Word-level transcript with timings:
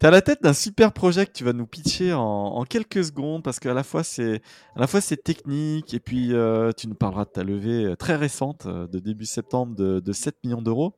À 0.00 0.10
la 0.12 0.22
tête 0.22 0.42
d'un 0.42 0.52
super 0.52 0.92
projet 0.92 1.26
que 1.26 1.32
tu 1.32 1.42
vas 1.42 1.52
nous 1.52 1.66
pitcher 1.66 2.12
en, 2.14 2.62
quelques 2.64 3.04
secondes 3.04 3.42
parce 3.42 3.58
qu'à 3.58 3.74
la 3.74 3.82
fois 3.82 4.04
c'est 4.04 4.40
à 4.76 4.80
la 4.80 4.86
fois 4.86 5.00
c'est 5.00 5.16
technique 5.16 5.92
et 5.92 5.98
puis 5.98 6.32
euh, 6.32 6.70
tu 6.70 6.86
nous 6.86 6.94
parleras 6.94 7.24
de 7.24 7.30
ta 7.30 7.42
levée 7.42 7.84
euh, 7.84 7.96
très 7.96 8.14
récente 8.14 8.66
euh, 8.66 8.86
de 8.86 9.00
début 9.00 9.26
septembre 9.26 9.74
de, 9.74 10.12
7 10.12 10.36
millions 10.44 10.62
d'euros. 10.62 10.94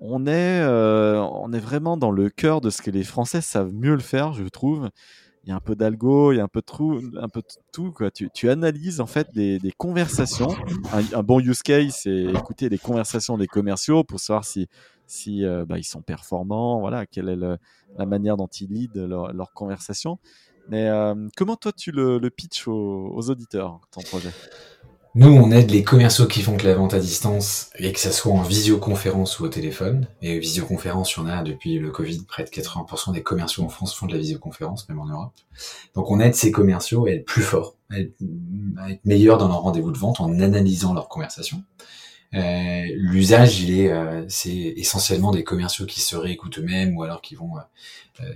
On 0.00 0.26
est 0.26 0.64
on 0.64 1.52
est 1.52 1.58
vraiment 1.58 1.96
dans 1.96 2.12
le 2.12 2.30
cœur 2.30 2.60
de 2.60 2.70
ce 2.70 2.80
que 2.80 2.92
les 2.92 3.02
Français 3.02 3.40
savent 3.40 3.74
mieux 3.74 3.94
le 3.94 4.00
faire, 4.00 4.32
je 4.32 4.44
trouve. 4.44 4.88
Il 5.44 5.50
y 5.50 5.52
a 5.52 5.56
un 5.56 5.60
peu 5.60 5.74
d'algo, 5.74 6.32
il 6.32 6.36
y 6.36 6.40
a 6.40 6.44
un 6.44 6.48
peu 6.48 6.60
de 6.60 6.66
tout, 6.66 7.00
un 7.20 7.28
peu 7.28 7.40
de 7.40 7.46
tout 7.72 7.90
quoi. 7.90 8.10
Tu, 8.10 8.28
tu 8.32 8.50
analyses 8.50 9.00
en 9.00 9.06
fait 9.06 9.28
des, 9.34 9.58
des 9.58 9.72
conversations. 9.72 10.54
Un, 10.92 11.18
un, 11.18 11.22
bon 11.22 11.40
use 11.40 11.62
case, 11.62 12.00
c'est 12.02 12.24
écouter 12.24 12.68
les 12.68 12.78
conversations 12.78 13.36
des 13.36 13.46
commerciaux 13.46 14.04
pour 14.04 14.20
savoir 14.20 14.44
si 14.44 14.68
si 15.08 15.44
euh, 15.44 15.64
bah, 15.64 15.78
ils 15.78 15.84
sont 15.84 16.02
performants, 16.02 16.80
voilà, 16.80 17.06
quelle 17.06 17.28
est 17.28 17.36
la 17.36 18.06
manière 18.06 18.36
dont 18.36 18.46
ils 18.46 18.70
lead 18.70 18.96
leur, 18.96 19.32
leur 19.32 19.52
conversation. 19.52 20.18
Mais 20.68 20.88
euh, 20.88 21.14
comment 21.36 21.56
toi 21.56 21.72
tu 21.72 21.92
le, 21.92 22.18
le 22.18 22.30
pitch 22.30 22.68
aux, 22.68 23.30
auditeurs, 23.30 23.80
ton 23.90 24.02
projet? 24.02 24.30
Nous, 25.14 25.32
on 25.32 25.50
aide 25.50 25.70
les 25.70 25.82
commerciaux 25.82 26.26
qui 26.26 26.42
font 26.42 26.56
que 26.56 26.66
la 26.66 26.74
vente 26.74 26.92
à 26.92 27.00
distance, 27.00 27.70
et 27.78 27.92
que 27.92 27.98
ça 27.98 28.12
soit 28.12 28.32
en 28.32 28.42
visioconférence 28.42 29.40
ou 29.40 29.44
au 29.44 29.48
téléphone. 29.48 30.06
Et 30.20 30.38
visioconférence, 30.38 31.16
il 31.16 31.20
y 31.20 31.22
en 31.22 31.26
a 31.26 31.42
depuis 31.42 31.78
le 31.78 31.90
Covid, 31.90 32.22
près 32.28 32.44
de 32.44 32.50
80% 32.50 33.14
des 33.14 33.22
commerciaux 33.22 33.64
en 33.64 33.68
France 33.70 33.94
font 33.94 34.06
de 34.06 34.12
la 34.12 34.18
visioconférence, 34.18 34.88
même 34.88 35.00
en 35.00 35.06
Europe. 35.06 35.32
Donc 35.94 36.10
on 36.10 36.20
aide 36.20 36.34
ces 36.34 36.52
commerciaux 36.52 37.06
à 37.06 37.12
être 37.12 37.24
plus 37.24 37.42
forts, 37.42 37.76
à 37.90 37.98
être, 37.98 38.12
à 38.76 38.92
être 38.92 39.04
meilleurs 39.06 39.38
dans 39.38 39.48
leur 39.48 39.62
rendez-vous 39.62 39.90
de 39.90 39.98
vente 39.98 40.20
en 40.20 40.38
analysant 40.40 40.92
leurs 40.92 41.08
conversations. 41.08 41.64
Euh, 42.34 42.84
l'usage, 42.94 43.60
il 43.60 43.78
est, 43.80 43.90
euh, 43.90 44.24
c'est 44.28 44.50
essentiellement 44.50 45.30
des 45.30 45.44
commerciaux 45.44 45.86
qui 45.86 46.00
se 46.00 46.14
réécoutent 46.16 46.58
eux-mêmes 46.58 46.96
ou 46.96 47.02
alors 47.02 47.22
qui 47.22 47.34
vont, 47.34 47.56
euh, 47.56 47.60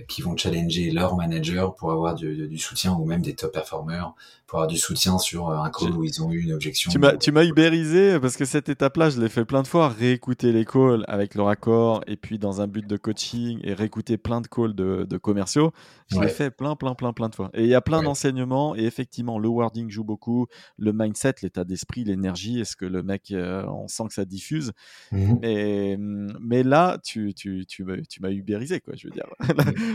qui 0.07 0.21
vont 0.21 0.37
challenger 0.37 0.91
leur 0.91 1.15
manager 1.15 1.75
pour 1.75 1.91
avoir 1.91 2.15
du, 2.15 2.47
du, 2.47 2.57
soutien 2.57 2.93
ou 2.93 3.05
même 3.05 3.21
des 3.21 3.35
top 3.35 3.53
performers 3.53 4.13
pour 4.47 4.59
avoir 4.59 4.67
du 4.67 4.77
soutien 4.77 5.17
sur 5.17 5.49
un 5.49 5.69
call 5.71 5.93
où 5.93 6.03
ils 6.03 6.21
ont 6.21 6.31
eu 6.31 6.41
une 6.41 6.53
objection. 6.53 6.91
Tu 6.91 7.31
m'as, 7.31 7.43
ubérisé 7.43 8.19
parce 8.19 8.37
que 8.37 8.45
cette 8.45 8.69
étape-là, 8.69 9.09
je 9.09 9.19
l'ai 9.19 9.29
fait 9.29 9.45
plein 9.45 9.63
de 9.63 9.67
fois, 9.67 9.89
réécouter 9.89 10.51
les 10.51 10.63
calls 10.63 11.03
avec 11.07 11.33
leur 11.33 11.47
accord 11.49 12.03
et 12.05 12.17
puis 12.17 12.37
dans 12.37 12.61
un 12.61 12.67
but 12.67 12.85
de 12.85 12.95
coaching 12.95 13.59
et 13.63 13.73
réécouter 13.73 14.17
plein 14.17 14.41
de 14.41 14.47
calls 14.47 14.75
de, 14.75 15.07
de 15.09 15.17
commerciaux. 15.17 15.71
Je 16.11 16.19
l'ai 16.19 16.27
fait 16.27 16.51
plein, 16.51 16.75
plein, 16.75 16.93
plein, 16.93 17.13
plein 17.13 17.29
de 17.29 17.35
fois. 17.35 17.49
Et 17.55 17.63
il 17.63 17.69
y 17.69 17.73
a 17.73 17.81
plein 17.81 18.03
d'enseignements 18.03 18.75
et 18.75 18.83
effectivement, 18.83 19.39
le 19.39 19.49
wording 19.49 19.89
joue 19.89 20.03
beaucoup, 20.03 20.45
le 20.77 20.93
mindset, 20.93 21.35
l'état 21.41 21.63
d'esprit, 21.63 22.03
l'énergie, 22.03 22.59
est-ce 22.59 22.75
que 22.75 22.85
le 22.85 23.01
mec, 23.01 23.33
on 23.33 23.87
sent 23.87 24.03
que 24.07 24.13
ça 24.13 24.25
diffuse. 24.25 24.71
Mmh 25.11 25.33
mais, 25.41 25.97
mais 25.97 26.63
là, 26.63 26.99
tu, 27.03 27.33
tu, 27.33 27.65
tu, 27.65 27.85
tu 28.07 28.21
m'as 28.21 28.29
ubérisé, 28.29 28.79
quoi, 28.81 28.93
je 28.95 29.07
veux 29.07 29.13
dire. 29.13 29.25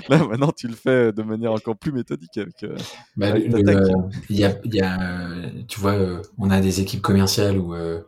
Là, 0.08 0.18
maintenant, 0.26 0.52
tu 0.52 0.68
le 0.68 0.74
fais 0.74 1.12
de 1.12 1.22
manière 1.22 1.52
encore 1.52 1.76
plus 1.76 1.92
méthodique 1.92 2.36
avec, 2.38 2.62
euh, 2.62 2.76
bah, 3.16 3.38
y, 3.38 4.44
a, 4.44 4.54
y 4.64 4.80
a, 4.80 5.50
tu 5.66 5.80
vois, 5.80 5.92
euh, 5.92 6.22
on 6.38 6.50
a 6.50 6.60
des 6.60 6.80
équipes 6.80 7.02
commerciales 7.02 7.58
où 7.58 7.74
euh, 7.74 8.00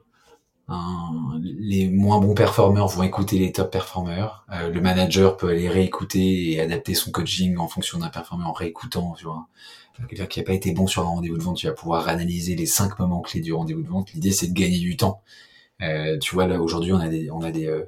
les 1.43 1.89
moins 1.89 2.21
bons 2.21 2.35
performeurs 2.35 2.89
vont 2.89 3.03
écouter 3.03 3.39
les 3.39 3.53
top 3.53 3.73
performeurs. 3.73 4.47
le 4.51 4.81
manager 4.81 5.37
peut 5.37 5.49
aller 5.49 5.69
réécouter 5.69 6.53
et 6.53 6.61
adapter 6.61 6.95
son 6.95 7.11
coaching 7.11 7.57
en 7.59 7.67
fonction 7.67 7.99
d'un 7.99 8.09
performeur 8.09 8.49
en 8.49 8.53
réécoutant, 8.53 9.15
tu 9.19 9.25
vois. 9.25 9.49
Quelqu'un 10.09 10.27
qui 10.27 10.39
n'a 10.39 10.47
pas 10.47 10.55
été 10.55 10.73
bon 10.73 10.87
sur 10.87 11.03
un 11.03 11.07
rendez-vous 11.11 11.37
de 11.37 11.43
vente, 11.43 11.59
tu 11.59 11.67
vas 11.67 11.75
pouvoir 11.75 12.09
analyser 12.09 12.57
les 12.57 12.67
cinq 12.67 12.99
moments 12.99 13.21
clés 13.21 13.41
du 13.41 13.53
rendez-vous 13.53 13.83
de 13.83 13.89
vente. 13.89 14.13
L'idée, 14.13 14.33
c'est 14.33 14.47
de 14.47 14.55
gagner 14.55 14.79
du 14.79 14.97
temps. 14.97 15.23
Euh, 15.83 16.19
tu 16.19 16.35
vois, 16.35 16.47
là, 16.47 16.61
aujourd'hui, 16.61 16.93
on 16.93 17.01
a 17.01 17.09
des, 17.09 17.31
on 17.31 17.43
a 17.43 17.51
des, 17.51 17.67
euh, 17.67 17.85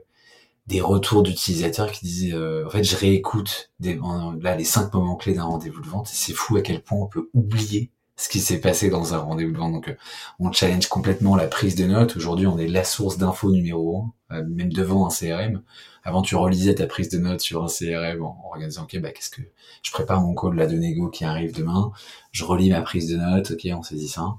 des 0.73 0.81
retours 0.81 1.23
d'utilisateurs 1.23 1.93
qui 1.93 2.07
disaient, 2.07 2.35
euh, 2.35 2.67
en 2.67 2.71
fait, 2.71 2.83
je 2.83 2.97
réécoute 2.97 3.71
là, 3.81 4.57
les 4.57 4.65
cinq 4.65 4.93
moments 4.95 5.17
clés 5.17 5.35
d'un 5.35 5.45
rendez-vous 5.45 5.83
de 5.83 5.87
vente 5.87 6.09
et 6.09 6.15
c'est 6.15 6.33
fou 6.33 6.57
à 6.57 6.63
quel 6.63 6.83
point 6.83 6.99
on 6.99 7.07
peut 7.07 7.29
oublier 7.35 7.91
ce 8.17 8.29
qui 8.29 8.41
s'est 8.41 8.61
passé 8.61 8.89
dans 8.89 9.15
un 9.15 9.19
rendez-vous 9.19 9.53
de 9.53 9.59
vente. 9.59 9.73
Donc, 9.73 9.95
on 10.39 10.51
challenge 10.51 10.87
complètement 10.87 11.37
la 11.37 11.47
prise 11.47 11.75
de 11.75 11.85
notes. 11.85 12.17
Aujourd'hui, 12.17 12.47
on 12.47 12.59
est 12.59 12.69
la 12.69 12.85
source 12.85 13.19
d'infos 13.19 13.51
numéro 13.51 14.07
un, 14.31 14.43
même 14.43 14.73
devant 14.73 15.07
un 15.07 15.11
CRM. 15.11 15.63
Avant, 16.05 16.23
tu 16.23 16.37
relisais 16.37 16.75
ta 16.75 16.87
prise 16.87 17.11
de 17.11 17.19
notes 17.19 17.41
sur 17.41 17.63
un 17.63 17.69
CRM 17.69 18.23
en, 18.23 18.51
regardant, 18.53 18.83
OK, 18.83 18.99
bah, 18.99 19.11
qu'est-ce 19.11 19.31
que, 19.31 19.43
je 19.83 19.91
prépare 19.91 20.21
mon 20.23 20.35
call 20.35 20.57
là 20.57 20.67
de 20.67 20.77
négo 20.77 21.11
qui 21.11 21.25
arrive 21.25 21.55
demain. 21.55 21.93
Je 22.33 22.45
relis 22.45 22.71
ma 22.71 22.81
prise 22.81 23.09
de 23.09 23.17
notes. 23.17 23.53
OK, 23.53 23.69
on 23.73 23.83
saisit 23.83 24.09
ça. 24.09 24.37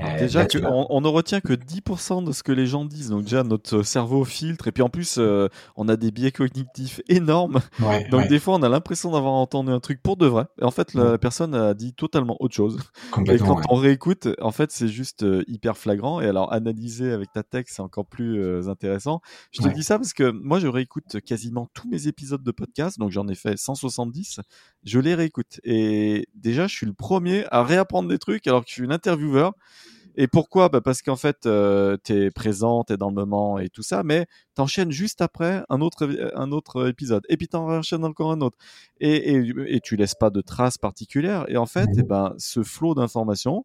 Euh, 0.00 0.18
déjà, 0.18 0.46
on, 0.70 1.00
ne 1.00 1.08
retient 1.08 1.40
que 1.40 1.52
10% 1.52 2.24
de 2.24 2.32
ce 2.32 2.42
que 2.42 2.52
les 2.52 2.66
gens 2.66 2.84
disent. 2.84 3.10
Donc 3.10 3.24
déjà, 3.24 3.44
notre 3.44 3.82
cerveau 3.82 4.24
filtre. 4.24 4.68
Et 4.68 4.72
puis 4.72 4.82
en 4.82 4.88
plus, 4.88 5.16
euh, 5.18 5.48
on 5.76 5.88
a 5.88 5.96
des 5.96 6.10
biais 6.10 6.32
cognitifs 6.32 7.00
énormes. 7.08 7.60
donc 8.10 8.28
des 8.28 8.38
fois, 8.38 8.54
on 8.54 8.62
a 8.62 8.68
l'impression 8.68 9.12
d'avoir 9.12 9.34
entendu 9.34 9.70
un 9.70 9.80
truc 9.80 10.02
pour 10.02 10.16
de 10.16 10.26
vrai. 10.26 10.46
Et 10.60 10.64
en 10.64 10.70
fait, 10.70 10.94
la, 10.94 11.18
personne 11.18 11.54
a 11.54 11.74
dit 11.74 11.92
totalement 11.92 12.36
autre 12.40 12.54
chose. 12.54 12.78
Et 13.26 13.38
quand 13.38 13.60
on 13.68 13.76
réécoute, 13.76 14.28
en 14.40 14.52
fait, 14.52 14.70
c'est 14.72 14.88
juste 14.88 15.22
euh, 15.24 15.42
hyper 15.46 15.76
flagrant. 15.76 16.20
Et 16.20 16.26
alors, 16.26 16.52
analyser 16.52 17.12
avec 17.12 17.32
ta 17.32 17.42
texte, 17.42 17.76
c'est 17.76 17.82
encore 17.82 18.06
plus 18.06 18.68
intéressant. 18.68 19.20
Je 19.50 19.62
te 19.62 19.68
dis 19.68 19.82
ça 19.82 19.98
parce 19.98 20.12
que 20.12 20.30
moi, 20.30 20.58
je 20.58 20.66
réécoute 20.66 21.20
quasiment 21.20 21.68
tous 21.74 21.88
mes 21.88 22.08
épisodes 22.08 22.42
de 22.42 22.50
podcast. 22.50 22.98
Donc 22.98 23.10
j'en 23.10 23.28
ai 23.28 23.34
fait 23.34 23.56
170. 23.56 24.40
Je 24.84 24.98
les 24.98 25.14
réécoute. 25.14 25.60
Et 25.64 26.26
déjà, 26.34 26.66
je 26.66 26.74
suis 26.74 26.86
le 26.86 26.92
premier 26.92 27.44
à 27.50 27.62
réapprendre 27.62 28.08
des 28.08 28.18
trucs 28.18 28.46
alors 28.46 28.62
que 28.62 28.68
je 28.68 28.74
suis 28.74 28.84
une 28.84 28.92
intervieweur. 28.92 29.54
Et 30.16 30.26
pourquoi? 30.26 30.68
Bah 30.68 30.80
Parce 30.80 31.00
qu'en 31.00 31.16
fait, 31.16 31.46
euh, 31.46 31.96
tu 32.04 32.12
es 32.12 32.30
présent, 32.30 32.84
tu 32.84 32.92
es 32.92 32.96
dans 32.96 33.08
le 33.08 33.14
moment 33.14 33.58
et 33.58 33.70
tout 33.70 33.82
ça, 33.82 34.02
mais 34.02 34.26
tu 34.54 34.60
enchaînes 34.60 34.90
juste 34.90 35.22
après 35.22 35.64
un 35.70 35.80
autre, 35.80 36.08
un 36.34 36.52
autre 36.52 36.88
épisode. 36.88 37.24
Et 37.28 37.36
puis 37.36 37.48
tu 37.48 37.56
enchaînes 37.56 38.04
encore 38.04 38.30
un 38.32 38.40
autre. 38.42 38.58
Et, 39.00 39.34
et, 39.34 39.52
et, 39.66 39.80
tu 39.80 39.96
laisses 39.96 40.14
pas 40.14 40.30
de 40.30 40.40
traces 40.42 40.76
particulières. 40.76 41.46
Et 41.48 41.56
en 41.56 41.66
fait, 41.66 41.88
et 41.88 42.00
eh 42.00 42.02
ben, 42.02 42.34
ce 42.38 42.62
flot 42.62 42.94
d'informations, 42.94 43.64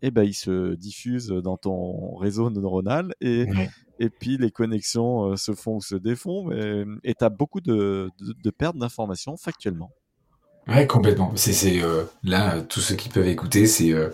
et 0.00 0.08
eh 0.08 0.10
ben, 0.12 0.22
il 0.22 0.34
se 0.34 0.74
diffuse 0.74 1.28
dans 1.28 1.56
ton 1.56 2.14
réseau 2.14 2.50
neuronal 2.50 3.12
et, 3.20 3.46
et 3.98 4.10
puis 4.10 4.36
les 4.36 4.52
connexions 4.52 5.32
euh, 5.32 5.36
se 5.36 5.52
font 5.52 5.76
ou 5.76 5.80
se 5.80 5.96
défont. 5.96 6.44
Mais, 6.44 6.84
et 7.02 7.14
tu 7.14 7.24
as 7.24 7.30
beaucoup 7.30 7.60
de, 7.60 8.08
de, 8.20 8.34
de 8.40 8.50
pertes 8.50 8.76
d'informations 8.76 9.36
factuellement. 9.36 9.90
Ouais, 10.68 10.86
complètement. 10.86 11.32
C'est 11.36 11.82
euh, 11.82 12.04
là, 12.22 12.60
tous 12.60 12.80
ceux 12.80 12.94
qui 12.94 13.08
peuvent 13.08 13.26
écouter, 13.26 13.66
c'est 13.66 13.92
euh, 13.92 14.10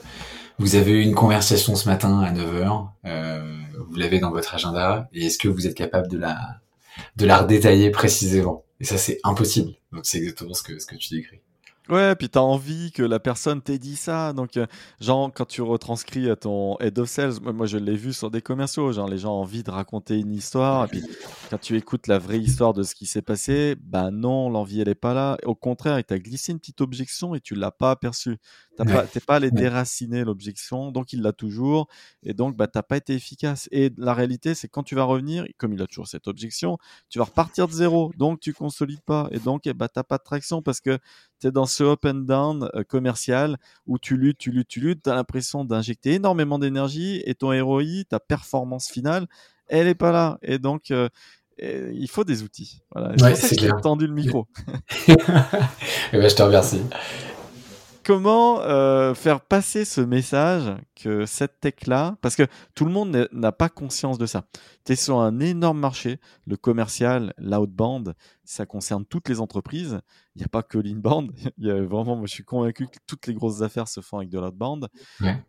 vous 0.58 0.76
avez 0.76 0.92
eu 0.92 1.00
une 1.02 1.14
conversation 1.14 1.74
ce 1.74 1.88
matin 1.88 2.20
à 2.20 2.32
9h, 2.32 2.88
euh, 3.06 3.58
vous 3.88 3.96
l'avez 3.96 4.20
dans 4.20 4.30
votre 4.30 4.54
agenda, 4.54 5.08
et 5.12 5.26
est-ce 5.26 5.38
que 5.38 5.48
vous 5.48 5.66
êtes 5.66 5.74
capable 5.74 6.08
de 6.08 6.18
la, 6.18 6.60
de 7.16 7.26
la 7.26 7.38
redétailler 7.38 7.90
précisément? 7.90 8.64
Et 8.80 8.84
ça, 8.84 8.98
c'est 8.98 9.18
impossible. 9.24 9.72
Donc, 9.92 10.06
c'est 10.06 10.18
exactement 10.18 10.54
ce 10.54 10.62
que, 10.62 10.78
ce 10.78 10.86
que 10.86 10.96
tu 10.96 11.14
décris. 11.16 11.40
Ouais, 11.90 12.14
puis 12.16 12.30
tu 12.30 12.38
as 12.38 12.42
envie 12.42 12.92
que 12.92 13.02
la 13.02 13.20
personne 13.20 13.60
t'ait 13.60 13.78
dit 13.78 13.96
ça. 13.96 14.32
Donc, 14.32 14.56
euh, 14.56 14.66
genre, 15.02 15.30
quand 15.34 15.44
tu 15.44 15.60
retranscris 15.60 16.30
à 16.30 16.36
ton 16.36 16.78
head 16.80 16.98
of 16.98 17.10
sales, 17.10 17.34
moi, 17.42 17.66
je 17.66 17.76
l'ai 17.76 17.94
vu 17.94 18.14
sur 18.14 18.30
des 18.30 18.40
commerciaux, 18.40 18.90
genre, 18.92 19.06
les 19.06 19.18
gens 19.18 19.34
ont 19.36 19.42
envie 19.42 19.62
de 19.62 19.70
raconter 19.70 20.18
une 20.18 20.32
histoire. 20.32 20.86
Et 20.86 20.88
puis, 20.88 21.02
quand 21.50 21.58
tu 21.58 21.76
écoutes 21.76 22.06
la 22.06 22.18
vraie 22.18 22.38
histoire 22.38 22.72
de 22.72 22.82
ce 22.82 22.94
qui 22.94 23.04
s'est 23.04 23.20
passé, 23.20 23.76
bah 23.78 24.10
non, 24.10 24.48
l'envie, 24.48 24.80
elle 24.80 24.88
est 24.88 24.94
pas 24.94 25.12
là. 25.12 25.36
Au 25.44 25.54
contraire, 25.54 25.98
il 25.98 26.04
t'a 26.04 26.18
glissé 26.18 26.52
une 26.52 26.58
petite 26.58 26.80
objection 26.80 27.34
et 27.34 27.40
tu 27.42 27.54
l'as 27.54 27.70
pas 27.70 27.90
aperçue. 27.90 28.38
Tu 28.78 28.84
pas, 28.84 29.04
pas 29.26 29.36
allé 29.36 29.50
déraciner 29.50 30.24
l'objection, 30.24 30.90
donc 30.90 31.12
il 31.12 31.22
l'a 31.22 31.32
toujours. 31.32 31.88
Et 32.22 32.34
donc, 32.34 32.56
bah, 32.56 32.66
t'as 32.66 32.82
pas 32.82 32.96
été 32.96 33.14
efficace. 33.14 33.68
Et 33.70 33.92
la 33.96 34.14
réalité, 34.14 34.54
c'est 34.54 34.68
quand 34.68 34.82
tu 34.82 34.94
vas 34.94 35.04
revenir, 35.04 35.46
comme 35.58 35.72
il 35.72 35.82
a 35.82 35.86
toujours 35.86 36.08
cette 36.08 36.26
objection, 36.26 36.78
tu 37.08 37.18
vas 37.18 37.24
repartir 37.24 37.68
de 37.68 37.72
zéro. 37.72 38.10
Donc, 38.16 38.40
tu 38.40 38.52
consolides 38.52 39.02
pas. 39.02 39.28
Et 39.30 39.38
donc, 39.38 39.66
eh 39.66 39.74
bah, 39.74 39.88
t'as 39.88 40.02
pas 40.02 40.18
de 40.18 40.24
traction 40.24 40.62
parce 40.62 40.80
que 40.80 40.98
tu 41.40 41.46
es 41.46 41.50
dans 41.52 41.66
ce 41.66 41.84
up 41.84 42.04
and 42.04 42.24
down 42.26 42.68
euh, 42.74 42.82
commercial 42.82 43.58
où 43.86 43.98
tu 43.98 44.16
luttes, 44.16 44.38
tu 44.38 44.50
luttes, 44.50 44.68
tu 44.68 44.80
luttes, 44.80 45.02
tu 45.04 45.10
as 45.10 45.14
l'impression 45.14 45.64
d'injecter 45.64 46.14
énormément 46.14 46.58
d'énergie 46.58 47.22
et 47.26 47.34
ton 47.34 47.48
ROI, 47.48 48.04
ta 48.08 48.18
performance 48.18 48.88
finale, 48.88 49.26
elle 49.68 49.86
est 49.86 49.94
pas 49.94 50.12
là. 50.12 50.38
Et 50.42 50.58
donc, 50.58 50.90
euh, 50.90 51.08
il 51.94 52.08
faut 52.08 52.24
des 52.24 52.42
outils. 52.42 52.82
Voilà. 52.92 53.14
Ouais, 53.22 53.34
c'est 53.34 53.56
que 53.56 53.80
tendu 53.80 54.06
le 54.06 54.12
micro. 54.12 54.46
et 55.08 55.12
eh 56.12 56.18
ben, 56.18 56.28
je 56.28 56.34
te 56.34 56.42
remercie. 56.42 56.80
Comment 58.04 58.60
euh, 58.60 59.14
faire 59.14 59.40
passer 59.40 59.84
ce 59.84 60.00
message 60.00 60.76
que 60.94 61.26
cette 61.26 61.60
tech-là, 61.60 62.16
parce 62.20 62.36
que 62.36 62.46
tout 62.74 62.84
le 62.84 62.92
monde 62.92 63.28
n'a 63.32 63.52
pas 63.52 63.68
conscience 63.68 64.18
de 64.18 64.26
ça. 64.26 64.44
Tu 64.84 64.92
es 64.92 64.96
sur 64.96 65.18
un 65.18 65.40
énorme 65.40 65.80
marché, 65.80 66.20
le 66.46 66.56
commercial, 66.56 67.32
l'outbound, 67.38 68.14
ça 68.44 68.66
concerne 68.66 69.04
toutes 69.06 69.28
les 69.28 69.40
entreprises. 69.40 70.00
Il 70.36 70.40
n'y 70.40 70.44
a 70.44 70.48
pas 70.48 70.62
que 70.62 70.78
l'inbound. 70.78 71.32
Il 71.58 71.66
y 71.66 71.70
a 71.70 71.82
vraiment, 71.82 72.16
moi, 72.16 72.26
je 72.26 72.32
suis 72.32 72.44
convaincu 72.44 72.86
que 72.86 72.98
toutes 73.06 73.26
les 73.26 73.34
grosses 73.34 73.62
affaires 73.62 73.88
se 73.88 74.00
font 74.00 74.18
avec 74.18 74.28
de 74.28 74.38
l'outbound. 74.38 74.88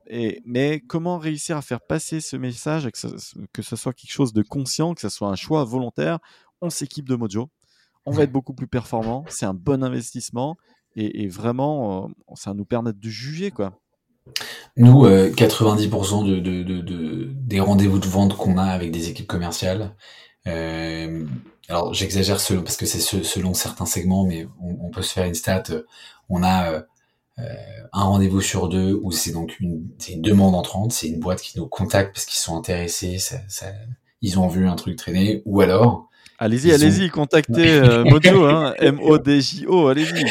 Et, 0.08 0.42
mais 0.46 0.80
comment 0.80 1.18
réussir 1.18 1.58
à 1.58 1.62
faire 1.62 1.82
passer 1.82 2.22
ce 2.22 2.38
message, 2.38 2.90
que 2.90 2.98
ce, 2.98 3.38
que 3.54 3.62
ce 3.62 3.76
soit 3.76 3.94
quelque 3.94 4.14
chose 4.14 4.34
de 4.34 4.42
conscient, 4.42 4.94
que 4.94 5.02
ce 5.02 5.10
soit 5.10 5.28
un 5.28 5.36
choix 5.36 5.64
volontaire? 5.66 6.20
On 6.62 6.70
s'équipe 6.70 7.08
de 7.08 7.16
Mojo. 7.16 7.50
On 8.06 8.12
va 8.12 8.24
être 8.24 8.32
beaucoup 8.32 8.54
plus 8.54 8.68
performant. 8.68 9.26
C'est 9.28 9.46
un 9.46 9.56
bon 9.56 9.84
investissement 9.84 10.58
et, 10.96 11.28
vraiment, 11.28 12.06
euh, 12.06 12.10
ça 12.36 12.54
nous 12.54 12.66
permettre 12.66 13.00
de 13.00 13.10
juger, 13.10 13.52
quoi. 13.52 13.74
Nous, 14.78 15.06
90% 15.06 16.30
euh, 16.30 16.42
de, 16.42 17.32
des 17.34 17.60
rendez-vous 17.60 18.00
de 18.00 18.08
vente 18.08 18.36
qu'on 18.36 18.58
a 18.58 18.64
avec 18.64 18.92
des 18.92 19.10
équipes 19.10 19.28
commerciales, 19.28 19.96
euh, 20.48 21.26
alors 21.70 21.94
j'exagère 21.94 22.38
parce 22.38 22.78
que 22.78 22.86
c'est 22.86 23.00
selon 23.00 23.54
certains 23.54 23.86
segments, 23.86 24.26
mais 24.26 24.48
on, 24.60 24.90
peut 24.90 25.02
se 25.02 25.14
faire 25.14 25.26
une 25.26 25.36
stat. 25.36 25.64
On 26.30 26.44
a 26.44 26.84
un 27.38 28.04
rendez-vous 28.04 28.42
sur 28.42 28.68
deux 28.68 29.00
où 29.02 29.12
c'est 29.12 29.32
donc 29.32 29.60
une, 29.60 29.88
demande 30.18 30.56
entrante, 30.56 30.92
c'est 30.92 31.08
une 31.08 31.20
boîte 31.20 31.42
qui 31.42 31.58
nous 31.58 31.68
contacte 31.68 32.14
parce 32.14 32.26
qu'ils 32.26 32.40
sont 32.40 32.58
intéressés, 32.58 33.18
ils 34.22 34.40
ont 34.40 34.48
vu 34.48 34.68
un 34.68 34.76
truc 34.76 34.96
traîner, 34.96 35.42
ou 35.46 35.62
alors 35.62 36.10
Allez-y, 36.38 36.74
allez-y, 36.74 37.10
contactez 37.10 37.80
euh, 37.80 38.04
Mojo, 38.10 38.46
hein, 38.46 38.74
M-O-D-J-O, 38.80 39.88
allez-y. 39.88 40.26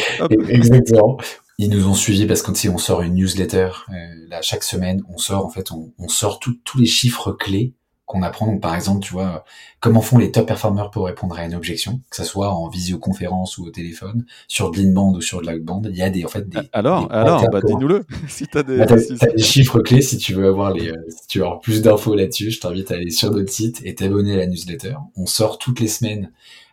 Exactement. 0.50 1.18
Ils 1.58 1.70
nous 1.70 1.86
ont 1.88 1.94
suivis 1.94 2.26
parce 2.26 2.42
que 2.42 2.68
on 2.68 2.78
sort 2.78 3.02
une 3.02 3.14
newsletter, 3.14 3.70
euh, 3.90 3.92
là 4.28 4.42
chaque 4.42 4.64
semaine, 4.64 5.02
on 5.08 5.18
sort 5.18 5.46
en 5.46 5.50
fait, 5.50 5.70
on, 5.70 5.92
on 5.98 6.08
sort 6.08 6.40
tous 6.40 6.78
les 6.78 6.86
chiffres 6.86 7.32
clés 7.32 7.74
qu'on 8.06 8.22
apprend. 8.22 8.46
Donc, 8.46 8.60
par 8.60 8.74
exemple, 8.74 9.00
tu 9.00 9.12
vois, 9.12 9.44
comment 9.80 10.02
font 10.02 10.18
les 10.18 10.30
top 10.30 10.46
performers 10.46 10.90
pour 10.90 11.06
répondre 11.06 11.38
à 11.38 11.44
une 11.44 11.54
objection, 11.54 12.00
que 12.10 12.16
ce 12.16 12.24
soit 12.24 12.50
en 12.50 12.68
visioconférence 12.68 13.56
ou 13.56 13.64
au 13.64 13.70
téléphone, 13.70 14.26
sur 14.46 14.70
de 14.70 14.78
l'inbound 14.78 15.16
ou 15.16 15.20
sur 15.22 15.40
de 15.40 15.50
l'outbound. 15.50 15.88
Il 15.90 15.96
y 15.96 16.02
a 16.02 16.10
des, 16.10 16.24
en 16.24 16.28
fait, 16.28 16.48
des. 16.48 16.58
Alors, 16.72 17.10
alors, 17.10 17.48
bah, 17.50 17.60
dis-nous-le. 17.64 18.04
si 18.28 18.46
t'as 18.46 18.62
des, 18.62 18.76
bah, 18.76 18.86
des 18.86 19.42
chiffres 19.42 19.80
clés, 19.80 20.02
si 20.02 20.18
tu 20.18 20.34
veux 20.34 20.46
avoir 20.46 20.72
les, 20.72 20.90
euh, 20.90 20.96
si 21.08 21.26
tu 21.28 21.38
veux 21.38 21.44
avoir 21.44 21.60
plus 21.60 21.80
d'infos 21.80 22.14
là-dessus, 22.14 22.50
je 22.50 22.60
t'invite 22.60 22.90
à 22.90 22.94
aller 22.94 23.10
sur 23.10 23.30
notre 23.30 23.50
site 23.50 23.80
et 23.84 23.94
t'abonner 23.94 24.34
à 24.34 24.36
la 24.36 24.46
newsletter. 24.46 24.96
On 25.16 25.26
sort 25.26 25.58
toutes 25.58 25.80
les 25.80 25.88
semaines 25.88 26.30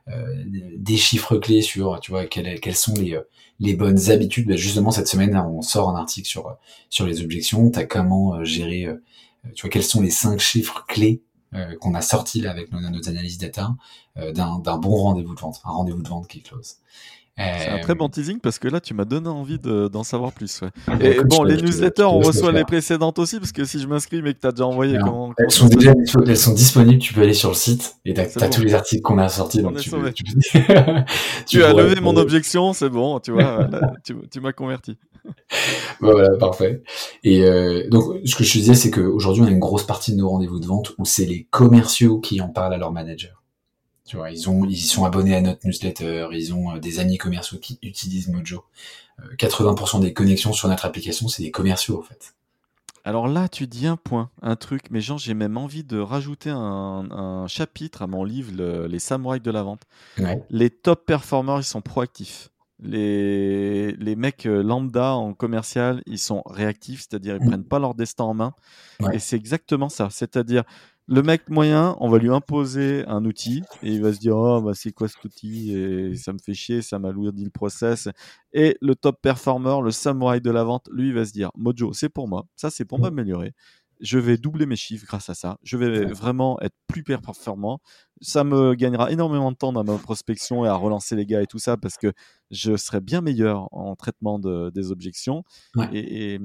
euh, 0.10 0.44
des 0.78 0.98
chiffres 0.98 1.38
clés 1.38 1.62
sur, 1.62 2.00
tu 2.02 2.12
vois, 2.12 2.26
quelles, 2.26 2.60
quelles 2.60 2.76
sont 2.76 2.96
les, 2.96 3.16
euh, 3.16 3.22
les 3.62 3.74
bonnes 3.74 4.12
habitudes. 4.12 4.50
Bah, 4.50 4.58
justement, 4.58 4.92
cette 4.92 5.08
semaine, 5.08 5.38
on 5.38 5.62
sort 5.62 5.90
un 5.90 5.96
article 5.96 6.28
sur, 6.28 6.58
sur 6.90 7.06
les 7.06 7.22
objections. 7.22 7.70
T'as 7.70 7.86
comment 7.86 8.44
gérer 8.44 8.90
tu 9.56 9.62
vois, 9.62 9.70
quels 9.70 9.84
sont 9.84 10.02
les 10.02 10.12
cinq 10.12 10.40
chiffres 10.40 10.86
clés 10.88 11.24
euh, 11.54 11.76
qu'on 11.78 11.94
a 11.96 12.02
sortis 12.02 12.40
là 12.40 12.52
avec 12.52 12.72
nos, 12.72 12.80
nos 12.80 13.10
analyses 13.10 13.38
data 13.38 13.76
euh, 14.18 14.32
d'un 14.32 14.78
bon 14.78 14.96
rendez-vous 14.96 15.36
de 15.36 15.40
vente, 15.40 15.60
un 15.66 15.72
rendez-vous 15.72 16.02
de 16.02 16.08
vente 16.08 16.28
qui 16.28 16.42
close. 16.42 16.78
C'est 17.60 17.70
un 17.70 17.80
très 17.80 17.96
bon 17.96 18.10
teasing 18.10 18.40
parce 18.40 18.60
que 18.60 18.68
là, 18.68 18.80
tu 18.80 18.94
m'as 18.94 19.06
donné 19.06 19.28
envie 19.28 19.60
d'en 19.60 20.04
savoir 20.04 20.32
plus. 20.32 20.62
Ouais. 20.62 20.70
Et 21.00 21.24
bon, 21.24 21.44
les 21.44 21.62
newsletters, 21.62 22.04
on 22.04 22.20
reçoit 22.20 22.52
les 22.52 22.64
précédentes 22.64 23.20
aussi 23.20 23.40
parce 23.40 23.52
que 23.52 23.66
si 23.66 23.80
je 23.80 23.88
m'inscris 23.88 24.22
mais 24.22 24.34
que 24.34 24.40
tu 24.40 24.48
as 24.48 24.52
déjà 24.52 24.66
envoyé, 24.66 24.98
comment, 25.00 25.34
elles, 25.38 25.52
sont 25.52 25.68
déjà, 25.68 25.94
elles 26.28 26.38
sont 26.38 26.54
disponibles, 26.54 27.00
tu 27.00 27.14
peux 27.14 27.22
aller 27.22 27.34
sur 27.34 27.50
le 27.50 27.56
site 27.56 27.96
et 28.06 28.14
tu 28.14 28.22
as, 28.22 28.50
tous 28.50 28.62
les 28.62 28.74
articles 28.74 29.02
qu'on 29.02 29.18
a 29.18 29.30
sortis. 29.30 29.62
Donc 29.62 29.78
tu, 29.78 29.90
tu, 29.90 30.24
tu 31.48 31.64
as 31.64 31.74
levé 31.74 32.00
mon 32.02 32.16
objection, 32.18 32.74
c'est 32.74 32.90
bon, 32.90 33.20
tu 33.20 33.32
vois, 33.32 33.68
tu, 34.04 34.16
tu 34.30 34.40
m'as 34.40 34.54
converti. 34.54 34.98
voilà, 36.00 36.36
parfait. 36.38 36.82
Et 37.24 37.44
euh, 37.44 37.88
donc, 37.90 38.16
ce 38.26 38.36
que 38.36 38.44
je 38.44 38.54
te 38.54 38.58
disais, 38.58 38.74
c'est 38.74 38.92
qu'aujourd'hui, 38.92 39.44
on 39.44 39.48
a 39.48 39.52
une 39.52 39.60
grosse 39.60 39.86
partie 39.86 40.14
de 40.14 40.18
nos 40.18 40.30
rendez-vous 40.30 40.60
de 40.60 40.66
vente 40.66 40.94
où 40.98 41.06
c'est 41.06 41.26
les 41.26 41.48
commerciaux 41.52 42.20
qui 42.20 42.42
en 42.42 42.50
parlent 42.50 42.74
à 42.74 42.78
leur 42.78 42.92
manager. 42.92 43.41
Tu 44.12 44.18
vois, 44.18 44.30
ils 44.30 44.50
ont, 44.50 44.66
ils 44.66 44.76
sont 44.76 45.06
abonnés 45.06 45.36
à 45.36 45.40
notre 45.40 45.66
newsletter, 45.66 46.28
ils 46.34 46.54
ont 46.54 46.76
euh, 46.76 46.80
des 46.80 47.00
amis 47.00 47.18
commerciaux 47.18 47.60
qui 47.60 47.80
utilisent 47.82 48.28
Mojo. 48.28 48.66
80% 49.38 49.96
euh, 49.96 50.02
des 50.02 50.12
connexions 50.12 50.52
sur 50.52 50.68
notre 50.68 50.84
application, 50.84 51.30
c'est 51.30 51.44
des 51.44 51.52
commerciaux 51.52 51.98
en 51.98 52.02
fait. 52.02 52.34
Alors 53.06 53.30
là, 53.30 53.48
tu 53.48 53.68
dis 53.68 53.88
un 53.88 53.96
point, 53.96 54.30
un 54.42 54.58
truc, 54.58 54.82
mais 54.92 55.00
genre, 55.00 55.18
j'ai 55.18 55.34
même 55.34 55.56
envie 55.56 55.86
de 55.86 55.98
rajouter 55.98 56.50
un, 56.50 57.46
chapitre 57.48 58.02
à 58.02 58.08
mon 58.08 58.26
livre, 58.26 58.52
Les 58.86 59.00
samouraïs 59.00 59.42
de 59.42 59.50
la 59.50 59.64
vente. 59.64 59.84
Les 60.50 60.70
top 60.70 61.06
performers, 61.06 61.60
ils 61.60 61.64
sont 61.64 61.82
proactifs 61.82 62.52
les, 62.82 63.92
les 63.94 64.16
mecs 64.16 64.46
euh, 64.46 64.64
lambda 64.64 65.14
en 65.14 65.34
commercial, 65.34 66.02
ils 66.06 66.18
sont 66.18 66.42
réactifs, 66.46 67.02
c'est-à-dire 67.02 67.36
ils 67.36 67.44
mmh. 67.44 67.48
prennent 67.48 67.64
pas 67.64 67.80
leur 67.80 67.94
destin 67.94 68.24
en 68.26 68.34
main. 68.34 68.54
Et 69.14 69.20
c'est 69.20 69.36
exactement 69.36 69.90
ça. 69.90 70.10
C'est-à-dire, 70.12 70.64
le 71.12 71.22
mec 71.22 71.50
moyen, 71.50 71.98
on 72.00 72.08
va 72.08 72.20
lui 72.20 72.30
imposer 72.30 73.04
un 73.06 73.26
outil 73.26 73.64
et 73.84 73.92
il 73.92 74.02
va 74.02 74.14
se 74.14 74.20
dire 74.20 74.38
oh 74.38 74.62
bah 74.62 74.72
c'est 74.74 74.94
quoi 74.94 75.10
cet 75.10 75.22
outil 75.26 75.76
et 75.76 76.16
ça 76.16 76.32
me 76.32 76.38
fait 76.38 76.54
chier, 76.54 76.82
ça 76.82 77.00
m'alourdit 77.00 77.44
le 77.44 77.50
process. 77.50 78.08
Et 78.54 78.78
le 78.82 78.96
top 78.96 79.22
performer, 79.22 79.78
le 79.84 79.92
samouraï 79.92 80.40
de 80.40 80.50
la 80.50 80.64
vente, 80.64 80.88
lui 80.90 81.10
il 81.10 81.14
va 81.14 81.26
se 81.26 81.34
dire 81.34 81.52
Mojo, 81.58 81.92
c'est 81.92 82.08
pour 82.08 82.30
moi, 82.30 82.46
ça 82.56 82.70
c'est 82.70 82.86
pour 82.86 83.00
mmh. 83.00 83.04
m'améliorer 83.04 83.54
je 84.02 84.18
vais 84.18 84.38
doubler 84.38 84.66
mes 84.66 84.76
chiffres 84.76 85.06
grâce 85.06 85.30
à 85.30 85.36
ça. 85.36 85.58
Je 85.62 85.78
vais 85.78 86.06
vraiment 86.06 86.60
être 86.62 86.76
plus 86.88 87.04
performant. 87.04 87.80
Ça 88.20 88.44
me 88.44 88.74
gagnera 88.74 89.12
énormément 89.12 89.52
de 89.52 89.58
temps 89.58 89.72
dans 89.72 89.84
ma 89.84 89.98
prospection 89.98 90.66
et 90.66 90.68
à 90.68 90.74
relancer 90.74 91.16
les 91.16 91.28
gars 91.28 91.44
et 91.44 91.46
tout 91.46 91.60
ça 91.60 91.78
parce 91.78 91.98
que 91.98 92.12
je 92.50 92.76
serai 92.78 93.00
bien 93.00 93.22
meilleur 93.22 93.72
en 93.72 93.96
traitement 93.96 94.40
des 94.40 94.92
objections. 94.92 95.44
Et, 95.94 96.40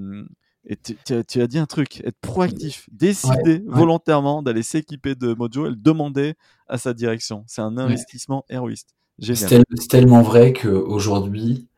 tu, 0.74 1.40
as 1.40 1.46
dit 1.46 1.58
un 1.58 1.66
truc, 1.66 2.00
être 2.04 2.18
proactif, 2.20 2.88
décider 2.90 3.62
volontairement 3.66 4.42
d'aller 4.42 4.62
s'équiper 4.62 5.14
de 5.14 5.34
Mojo 5.34 5.66
et 5.66 5.70
le 5.70 5.76
demander 5.76 6.34
à 6.68 6.78
sa 6.78 6.92
direction. 6.92 7.44
C'est 7.46 7.62
un 7.62 7.78
investissement 7.78 8.44
héroïste. 8.48 8.88
C'est 9.20 9.64
tellement 9.88 10.22
vrai 10.22 10.52
qu'aujourd'hui, 10.52 11.68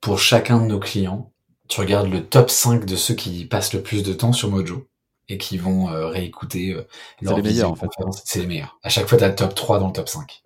pour 0.00 0.18
chacun 0.18 0.60
de 0.60 0.66
nos 0.66 0.78
clients, 0.78 1.32
tu 1.68 1.80
regardes 1.80 2.08
le 2.08 2.24
top 2.24 2.50
5 2.50 2.84
de 2.84 2.96
ceux 2.96 3.14
qui 3.14 3.44
passent 3.46 3.72
le 3.72 3.82
plus 3.82 4.02
de 4.02 4.12
temps 4.12 4.32
sur 4.32 4.50
Mojo 4.50 4.86
et 5.28 5.38
qui 5.38 5.58
vont 5.58 5.90
euh, 5.90 6.06
réécouter 6.08 6.74
euh, 6.74 6.86
leur 7.20 7.36
les 7.36 7.42
meilleurs, 7.42 7.70
en 7.70 7.76
fait. 7.76 7.88
C'est 8.24 8.40
les 8.40 8.46
meilleurs. 8.46 8.78
À 8.82 8.88
chaque 8.88 9.08
fois, 9.08 9.18
tu 9.18 9.24
as 9.24 9.28
le 9.28 9.34
top 9.34 9.54
3 9.54 9.78
dans 9.78 9.88
le 9.88 9.92
top 9.92 10.08
5. 10.08 10.42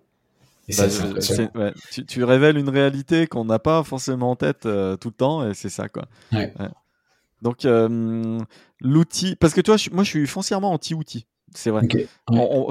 Bah, 0.77 1.71
tu, 2.07 2.23
révèles 2.25 2.57
une 2.57 2.67
réalité 2.67 3.25
qu'on 3.25 3.45
n'a 3.45 3.57
pas 3.57 3.83
forcément 3.83 4.31
en 4.31 4.35
tête 4.35 4.65
euh, 4.65 4.97
tout 4.97 5.07
le 5.09 5.13
temps 5.13 5.47
et 5.49 5.53
c'est 5.53 5.69
ça 5.69 5.87
quoi. 5.87 6.07
Donc 7.41 7.67
l'outil, 8.81 9.35
parce 9.35 9.53
que 9.53 9.61
tu 9.61 9.71
vois, 9.71 9.79
moi 9.91 10.03
je 10.03 10.09
suis 10.09 10.27
foncièrement 10.27 10.71
anti-outil. 10.71 11.25
C'est 11.53 11.69
vrai. 11.69 11.87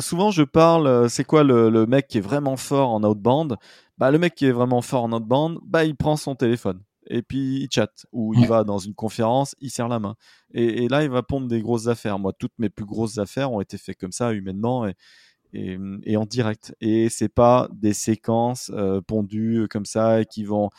souvent 0.00 0.30
je 0.30 0.42
parle, 0.42 1.08
c'est 1.08 1.24
quoi 1.24 1.44
le, 1.44 1.70
le, 1.70 1.86
mec 1.86 2.08
qui 2.08 2.18
est 2.18 2.22
vraiment 2.22 2.56
fort 2.56 2.90
en 2.90 3.02
outbound? 3.02 3.56
Bah 3.96 4.10
le 4.10 4.18
mec 4.18 4.34
qui 4.34 4.44
est 4.44 4.52
vraiment 4.52 4.82
fort 4.82 5.04
en 5.04 5.12
outbound, 5.12 5.58
bah 5.64 5.84
il 5.84 5.96
prend 5.96 6.16
son 6.16 6.34
téléphone 6.34 6.82
et 7.08 7.22
puis 7.22 7.62
il 7.62 7.68
chatte 7.70 8.06
ou 8.12 8.35
il 8.35 8.46
va 8.46 8.64
dans 8.64 8.78
une 8.78 8.94
conférence, 8.94 9.54
il 9.61 9.70
serre 9.70 9.88
la 9.88 9.99
main. 9.99 10.16
Et, 10.52 10.88
là, 10.88 11.02
il 11.02 11.11
va 11.11 11.23
pondre 11.23 11.49
des 11.49 11.61
grosses 11.61 11.87
affaires. 11.87 12.18
Moi, 12.18 12.32
toutes 12.32 12.58
mes 12.58 12.68
plus 12.70 12.85
grosses 12.85 13.18
affaires 13.18 13.52
ont 13.52 13.61
été 13.61 13.78
faites 13.78 13.99
comme 13.99 14.12
ça, 14.12 14.32
humainement 14.32 14.87
et, 14.87 14.94
et, 15.52 16.16
en 16.16 16.25
direct. 16.25 16.75
Et 16.80 17.08
c'est 17.08 17.28
pas 17.28 17.68
des 17.73 17.92
séquences 17.92 18.70
euh, 18.75 19.00
pondues 19.00 19.66
comme 19.70 19.87
ça 19.87 20.20
et 20.20 20.26
qui 20.26 20.44
vont. 20.44 20.70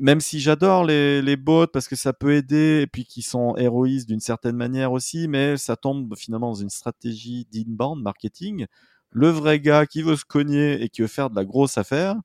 Même 0.00 0.20
si 0.20 0.40
j'adore 0.40 0.84
les, 0.84 1.20
les 1.20 1.36
bots 1.36 1.66
parce 1.66 1.86
que 1.86 1.96
ça 1.96 2.12
peut 2.12 2.34
aider 2.34 2.80
et 2.82 2.86
puis 2.86 3.04
qui 3.04 3.22
sont 3.22 3.56
héroïstes 3.56 4.08
d'une 4.08 4.20
certaine 4.20 4.56
manière 4.56 4.92
aussi, 4.92 5.28
mais 5.28 5.56
ça 5.56 5.76
tombe 5.76 6.16
finalement 6.16 6.48
dans 6.48 6.62
une 6.62 6.70
stratégie 6.70 7.46
d'inbound 7.52 8.02
marketing. 8.02 8.66
Le 9.10 9.28
vrai 9.28 9.60
gars 9.60 9.86
qui 9.86 10.02
veut 10.02 10.16
se 10.16 10.24
cogner 10.24 10.82
et 10.82 10.88
qui 10.88 11.02
veut 11.02 11.08
faire 11.08 11.28
de 11.28 11.36
la 11.36 11.44
grosse 11.44 11.76
affaire, 11.76 12.16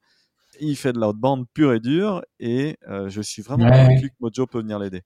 il 0.61 0.75
fait 0.77 0.93
de 0.93 0.99
l'outbound 0.99 1.45
pur 1.53 1.73
et 1.73 1.79
dur 1.79 2.23
et 2.39 2.77
euh, 2.87 3.09
je 3.09 3.21
suis 3.21 3.41
vraiment 3.41 3.69
convaincu 3.69 4.09
que 4.09 4.15
Mojo 4.19 4.47
peut 4.47 4.61
venir 4.61 4.79
l'aider. 4.79 5.03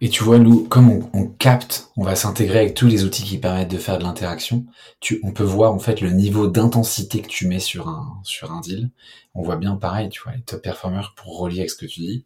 Et 0.00 0.08
tu 0.08 0.24
vois, 0.24 0.38
nous, 0.38 0.64
comme 0.64 1.08
on, 1.12 1.26
capte, 1.26 1.90
on 1.96 2.02
va 2.02 2.16
s'intégrer 2.16 2.58
avec 2.58 2.74
tous 2.74 2.88
les 2.88 3.04
outils 3.04 3.22
qui 3.22 3.38
permettent 3.38 3.70
de 3.70 3.78
faire 3.78 3.98
de 3.98 4.02
l'interaction. 4.02 4.66
Tu, 5.00 5.20
on 5.22 5.32
peut 5.32 5.44
voir 5.44 5.72
en 5.72 5.78
fait 5.78 6.00
le 6.00 6.10
niveau 6.10 6.48
d'intensité 6.48 7.22
que 7.22 7.28
tu 7.28 7.46
mets 7.46 7.60
sur 7.60 7.88
un 7.88 8.20
sur 8.24 8.52
un 8.52 8.60
deal. 8.60 8.90
On 9.34 9.42
voit 9.42 9.56
bien 9.56 9.76
pareil, 9.76 10.08
tu 10.08 10.20
vois, 10.22 10.32
les 10.32 10.42
top 10.42 10.62
performers 10.62 11.14
pour 11.16 11.38
relier 11.38 11.60
avec 11.60 11.70
ce 11.70 11.76
que 11.76 11.86
tu 11.86 12.00
dis. 12.00 12.24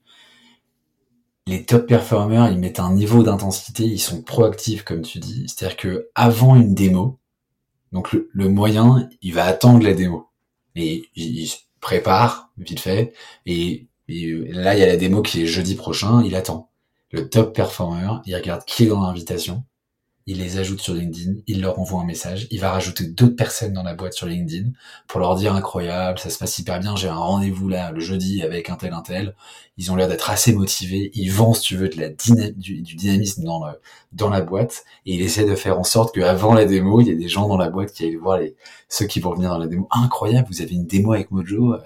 Les 1.47 1.65
top 1.65 1.87
performers, 1.87 2.51
ils 2.51 2.59
mettent 2.59 2.81
un 2.81 2.93
niveau 2.95 3.23
d'intensité, 3.23 3.85
ils 3.85 4.01
sont 4.01 4.23
proactifs 4.23 4.83
comme 4.83 5.03
tu 5.03 5.19
dis. 5.19 5.47
C'est-à-dire 5.47 5.77
que 5.77 6.09
avant 6.15 6.57
une 6.57 6.75
démo, 6.75 7.19
donc 7.93 8.13
le, 8.13 8.49
moyen, 8.49 9.09
il 9.23 9.35
va 9.35 9.45
attendre 9.45 9.85
la 9.85 9.95
démo 9.95 10.29
et 10.75 11.05
il, 11.15 11.49
prépare 11.81 12.51
vite 12.59 12.81
fait 12.81 13.13
et, 13.45 13.87
là 14.09 14.75
il 14.75 14.81
y 14.81 14.83
a 14.83 14.87
la 14.87 14.97
démo 14.97 15.23
qui 15.23 15.43
est 15.43 15.47
jeudi 15.47 15.75
prochain, 15.77 16.23
il 16.25 16.35
attend. 16.35 16.71
Le 17.11 17.29
top 17.29 17.55
performer, 17.55 18.19
il 18.27 18.35
regarde 18.35 18.65
qui 18.65 18.85
est 18.85 18.89
dans 18.89 19.03
l'invitation 19.03 19.65
il 20.29 20.39
les 20.39 20.59
ajoute 20.59 20.81
sur 20.81 20.93
LinkedIn, 20.93 21.35
il 21.47 21.61
leur 21.61 21.79
envoie 21.79 22.01
un 22.01 22.05
message, 22.05 22.49
il 22.51 22.59
va 22.59 22.73
rajouter 22.73 23.07
d'autres 23.07 23.37
personnes 23.37 23.73
dans 23.73 23.85
la 23.85 23.95
boîte 23.95 24.13
sur 24.13 24.27
LinkedIn 24.27 24.71
pour 25.07 25.21
leur 25.21 25.37
dire 25.37 25.55
incroyable, 25.55 26.19
ça 26.19 26.31
se 26.31 26.39
passe 26.39 26.59
hyper 26.59 26.81
bien, 26.81 26.97
j'ai 26.97 27.09
un 27.09 27.15
rendez-vous 27.15 27.69
là 27.69 27.93
le 27.93 28.01
jeudi 28.01 28.43
avec 28.43 28.69
un 28.69 28.75
tel 28.75 28.93
un 28.93 29.03
tel. 29.03 29.37
Ils 29.77 29.93
ont 29.93 29.97
l'air 29.97 30.09
d'être 30.09 30.29
assez 30.29 30.53
motivés, 30.53 31.13
ils 31.15 31.31
vendent 31.31 31.55
si 31.55 31.63
tu 31.63 31.77
veux 31.77 31.89
de 31.89 32.01
la 32.01 32.09
du, 32.09 32.83
dynamisme 32.83 33.45
dans 34.13 34.29
la 34.29 34.41
boîte 34.41 34.85
et 35.07 35.15
il 35.15 35.23
essaie 35.23 35.45
de 35.45 35.55
faire 35.55 35.79
en 35.79 35.85
sorte 35.85 36.13
qu'avant 36.13 36.55
la 36.55 36.65
démo, 36.65 37.01
il 37.01 37.07
y 37.07 37.11
ait 37.11 37.15
des 37.15 37.29
gens 37.29 37.47
dans 37.47 37.59
la 37.59 37.71
boîte 37.71 37.93
qui 37.93 38.05
aillent 38.05 38.17
voir 38.17 38.39
les 38.39 38.57
ceux 38.89 39.07
qui 39.07 39.21
vont 39.21 39.33
venir 39.33 39.51
dans 39.51 39.59
la 39.59 39.69
démo. 39.69 39.87
Incroyable, 39.93 40.49
vous 40.51 40.61
avez 40.61 40.75
une 40.75 40.87
démo 40.87 41.13
avec 41.13 41.31
Mojo, 41.31 41.75
euh, 41.75 41.79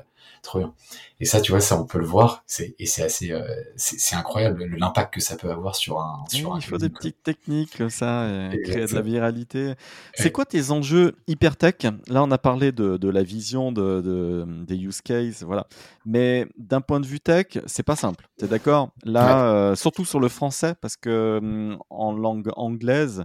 trop 0.43 0.61
bien. 0.61 0.73
Et 1.21 1.27
ça, 1.27 1.43
tu 1.43 1.53
vois, 1.53 1.61
ça, 1.61 1.79
on 1.79 1.85
peut 1.85 1.99
le 1.99 2.07
voir. 2.07 2.43
C'est, 2.47 2.75
et 2.79 2.87
c'est 2.87 3.03
assez, 3.03 3.31
euh, 3.31 3.47
c'est, 3.77 4.17
incroyable 4.17 4.65
l'impact 4.77 5.15
que 5.15 5.21
ça 5.21 5.37
peut 5.37 5.51
avoir 5.51 5.77
sur 5.77 6.01
un. 6.01 6.25
Sur 6.29 6.57
il 6.57 6.63
faut 6.63 6.79
des 6.79 6.89
petites 6.89 7.23
techniques 7.23 7.77
comme 7.77 7.91
ça, 7.91 8.27
et 8.53 8.63
créer 8.63 8.87
de 8.87 8.95
la 8.95 9.03
viralité. 9.03 9.75
C'est 10.15 10.33
quoi 10.33 10.47
tes 10.47 10.71
enjeux 10.71 11.17
hyper 11.27 11.57
tech 11.57 11.75
Là, 12.09 12.23
on 12.23 12.31
a 12.31 12.39
parlé 12.39 12.73
de, 12.73 12.97
de 12.97 13.09
la 13.09 13.23
vision 13.23 13.71
de, 13.71 14.01
de, 14.01 14.65
des 14.65 14.77
use 14.77 15.03
cases, 15.03 15.43
voilà. 15.43 15.67
Mais 16.07 16.47
d'un 16.57 16.81
point 16.81 17.01
de 17.01 17.07
vue 17.07 17.21
tech, 17.21 17.59
c'est 17.67 17.83
pas 17.83 17.97
simple. 17.97 18.29
T'es 18.39 18.47
d'accord? 18.47 18.91
Là, 19.05 19.45
euh, 19.45 19.75
surtout 19.75 20.07
sur 20.07 20.21
le 20.21 20.29
français, 20.29 20.75
parce 20.81 20.97
que 20.97 21.39
hum, 21.43 21.79
en 21.91 22.13
langue 22.13 22.51
anglaise, 22.57 23.25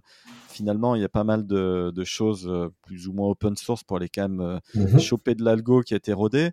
finalement, 0.55 0.95
il 0.95 1.01
y 1.01 1.05
a 1.05 1.09
pas 1.09 1.24
mal 1.24 1.45
de, 1.45 2.03
choses 2.03 2.47
euh, 2.47 2.69
plus 2.85 3.07
ou 3.07 3.13
moins 3.13 3.27
open 3.27 3.57
source 3.57 3.83
pour 3.83 3.97
aller 3.97 4.09
quand 4.09 4.29
même 4.29 4.41
euh, 4.41 4.59
mmh 4.75 5.00
choper 5.00 5.35
de 5.35 5.43
l'algo 5.43 5.81
qui 5.81 5.93
a 5.93 5.97
été 5.97 6.13
rodé. 6.13 6.51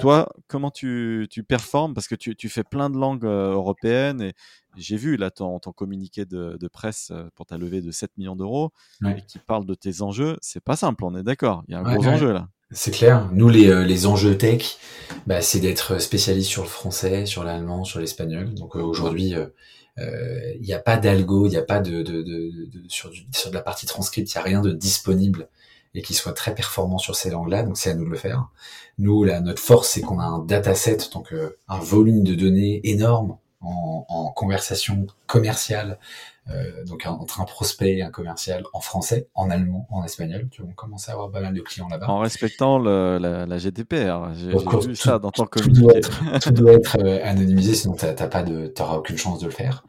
Toi, 0.00 0.32
comment 0.46 0.70
tu, 0.70 1.28
performes? 1.46 1.94
Parce 1.94 2.08
que 2.08 2.14
tu, 2.14 2.48
fais 2.48 2.64
plein 2.64 2.88
de 2.88 2.96
langues 2.96 3.24
euh, 3.24 3.52
européennes 3.52 4.22
et 4.22 4.32
j'ai 4.76 4.96
vu 4.96 5.16
là 5.16 5.30
ton, 5.30 5.58
communiqué 5.58 6.24
de, 6.24 6.68
presse 6.72 7.12
pour 7.34 7.46
ta 7.46 7.58
levée 7.58 7.82
de 7.82 7.90
7 7.90 8.10
millions 8.16 8.36
d'euros 8.36 8.72
et 9.04 9.22
qui 9.26 9.38
parle 9.38 9.66
de 9.66 9.74
tes 9.74 10.00
enjeux. 10.00 10.36
C'est 10.40 10.64
pas 10.64 10.76
simple, 10.76 11.04
on 11.04 11.14
est 11.14 11.22
d'accord. 11.22 11.62
Il 11.68 11.72
y 11.72 11.74
a 11.74 11.80
un 11.80 11.82
gros 11.82 12.06
enjeu 12.06 12.32
là. 12.32 12.48
C'est 12.74 12.90
clair. 12.90 13.28
Nous, 13.32 13.50
les, 13.50 14.06
enjeux 14.06 14.38
tech, 14.38 14.78
bah, 15.26 15.42
c'est 15.42 15.60
d'être 15.60 16.00
spécialiste 16.00 16.48
sur 16.48 16.62
le 16.62 16.68
français, 16.68 17.26
sur 17.26 17.44
l'allemand, 17.44 17.84
sur 17.84 18.00
l'espagnol. 18.00 18.54
Donc 18.54 18.76
aujourd'hui, 18.76 19.34
euh, 19.34 19.46
il 19.98 20.62
n'y 20.62 20.72
a 20.72 20.78
pas 20.78 20.96
d'algo, 20.96 21.46
il 21.46 21.50
n'y 21.50 21.56
a 21.56 21.62
pas 21.62 21.80
de, 21.80 22.02
de, 22.02 22.22
de, 22.22 22.66
de 22.66 22.82
sur, 22.88 23.10
sur 23.32 23.50
de 23.50 23.54
la 23.54 23.62
partie 23.62 23.86
transcrite, 23.86 24.32
il 24.32 24.36
n'y 24.36 24.40
a 24.40 24.44
rien 24.44 24.60
de 24.60 24.72
disponible 24.72 25.48
et 25.94 26.02
qui 26.02 26.14
soit 26.14 26.32
très 26.32 26.54
performant 26.54 26.98
sur 26.98 27.16
ces 27.16 27.30
langues-là, 27.30 27.62
donc 27.64 27.76
c'est 27.76 27.90
à 27.90 27.94
nous 27.94 28.04
de 28.04 28.10
le 28.10 28.16
faire. 28.16 28.48
Nous, 28.98 29.24
là, 29.24 29.40
notre 29.40 29.62
force, 29.62 29.90
c'est 29.90 30.00
qu'on 30.00 30.18
a 30.18 30.24
un 30.24 30.38
dataset, 30.38 30.98
donc 31.12 31.32
euh, 31.32 31.58
un 31.68 31.78
volume 31.78 32.24
de 32.24 32.34
données 32.34 32.80
énorme 32.84 33.36
en, 33.60 34.06
en 34.08 34.30
conversation 34.30 35.06
commerciale, 35.26 35.98
euh, 36.50 36.84
donc 36.84 37.06
entre 37.06 37.40
un 37.40 37.44
prospect 37.44 37.98
et 37.98 38.02
un 38.02 38.10
commercial 38.10 38.64
en 38.72 38.80
français, 38.80 39.28
en 39.34 39.48
allemand, 39.48 39.86
en 39.90 40.04
espagnol. 40.04 40.48
Tu 40.50 40.62
vois, 40.62 40.70
on 40.70 40.74
commence 40.74 41.08
à 41.08 41.12
avoir 41.12 41.30
pas 41.30 41.40
mal 41.40 41.54
de 41.54 41.60
clients 41.60 41.88
là-bas. 41.88 42.08
En 42.08 42.18
respectant 42.18 42.78
le, 42.78 43.18
la, 43.18 43.46
la, 43.46 43.58
GDPR. 43.58 44.34
J'ai 44.34 44.88
vu 44.88 44.96
ça 44.96 45.20
dans 45.20 45.30
ton 45.30 45.46
communiqué. 45.46 45.80
Tout 45.80 45.86
doit 45.86 45.96
être, 45.96 46.40
tout 46.40 46.50
doit 46.50 46.72
être 46.72 46.98
euh, 46.98 47.20
anonymisé, 47.22 47.74
sinon 47.74 47.94
t'as 47.94 48.14
pas 48.26 48.42
de, 48.42 48.66
t'auras 48.66 48.96
aucune 48.96 49.16
chance 49.16 49.38
de 49.38 49.46
le 49.46 49.52
faire. 49.52 49.84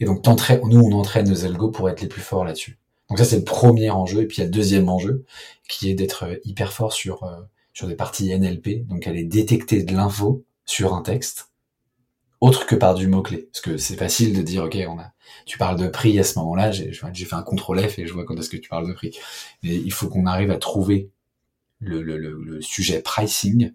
Et 0.00 0.06
donc 0.06 0.26
nous, 0.26 0.80
on 0.80 0.92
entraîne 0.92 1.28
nos 1.28 1.44
algos 1.44 1.70
pour 1.70 1.90
être 1.90 2.00
les 2.00 2.08
plus 2.08 2.22
forts 2.22 2.44
là-dessus. 2.44 2.78
Donc 3.10 3.18
ça, 3.18 3.24
c'est 3.24 3.38
le 3.38 3.44
premier 3.44 3.90
enjeu. 3.90 4.22
Et 4.22 4.26
puis 4.26 4.38
il 4.38 4.40
y 4.40 4.42
a 4.42 4.46
le 4.46 4.50
deuxième 4.50 4.88
enjeu, 4.88 5.24
qui 5.68 5.90
est 5.90 5.94
d'être 5.94 6.24
euh, 6.24 6.36
hyper 6.44 6.72
fort 6.72 6.92
sur 6.92 7.30
sur 7.74 7.86
des 7.86 7.94
parties 7.94 8.36
NLP, 8.36 8.88
donc 8.88 9.06
aller 9.06 9.22
détecter 9.22 9.84
de 9.84 9.94
l'info 9.94 10.42
sur 10.64 10.94
un 10.94 11.02
texte 11.02 11.47
autre 12.40 12.66
que 12.66 12.74
par 12.74 12.94
du 12.94 13.06
mot-clé. 13.06 13.48
Parce 13.52 13.60
que 13.60 13.76
c'est 13.76 13.96
facile 13.96 14.36
de 14.36 14.42
dire, 14.42 14.64
OK, 14.64 14.76
on 14.88 14.98
a, 14.98 15.12
tu 15.46 15.58
parles 15.58 15.78
de 15.78 15.88
prix 15.88 16.18
à 16.18 16.24
ce 16.24 16.38
moment-là, 16.38 16.70
j'ai, 16.70 16.92
fait 16.92 17.34
un 17.34 17.42
contrôle 17.42 17.80
F 17.80 17.98
et 17.98 18.06
je 18.06 18.12
vois 18.12 18.24
quand 18.24 18.36
est-ce 18.36 18.50
que 18.50 18.56
tu 18.56 18.68
parles 18.68 18.86
de 18.86 18.92
prix. 18.92 19.16
Mais 19.62 19.74
il 19.74 19.92
faut 19.92 20.08
qu'on 20.08 20.26
arrive 20.26 20.50
à 20.50 20.56
trouver 20.56 21.10
le, 21.80 22.02
le, 22.02 22.16
le, 22.16 22.60
sujet 22.60 23.00
pricing 23.00 23.72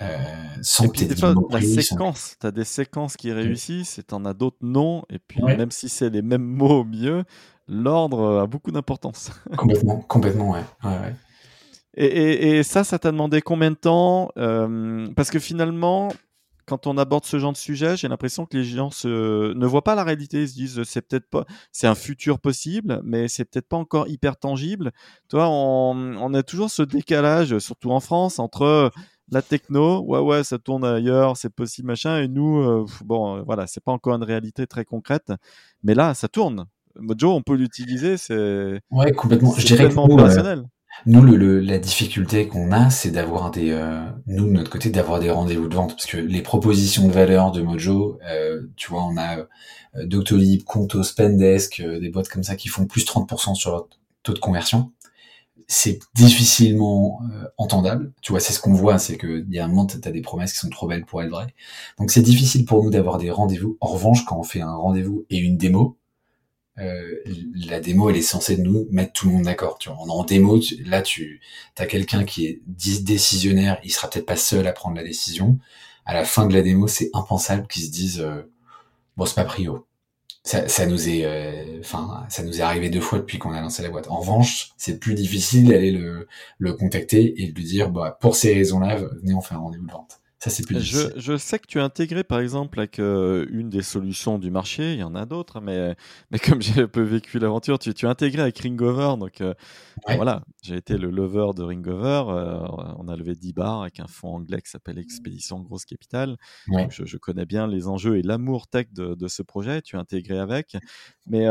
euh, 0.00 0.16
sans 0.62 0.88
que 0.88 0.98
tu 0.98 1.08
la 1.50 1.60
séquence, 1.60 2.36
tu 2.40 2.46
as 2.46 2.50
des 2.50 2.64
séquences 2.64 3.16
qui 3.16 3.30
réussissent 3.30 3.98
et 3.98 4.02
tu 4.02 4.14
en 4.14 4.24
as 4.24 4.34
d'autres 4.34 4.58
non. 4.62 5.04
Et 5.10 5.18
puis, 5.18 5.42
même 5.42 5.70
si 5.70 5.88
c'est 5.88 6.10
les 6.10 6.22
mêmes 6.22 6.44
mots 6.44 6.80
au 6.80 6.84
mieux, 6.84 7.24
l'ordre 7.68 8.40
a 8.40 8.46
beaucoup 8.46 8.70
d'importance. 8.72 9.30
complètement, 9.56 10.00
complètement, 10.00 10.50
ouais. 10.52 10.64
ouais, 10.84 10.90
ouais. 10.90 11.14
Et, 11.94 12.06
et, 12.06 12.58
et, 12.58 12.62
ça, 12.62 12.84
ça 12.84 12.98
t'a 12.98 13.12
demandé 13.12 13.42
combien 13.42 13.70
de 13.70 13.76
temps 13.76 14.30
euh, 14.38 15.08
Parce 15.14 15.30
que 15.30 15.38
finalement, 15.38 16.08
quand 16.66 16.86
on 16.86 16.98
aborde 16.98 17.24
ce 17.24 17.38
genre 17.38 17.52
de 17.52 17.56
sujet, 17.56 17.96
j'ai 17.96 18.08
l'impression 18.08 18.46
que 18.46 18.56
les 18.56 18.64
gens 18.64 18.90
se, 18.90 19.52
ne 19.52 19.66
voient 19.66 19.84
pas 19.84 19.94
la 19.94 20.04
réalité. 20.04 20.42
Ils 20.42 20.48
se 20.48 20.54
disent, 20.54 20.82
c'est 20.84 21.02
peut-être 21.02 21.28
pas, 21.28 21.44
c'est 21.70 21.86
un 21.86 21.94
futur 21.94 22.38
possible, 22.38 23.00
mais 23.04 23.28
c'est 23.28 23.44
peut-être 23.44 23.68
pas 23.68 23.76
encore 23.76 24.08
hyper 24.08 24.36
tangible. 24.36 24.92
Toi, 25.28 25.48
on, 25.48 26.16
on 26.16 26.34
a 26.34 26.42
toujours 26.42 26.70
ce 26.70 26.82
décalage, 26.82 27.58
surtout 27.58 27.90
en 27.90 28.00
France, 28.00 28.38
entre 28.38 28.90
la 29.30 29.42
techno, 29.42 30.02
ouais, 30.02 30.18
ouais, 30.20 30.44
ça 30.44 30.58
tourne 30.58 30.84
ailleurs, 30.84 31.36
c'est 31.36 31.52
possible, 31.52 31.88
machin, 31.88 32.18
et 32.20 32.28
nous, 32.28 32.60
euh, 32.60 32.84
bon, 33.04 33.38
euh, 33.38 33.42
voilà, 33.42 33.66
c'est 33.66 33.82
pas 33.82 33.92
encore 33.92 34.14
une 34.14 34.24
réalité 34.24 34.66
très 34.66 34.84
concrète, 34.84 35.32
mais 35.82 35.94
là, 35.94 36.14
ça 36.14 36.28
tourne. 36.28 36.66
Mojo, 36.96 37.32
on 37.32 37.40
peut 37.40 37.54
l'utiliser, 37.54 38.18
c'est. 38.18 38.80
Ouais, 38.90 39.12
complètement. 39.12 39.54
Je 39.56 39.64
dirais 39.64 39.96
opérationnel. 39.96 40.58
Nous, 40.58 40.68
le, 41.06 41.60
la 41.60 41.78
difficulté 41.78 42.48
qu'on 42.48 42.72
a, 42.72 42.90
c'est 42.90 43.10
d'avoir 43.10 43.50
des, 43.50 43.70
euh, 43.70 44.00
nous 44.26 44.46
de 44.46 44.52
notre 44.52 44.70
côté, 44.70 44.90
d'avoir 44.90 45.20
des 45.20 45.30
rendez-vous 45.30 45.68
de 45.68 45.74
vente, 45.74 45.90
parce 45.90 46.06
que 46.06 46.16
les 46.16 46.42
propositions 46.42 47.08
de 47.08 47.12
valeur 47.12 47.52
de 47.52 47.62
Mojo, 47.62 48.18
euh, 48.28 48.62
tu 48.76 48.90
vois, 48.90 49.04
on 49.04 49.16
a 49.16 49.38
euh, 49.38 50.06
Doctolib, 50.06 50.62
Conto, 50.64 51.02
Spendesk, 51.02 51.80
euh, 51.80 52.00
des 52.00 52.10
boîtes 52.10 52.28
comme 52.28 52.44
ça 52.44 52.56
qui 52.56 52.68
font 52.68 52.86
plus 52.86 53.04
30% 53.04 53.54
sur 53.54 53.70
leur 53.70 53.88
taux 54.22 54.32
de 54.32 54.38
conversion. 54.38 54.92
C'est 55.68 56.00
difficilement 56.14 57.20
entendable. 57.56 58.12
Tu 58.20 58.32
vois, 58.32 58.40
c'est 58.40 58.52
ce 58.52 58.60
qu'on 58.60 58.74
voit, 58.74 58.98
c'est 58.98 59.16
que 59.16 59.44
il 59.48 59.54
y 59.54 59.58
a 59.58 59.64
un 59.64 59.68
moment, 59.68 59.86
t'as 59.86 60.10
des 60.10 60.20
promesses 60.20 60.52
qui 60.52 60.58
sont 60.58 60.68
trop 60.68 60.86
belles 60.86 61.06
pour 61.06 61.22
être 61.22 61.30
vraies. 61.30 61.54
Donc 61.98 62.10
c'est 62.10 62.20
difficile 62.20 62.66
pour 62.66 62.82
nous 62.84 62.90
d'avoir 62.90 63.16
des 63.16 63.30
rendez-vous. 63.30 63.78
En 63.80 63.86
revanche, 63.86 64.24
quand 64.26 64.38
on 64.38 64.42
fait 64.42 64.60
un 64.60 64.74
rendez-vous 64.74 65.24
et 65.30 65.38
une 65.38 65.56
démo, 65.56 65.96
euh, 66.78 67.22
la 67.66 67.80
démo, 67.80 68.10
elle 68.10 68.16
est 68.16 68.22
censée 68.22 68.56
nous 68.56 68.86
mettre 68.90 69.12
tout 69.12 69.26
le 69.26 69.34
monde 69.34 69.44
d'accord. 69.44 69.78
Tu 69.78 69.88
vois, 69.88 69.98
en 69.98 70.24
démo, 70.24 70.60
là, 70.84 71.02
tu 71.02 71.40
as 71.76 71.86
quelqu'un 71.86 72.24
qui 72.24 72.46
est 72.46 72.60
décisionnaire, 72.66 73.78
il 73.84 73.90
sera 73.92 74.08
peut-être 74.08 74.26
pas 74.26 74.36
seul 74.36 74.66
à 74.66 74.72
prendre 74.72 74.96
la 74.96 75.02
décision. 75.04 75.58
À 76.06 76.14
la 76.14 76.24
fin 76.24 76.46
de 76.46 76.54
la 76.54 76.62
démo, 76.62 76.88
c'est 76.88 77.10
impensable 77.14 77.66
qu'ils 77.68 77.84
se 77.84 77.90
disent 77.90 78.20
euh, 78.20 78.50
bon, 79.16 79.26
c'est 79.26 79.34
pas 79.34 79.44
prio. 79.44 79.86
Ça, 80.44 80.68
ça 80.68 80.86
nous 80.86 81.08
est, 81.08 81.24
euh, 81.24 81.80
enfin, 81.80 82.26
ça 82.28 82.42
nous 82.42 82.58
est 82.58 82.62
arrivé 82.62 82.90
deux 82.90 83.00
fois 83.00 83.18
depuis 83.20 83.38
qu'on 83.38 83.52
a 83.52 83.60
lancé 83.60 83.82
la 83.82 83.90
boîte. 83.90 84.08
En 84.08 84.18
revanche, 84.18 84.72
c'est 84.76 84.98
plus 84.98 85.14
difficile 85.14 85.68
d'aller 85.68 85.92
le, 85.92 86.28
le 86.58 86.72
contacter 86.74 87.42
et 87.42 87.48
de 87.52 87.54
lui 87.56 87.64
dire 87.64 87.90
bah 87.90 88.18
pour 88.20 88.36
ces 88.36 88.54
raisons-là, 88.54 88.96
venez 89.22 89.34
on 89.34 89.40
fait 89.42 89.54
un 89.54 89.58
rendez-vous 89.58 89.86
de 89.86 89.92
vente. 89.92 90.21
Ça, 90.42 90.50
c'est 90.50 90.66
plus 90.66 90.80
je, 90.80 91.06
je, 91.20 91.36
sais 91.36 91.60
que 91.60 91.68
tu 91.68 91.78
as 91.78 91.84
intégré, 91.84 92.24
par 92.24 92.40
exemple, 92.40 92.80
avec 92.80 92.98
euh, 92.98 93.46
une 93.50 93.70
des 93.70 93.82
solutions 93.82 94.40
du 94.40 94.50
marché, 94.50 94.94
il 94.94 94.98
y 94.98 95.04
en 95.04 95.14
a 95.14 95.24
d'autres, 95.24 95.60
mais, 95.60 95.94
mais 96.32 96.40
comme 96.40 96.60
j'ai 96.60 96.82
un 96.82 96.88
peu 96.88 97.02
vécu 97.02 97.38
l'aventure, 97.38 97.78
tu, 97.78 97.94
tu 97.94 98.08
as 98.08 98.10
intégré 98.10 98.42
avec 98.42 98.58
Ringover. 98.58 99.14
Donc 99.20 99.40
euh, 99.40 99.54
voilà, 100.16 100.42
j'ai 100.60 100.74
été 100.74 100.98
le 100.98 101.10
lover 101.10 101.50
de 101.54 101.62
Ringover. 101.62 102.24
Euh, 102.30 102.58
on 102.98 103.06
a 103.06 103.14
levé 103.14 103.36
10 103.36 103.52
bars 103.52 103.82
avec 103.82 104.00
un 104.00 104.08
fonds 104.08 104.34
anglais 104.34 104.60
qui 104.60 104.68
s'appelle 104.68 104.98
Expédition 104.98 105.60
Grosse 105.60 105.84
Capital. 105.84 106.36
Je, 106.88 107.16
connais 107.18 107.46
bien 107.46 107.68
les 107.68 107.86
enjeux 107.86 108.18
et 108.18 108.22
l'amour 108.22 108.66
tech 108.66 108.88
de, 108.90 109.14
de, 109.14 109.28
ce 109.28 109.42
projet. 109.44 109.80
Tu 109.80 109.94
as 109.94 110.00
intégré 110.00 110.40
avec. 110.40 110.76
Mais 111.24 111.46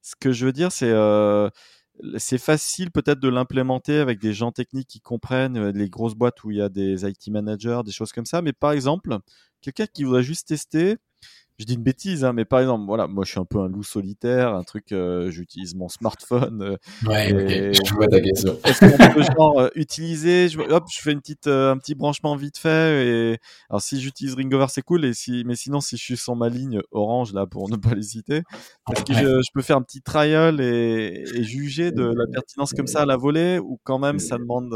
ce 0.00 0.14
que 0.18 0.32
je 0.32 0.46
veux 0.46 0.52
dire, 0.52 0.72
c'est 0.72 0.90
c'est 2.18 2.38
facile 2.38 2.90
peut-être 2.90 3.20
de 3.20 3.28
l'implémenter 3.28 3.98
avec 3.98 4.18
des 4.20 4.32
gens 4.32 4.52
techniques 4.52 4.88
qui 4.88 5.00
comprennent 5.00 5.56
euh, 5.56 5.72
les 5.72 5.88
grosses 5.88 6.14
boîtes 6.14 6.42
où 6.44 6.50
il 6.50 6.58
y 6.58 6.62
a 6.62 6.68
des 6.68 7.08
IT 7.08 7.28
managers, 7.28 7.80
des 7.84 7.92
choses 7.92 8.12
comme 8.12 8.26
ça. 8.26 8.42
Mais 8.42 8.52
par 8.52 8.72
exemple, 8.72 9.16
quelqu'un 9.62 9.86
qui 9.86 10.04
voudrait 10.04 10.22
juste 10.22 10.48
tester, 10.48 10.96
je 11.58 11.64
dis 11.64 11.74
une 11.74 11.82
bêtise, 11.82 12.24
hein, 12.24 12.32
mais 12.32 12.44
par 12.44 12.60
exemple, 12.60 12.84
voilà, 12.86 13.06
moi 13.06 13.24
je 13.24 13.30
suis 13.30 13.40
un 13.40 13.44
peu 13.46 13.58
un 13.58 13.68
loup 13.68 13.82
solitaire, 13.82 14.54
un 14.54 14.62
truc, 14.62 14.92
euh, 14.92 15.30
j'utilise 15.30 15.74
mon 15.74 15.88
smartphone. 15.88 16.62
Euh, 16.62 17.08
ouais, 17.08 17.32
ok, 17.32 17.80
je 17.86 17.94
vois 17.94 18.06
ta 18.08 18.20
question. 18.20 18.58
Est-ce 18.64 18.80
qu'on 18.80 19.14
peut 19.14 19.22
genre 19.22 19.60
euh, 19.60 19.68
utiliser, 19.74 20.48
je, 20.48 20.60
hop, 20.60 20.84
je 20.94 21.00
fais 21.00 21.12
une 21.12 21.20
petite, 21.20 21.46
un 21.46 21.78
petit 21.78 21.94
branchement 21.94 22.36
vite 22.36 22.58
fait. 22.58 23.06
Et 23.06 23.38
alors 23.70 23.80
si 23.80 24.00
j'utilise 24.00 24.34
Ringover, 24.34 24.66
c'est 24.68 24.82
cool. 24.82 25.06
Et 25.06 25.14
si, 25.14 25.44
mais 25.46 25.56
sinon, 25.56 25.80
si 25.80 25.96
je 25.96 26.02
suis 26.02 26.16
sur 26.16 26.36
ma 26.36 26.50
ligne 26.50 26.80
orange 26.90 27.32
là 27.32 27.46
pour 27.46 27.68
ne 27.70 27.76
pas 27.76 27.94
l'hésiter, 27.94 28.42
est-ce 28.92 29.04
que 29.04 29.14
je, 29.14 29.40
je, 29.40 29.50
peux 29.54 29.62
faire 29.62 29.78
un 29.78 29.82
petit 29.82 30.02
trial 30.02 30.60
et, 30.60 31.24
et, 31.34 31.42
juger 31.42 31.90
de 31.90 32.04
la 32.04 32.26
pertinence 32.32 32.74
comme 32.74 32.86
ça 32.86 33.02
à 33.02 33.06
la 33.06 33.16
volée 33.16 33.58
ou 33.58 33.78
quand 33.82 33.98
même 33.98 34.18
ça 34.18 34.36
demande 34.36 34.74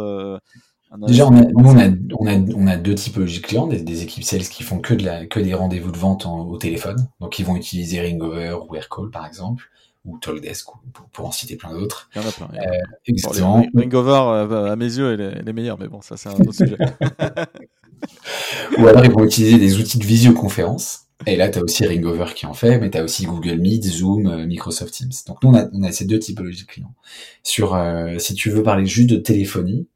Déjà, 1.06 1.28
on 1.28 1.36
a, 1.36 1.44
nous, 1.44 1.70
on 1.70 1.78
a, 1.78 1.88
on, 2.18 2.26
a, 2.26 2.36
on 2.56 2.66
a 2.66 2.76
deux 2.76 2.96
typologies 2.96 3.40
de 3.40 3.46
clients, 3.46 3.68
des, 3.68 3.80
des, 3.80 4.02
équipes 4.02 4.24
sales 4.24 4.42
qui 4.42 4.64
font 4.64 4.80
que, 4.80 4.94
de 4.94 5.04
la, 5.04 5.24
que 5.24 5.38
des 5.38 5.54
rendez-vous 5.54 5.92
de 5.92 5.96
vente 5.96 6.26
au 6.26 6.56
téléphone. 6.56 7.06
Donc, 7.20 7.38
ils 7.38 7.46
vont 7.46 7.54
utiliser 7.54 8.00
Ringover 8.00 8.56
ou 8.68 8.74
Aircall, 8.74 9.08
par 9.10 9.24
exemple, 9.24 9.70
ou 10.04 10.18
Talkdesk, 10.18 10.66
pour, 10.92 11.06
pour 11.12 11.26
en 11.26 11.30
citer 11.30 11.54
plein 11.56 11.72
d'autres. 11.72 12.10
Il 12.14 12.22
y 12.22 12.24
en 12.24 12.28
a 12.28 12.32
plein. 12.32 12.50
Euh, 12.54 12.58
exactement. 13.06 13.64
Ringover, 13.72 14.52
euh, 14.52 14.72
à 14.72 14.76
mes 14.76 14.86
yeux, 14.86 15.12
elle 15.12 15.48
est, 15.48 15.52
meilleure, 15.52 15.78
mais 15.78 15.86
bon, 15.86 16.00
ça, 16.00 16.16
c'est 16.16 16.28
un 16.28 16.34
autre 16.34 16.54
sujet. 16.54 16.76
ou 18.78 18.88
alors, 18.88 19.04
ils 19.04 19.12
vont 19.12 19.24
utiliser 19.24 19.58
des 19.58 19.78
outils 19.78 19.98
de 19.98 20.04
visioconférence. 20.04 21.06
Et 21.26 21.36
là, 21.36 21.48
tu 21.48 21.58
as 21.58 21.62
aussi 21.62 21.86
Ringover 21.86 22.26
qui 22.34 22.46
en 22.46 22.54
fait, 22.54 22.78
mais 22.78 22.90
tu 22.90 22.98
as 22.98 23.04
aussi 23.04 23.26
Google 23.26 23.58
Meet, 23.58 23.84
Zoom, 23.84 24.26
euh, 24.26 24.46
Microsoft 24.46 24.94
Teams. 24.94 25.10
Donc 25.26 25.42
nous, 25.42 25.50
on 25.50 25.54
a, 25.54 25.66
on 25.72 25.82
a 25.82 25.92
ces 25.92 26.06
deux 26.06 26.18
typologies 26.18 26.62
de 26.62 26.66
clients. 26.66 26.94
Sur, 27.42 27.74
euh, 27.74 28.18
si 28.18 28.34
tu 28.34 28.50
veux 28.50 28.62
parler 28.62 28.86
juste 28.86 29.10
de 29.10 29.16
téléphonie, 29.16 29.86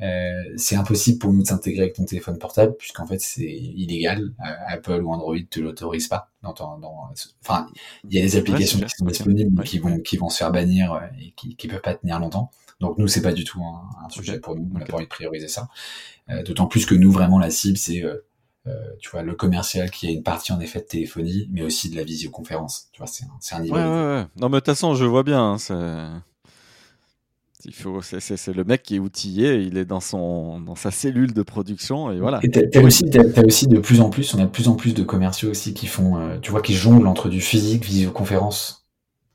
euh, 0.00 0.42
c'est 0.56 0.76
impossible 0.76 1.18
pour 1.18 1.32
nous 1.32 1.42
de 1.42 1.46
s'intégrer 1.46 1.82
avec 1.82 1.94
ton 1.94 2.04
téléphone 2.04 2.38
portable 2.38 2.76
puisqu'en 2.76 3.06
fait 3.06 3.20
c'est 3.20 3.50
illégal. 3.50 4.32
Euh, 4.40 4.52
Apple 4.68 5.02
ou 5.02 5.12
Android 5.12 5.36
te 5.50 5.60
l'autorise 5.60 6.08
pas. 6.08 6.30
Dans, 6.42 6.52
dans, 6.52 7.10
enfin, 7.42 7.66
il 8.04 8.14
y 8.14 8.18
a 8.20 8.22
des 8.22 8.36
applications 8.36 8.78
qui 8.78 8.88
sont 8.88 9.04
disponibles 9.04 9.50
mais 9.52 9.64
qui 9.64 9.80
vont 9.80 9.98
qui 9.98 10.16
vont 10.16 10.28
se 10.28 10.38
faire 10.38 10.52
bannir 10.52 11.00
et 11.20 11.32
qui 11.32 11.56
qui 11.56 11.66
peuvent 11.66 11.80
pas 11.80 11.94
tenir 11.94 12.20
longtemps. 12.20 12.50
Donc 12.80 12.96
nous 12.98 13.08
c'est 13.08 13.22
pas 13.22 13.32
du 13.32 13.42
tout 13.44 13.60
un, 13.60 14.08
sujet 14.08 14.38
pour 14.38 14.54
nous. 14.54 14.70
On 14.72 14.78
n'a 14.78 14.84
pas 14.84 14.94
envie 14.94 15.04
de 15.04 15.08
prioriser 15.08 15.48
ça. 15.48 15.68
Euh, 16.30 16.42
D'autant 16.44 16.66
plus 16.66 16.86
que 16.86 16.94
nous 16.94 17.10
vraiment 17.10 17.40
la 17.40 17.50
cible 17.50 17.76
c'est 17.76 18.04
euh, 18.04 18.24
euh, 18.68 18.72
tu 19.00 19.10
vois, 19.10 19.22
le 19.22 19.34
commercial 19.34 19.90
qui 19.90 20.06
a 20.06 20.10
une 20.10 20.22
partie 20.22 20.52
en 20.52 20.60
effet 20.60 20.80
de 20.80 20.84
téléphonie, 20.84 21.48
mais 21.50 21.62
aussi 21.62 21.88
de 21.90 21.96
la 21.96 22.04
visioconférence. 22.04 22.88
Tu 22.92 22.98
vois, 22.98 23.06
c'est 23.06 23.24
un, 23.24 23.56
un, 23.56 23.60
niveau. 23.62 23.76
Ouais, 23.76 23.82
ouais, 23.82 23.88
ouais. 23.88 24.26
Non, 24.36 24.48
mais 24.48 24.56
de 24.56 24.60
toute 24.60 24.66
façon, 24.66 24.94
je 24.94 25.06
vois 25.06 25.22
bien. 25.22 25.56
Hein, 25.70 26.22
il 27.64 27.74
faut, 27.74 28.00
c'est 28.02 28.48
le 28.48 28.64
mec 28.64 28.82
qui 28.82 28.96
est 28.96 28.98
outillé, 28.98 29.56
il 29.56 29.78
est 29.78 29.84
dans 29.84 30.00
son, 30.00 30.60
dans 30.60 30.74
sa 30.74 30.90
cellule 30.90 31.32
de 31.32 31.42
production 31.42 32.10
et 32.10 32.18
voilà. 32.18 32.40
Et 32.42 32.50
t'as 32.50 32.80
aussi, 32.80 33.04
as, 33.18 33.44
aussi 33.44 33.66
de 33.66 33.78
plus 33.78 34.00
en 34.00 34.10
plus, 34.10 34.32
on 34.34 34.38
a 34.38 34.44
de 34.44 34.50
plus 34.50 34.68
en 34.68 34.74
plus 34.74 34.94
de 34.94 35.02
commerciaux 35.02 35.50
aussi 35.50 35.74
qui 35.74 35.86
font, 35.86 36.18
euh, 36.18 36.38
tu 36.40 36.50
vois, 36.50 36.62
qui 36.62 36.74
jonglent 36.74 37.08
entre 37.08 37.28
du 37.28 37.40
physique, 37.40 37.84
visioconférence. 37.84 38.86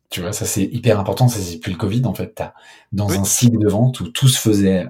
Tu 0.09 0.21
vois, 0.21 0.31
ça 0.31 0.45
c'est 0.45 0.63
hyper 0.63 0.99
important. 0.99 1.27
Ça 1.27 1.39
c'est 1.39 1.57
plus 1.57 1.71
le 1.71 1.77
Covid 1.77 2.05
en 2.05 2.13
fait. 2.13 2.39
As, 2.39 2.53
dans 2.91 3.11
un 3.19 3.25
cycle 3.25 3.57
de 3.57 3.67
vente 3.67 3.99
où 3.99 4.07
tout 4.07 4.27
se 4.27 4.39
faisait 4.39 4.85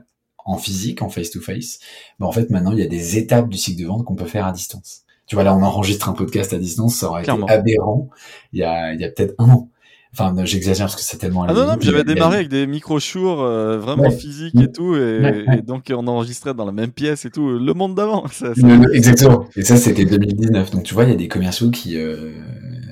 en 0.46 0.58
physique, 0.58 1.02
en 1.02 1.10
face-to-face, 1.10 1.80
mais 2.20 2.26
en 2.26 2.32
fait, 2.32 2.50
maintenant, 2.50 2.74
il 2.74 2.80
y 2.80 2.84
a 2.84 2.88
des 2.88 3.18
étapes 3.18 3.50
du 3.50 3.58
cycle 3.58 3.82
de 3.82 3.88
vente 3.88 4.04
qu'on 4.04 4.16
peut 4.16 4.26
faire 4.26 4.46
à 4.46 4.52
distance. 4.52 5.04
Tu 5.26 5.36
vois, 5.36 5.46
là, 5.46 5.56
on 5.56 5.64
enregistre 5.64 6.10
un 6.10 6.14
podcast 6.14 6.52
à 6.54 6.58
distance, 6.58 6.96
ça 6.96 7.08
aurait 7.08 7.24
été 7.24 7.32
aberrant 7.48 8.10
il 8.52 8.60
y 8.60 8.64
a, 8.64 8.94
il 8.94 9.00
y 9.00 9.06
a 9.06 9.10
peut-être 9.10 9.36
un 9.38 9.50
an. 9.50 9.70
Enfin, 10.16 10.36
j'exagère 10.46 10.86
parce 10.86 10.96
que 10.96 11.02
c'est 11.02 11.18
tellement. 11.18 11.44
Ah 11.48 11.54
non, 11.54 11.66
non, 11.66 11.78
j'avais 11.80 12.04
démarré 12.04 12.36
avec 12.38 12.50
des 12.50 12.68
micro-shours 12.68 13.42
euh, 13.42 13.80
vraiment 13.80 14.12
physiques 14.12 14.54
et 14.62 14.72
tout, 14.72 14.96
et, 14.96 15.62
donc 15.66 15.92
on 15.92 16.06
enregistrait 16.06 16.54
dans 16.54 16.66
la 16.66 16.72
même 16.72 16.92
pièce 16.92 17.26
et 17.26 17.32
tout, 17.32 17.50
le 17.50 17.74
monde 17.74 17.96
d'avant. 17.96 18.24
Exactement. 18.94 19.48
Et 19.56 19.64
ça, 19.64 19.76
c'était 19.76 20.06
2019. 20.06 20.70
Donc 20.70 20.84
tu 20.84 20.94
vois, 20.94 21.06
il 21.06 21.10
y 21.10 21.14
a 21.14 21.18
des 21.18 21.28
commerciaux 21.28 21.72
qui, 21.72 21.98
euh, 21.98 22.32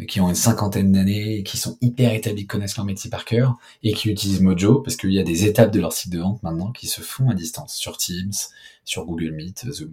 qui 0.08 0.20
ont 0.20 0.30
une 0.30 0.36
cinquantaine 0.36 0.92
d'années, 0.92 1.44
qui 1.44 1.58
sont 1.58 1.78
hyper 1.82 2.12
établis, 2.12 2.42
qui 2.42 2.48
connaissent 2.48 2.78
leur 2.78 2.88
métier 2.88 3.12
par 3.12 3.24
cœur, 3.24 3.56
et 3.84 3.94
qui 3.94 4.10
utilisent 4.10 4.42
Mojo 4.42 4.80
parce 4.80 4.96
qu'il 4.96 5.14
y 5.14 5.20
a 5.20 5.24
des 5.24 5.46
étapes 5.46 5.72
de 5.72 5.80
leur 5.80 5.94
site 5.94 6.12
de 6.12 6.20
vente 6.20 6.42
maintenant 6.42 6.72
qui 6.72 6.88
se 6.88 7.02
font 7.02 7.30
à 7.30 7.36
distance 7.36 7.76
sur 7.76 7.98
Teams, 7.98 8.34
sur 8.84 9.06
Google 9.06 9.32
Meet, 9.32 9.66
Zoom. 9.72 9.92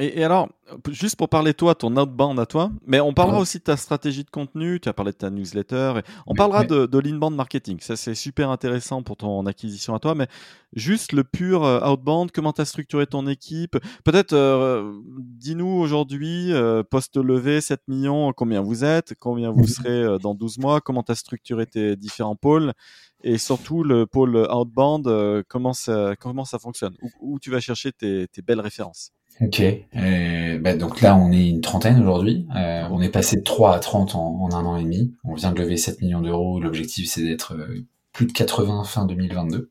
Et, 0.00 0.24
alors, 0.24 0.48
juste 0.88 1.16
pour 1.16 1.28
parler 1.28 1.52
toi, 1.52 1.74
ton 1.74 1.94
outbound 1.94 2.40
à 2.40 2.46
toi, 2.46 2.72
mais 2.86 3.00
on 3.00 3.12
parlera 3.12 3.38
aussi 3.38 3.58
de 3.58 3.64
ta 3.64 3.76
stratégie 3.76 4.24
de 4.24 4.30
contenu, 4.30 4.80
tu 4.80 4.88
as 4.88 4.94
parlé 4.94 5.12
de 5.12 5.16
ta 5.18 5.28
newsletter, 5.28 5.94
et 5.98 6.02
on 6.26 6.34
parlera 6.34 6.64
de, 6.64 6.86
de 6.86 6.98
l'inbound 6.98 7.36
marketing. 7.36 7.78
Ça, 7.80 7.96
c'est 7.96 8.14
super 8.14 8.48
intéressant 8.48 9.02
pour 9.02 9.18
ton 9.18 9.44
acquisition 9.44 9.94
à 9.94 9.98
toi, 9.98 10.14
mais 10.14 10.26
juste 10.72 11.12
le 11.12 11.22
pur 11.22 11.64
euh, 11.64 11.86
outbound, 11.86 12.30
comment 12.32 12.54
tu 12.54 12.62
as 12.62 12.64
structuré 12.64 13.06
ton 13.06 13.26
équipe? 13.26 13.76
Peut-être, 14.02 14.32
euh, 14.32 14.90
dis-nous 15.06 15.68
aujourd'hui, 15.68 16.50
euh, 16.50 16.82
post-levé, 16.82 17.60
7 17.60 17.82
millions, 17.86 18.32
combien 18.32 18.62
vous 18.62 18.84
êtes? 18.84 19.14
Combien 19.18 19.50
vous 19.50 19.66
serez 19.66 20.18
dans 20.18 20.34
12 20.34 20.58
mois? 20.60 20.80
Comment 20.80 21.02
tu 21.02 21.12
as 21.12 21.16
structuré 21.16 21.66
tes 21.66 21.96
différents 21.96 22.36
pôles? 22.36 22.72
Et 23.22 23.38
surtout 23.38 23.82
le 23.82 24.06
pôle 24.06 24.36
outbound, 24.50 25.44
comment 25.48 25.72
ça 25.72 26.14
comment 26.18 26.44
ça 26.44 26.58
fonctionne? 26.58 26.94
Où, 27.20 27.38
tu 27.38 27.50
vas 27.50 27.60
chercher 27.60 27.92
tes, 27.92 28.26
tes 28.28 28.42
belles 28.42 28.60
références? 28.60 29.12
Ok. 29.40 29.60
Euh, 29.60 30.58
bah 30.58 30.76
donc 30.76 31.00
là, 31.00 31.16
on 31.16 31.32
est 31.32 31.48
une 31.48 31.60
trentaine 31.62 32.00
aujourd'hui. 32.00 32.46
Euh, 32.56 32.82
on 32.90 33.00
est 33.00 33.08
passé 33.08 33.36
de 33.36 33.42
3 33.42 33.74
à 33.74 33.78
30 33.78 34.14
en, 34.14 34.42
en, 34.42 34.52
un 34.52 34.64
an 34.66 34.76
et 34.76 34.82
demi. 34.82 35.14
On 35.24 35.34
vient 35.34 35.52
de 35.52 35.58
lever 35.58 35.76
7 35.76 36.02
millions 36.02 36.20
d'euros. 36.20 36.60
L'objectif, 36.60 37.08
c'est 37.08 37.22
d'être 37.22 37.54
euh, 37.54 37.86
plus 38.12 38.26
de 38.26 38.32
80 38.32 38.84
fin 38.84 39.06
2022. 39.06 39.70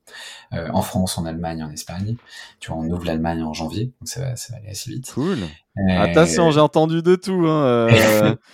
Euh, 0.53 0.69
en 0.73 0.81
France, 0.81 1.19
en 1.19 1.25
Allemagne, 1.25 1.63
en 1.63 1.69
Espagne. 1.69 2.15
Tu 2.59 2.71
vois, 2.71 2.79
on 2.81 2.89
ouvre 2.89 3.05
l'Allemagne 3.05 3.43
en 3.43 3.53
janvier. 3.53 3.93
Donc 4.01 4.07
ça 4.07 4.21
va, 4.21 4.35
ça 4.35 4.53
va 4.53 4.59
aller 4.59 4.69
assez 4.69 4.89
vite. 4.89 5.11
Cool. 5.13 5.37
Euh, 5.77 5.99
Attention, 5.99 6.49
j'ai 6.49 6.61
entendu 6.61 7.03
de 7.03 7.15
tout. 7.15 7.45
Hein. 7.47 8.35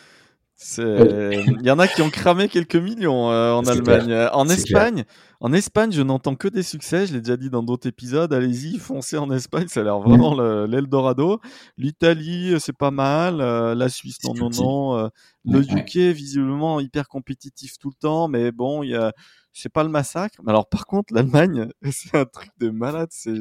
Euh, 0.79 1.43
il 1.59 1.65
y 1.65 1.71
en 1.71 1.79
a 1.79 1.88
qui 1.88 2.01
ont 2.01 2.09
cramé 2.09 2.47
quelques 2.47 2.75
millions 2.75 3.25
en 3.25 3.65
Allemagne. 3.65 4.13
En 4.33 4.47
Espagne, 4.47 5.05
en 5.45 5.53
Espagne, 5.53 5.91
je 5.91 6.01
n'entends 6.01 6.35
que 6.35 6.47
des 6.47 6.63
succès. 6.63 7.05
Je 7.05 7.13
l'ai 7.13 7.19
déjà 7.19 7.38
dit 7.38 7.50
dans 7.50 7.62
d'autres 7.62 7.88
épisodes. 7.88 8.33
Allez-y, 8.33 8.79
foncez 8.79 9.17
en 9.17 9.29
Espagne. 9.31 9.67
Ça 9.67 9.81
a 9.81 9.83
l'air 9.83 10.00
vraiment 10.00 10.33
l'Eldorado. 10.65 11.39
L'Italie, 11.77 12.53
euh, 12.53 12.59
c'est 12.59 12.75
pas 12.75 12.91
mal. 12.91 13.41
Euh, 13.41 13.75
la 13.75 13.89
Suisse, 13.89 14.17
non, 14.24 14.33
non, 14.33 14.50
non. 14.50 14.97
Euh, 14.97 15.07
le 15.43 15.59
UK, 15.59 16.15
visiblement, 16.15 16.79
hyper 16.79 17.07
compétitif 17.07 17.77
tout 17.77 17.89
le 17.89 17.95
temps. 18.00 18.27
Mais 18.27 18.51
bon, 18.51 18.82
il 18.82 18.91
y 18.91 18.95
a, 18.95 19.13
c'est 19.53 19.71
pas 19.71 19.84
le 19.84 19.89
massacre. 19.89 20.41
Alors, 20.47 20.67
par 20.67 20.88
contre, 20.88 21.13
l'Allemagne, 21.13 21.67
c'est 21.91 22.15
un 22.15 22.25
truc 22.25 22.49
de 22.60 22.69
malade. 22.69 23.10
C'est, 23.12 23.36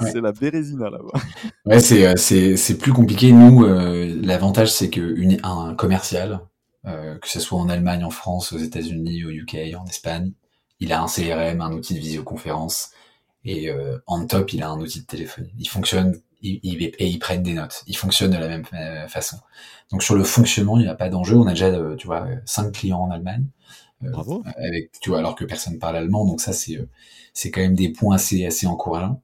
c'est 0.00 0.20
la 0.20 0.32
Bérésina 0.32 0.90
là-bas. 0.90 1.20
Ouais, 1.64 1.80
c'est, 1.80 2.16
c'est, 2.16 2.56
c'est 2.56 2.76
plus 2.76 2.92
compliqué. 2.92 3.32
Nous, 3.32 3.64
l'avantage, 3.64 4.72
c'est 4.72 4.90
que 4.90 5.00
une, 5.00 5.38
un 5.44 5.74
commercial, 5.74 6.40
que 6.84 7.28
ce 7.28 7.40
soit 7.40 7.58
en 7.58 7.68
Allemagne, 7.68 8.04
en 8.04 8.10
France, 8.10 8.52
aux 8.52 8.58
États-Unis, 8.58 9.24
au 9.24 9.30
UK, 9.30 9.56
en 9.78 9.86
Espagne, 9.86 10.32
il 10.80 10.92
a 10.92 11.02
un 11.02 11.06
CRM, 11.06 11.60
un 11.60 11.72
outil 11.72 11.94
de 11.94 11.98
visioconférence, 11.98 12.90
et 13.44 13.70
euh, 13.70 13.98
en 14.06 14.26
top, 14.26 14.52
il 14.52 14.62
a 14.62 14.68
un 14.68 14.78
outil 14.78 15.00
de 15.00 15.06
téléphone. 15.06 15.48
Il 15.58 15.68
fonctionne 15.68 16.20
il, 16.40 16.82
et 16.82 17.06
ils 17.06 17.18
prennent 17.18 17.42
des 17.42 17.54
notes. 17.54 17.82
Il 17.86 17.96
fonctionne 17.96 18.30
de 18.30 18.36
la 18.36 18.48
même 18.48 18.64
euh, 18.74 19.08
façon. 19.08 19.38
Donc 19.90 20.02
sur 20.02 20.14
le 20.14 20.22
fonctionnement, 20.22 20.78
il 20.78 20.84
n'y 20.84 20.88
a 20.88 20.94
pas 20.94 21.08
d'enjeu. 21.08 21.36
On 21.36 21.46
a 21.46 21.50
déjà, 21.50 21.66
euh, 21.66 21.96
tu 21.96 22.06
vois, 22.06 22.26
cinq 22.44 22.72
clients 22.72 23.00
en 23.00 23.10
Allemagne. 23.10 23.46
Bravo. 24.00 24.44
Avec, 24.56 24.92
tu 25.00 25.10
vois, 25.10 25.18
alors 25.18 25.34
que 25.34 25.44
personne 25.44 25.78
parle 25.78 25.96
allemand. 25.96 26.24
Donc 26.24 26.40
ça, 26.40 26.52
c'est 26.52 26.78
c'est 27.32 27.50
quand 27.50 27.60
même 27.60 27.74
des 27.74 27.88
points 27.88 28.14
assez 28.14 28.46
assez 28.46 28.66
encourageants. 28.66 29.22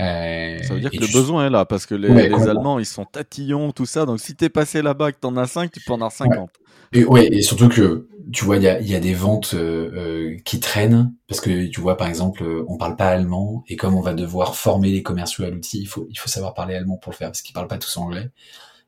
Euh, 0.00 0.62
ça 0.62 0.74
veut 0.74 0.80
dire 0.80 0.90
que 0.90 0.96
le 0.96 1.12
besoin 1.12 1.46
est 1.46 1.50
là, 1.50 1.64
parce 1.64 1.86
que 1.86 1.94
les, 1.94 2.28
les 2.28 2.48
Allemands, 2.48 2.78
ils 2.78 2.86
sont 2.86 3.04
tatillons, 3.04 3.72
tout 3.72 3.86
ça. 3.86 4.06
Donc 4.06 4.20
si 4.20 4.34
t'es 4.34 4.48
passé 4.48 4.82
là-bas 4.82 5.12
que 5.12 5.18
t'en 5.20 5.36
as 5.36 5.46
5, 5.46 5.70
tu 5.70 5.80
peux 5.80 5.92
en 5.92 5.96
avoir 5.96 6.12
50. 6.12 6.50
Et 6.92 7.04
ouais, 7.04 7.28
et 7.30 7.42
surtout 7.42 7.68
que 7.68 8.08
tu 8.32 8.44
vois, 8.44 8.56
il 8.56 8.64
y 8.64 8.68
a, 8.68 8.80
y 8.80 8.94
a, 8.94 9.00
des 9.00 9.14
ventes 9.14 9.54
euh, 9.54 9.90
euh, 9.94 10.36
qui 10.44 10.58
traînent 10.58 11.14
parce 11.28 11.40
que 11.40 11.66
tu 11.66 11.80
vois, 11.80 11.96
par 11.96 12.08
exemple, 12.08 12.42
euh, 12.42 12.64
on 12.68 12.78
parle 12.78 12.96
pas 12.96 13.08
allemand 13.08 13.64
et 13.68 13.76
comme 13.76 13.94
on 13.94 14.00
va 14.00 14.12
devoir 14.12 14.56
former 14.56 14.90
les 14.90 15.02
commerciaux 15.02 15.44
à 15.44 15.50
l'outil, 15.50 15.80
il 15.80 15.86
faut 15.86 16.06
il 16.10 16.16
faut 16.16 16.28
savoir 16.28 16.52
parler 16.52 16.74
allemand 16.74 16.96
pour 16.96 17.12
le 17.12 17.16
faire 17.16 17.28
parce 17.28 17.42
qu'ils 17.42 17.54
parlent 17.54 17.68
pas 17.68 17.78
tous 17.78 17.96
anglais. 17.96 18.30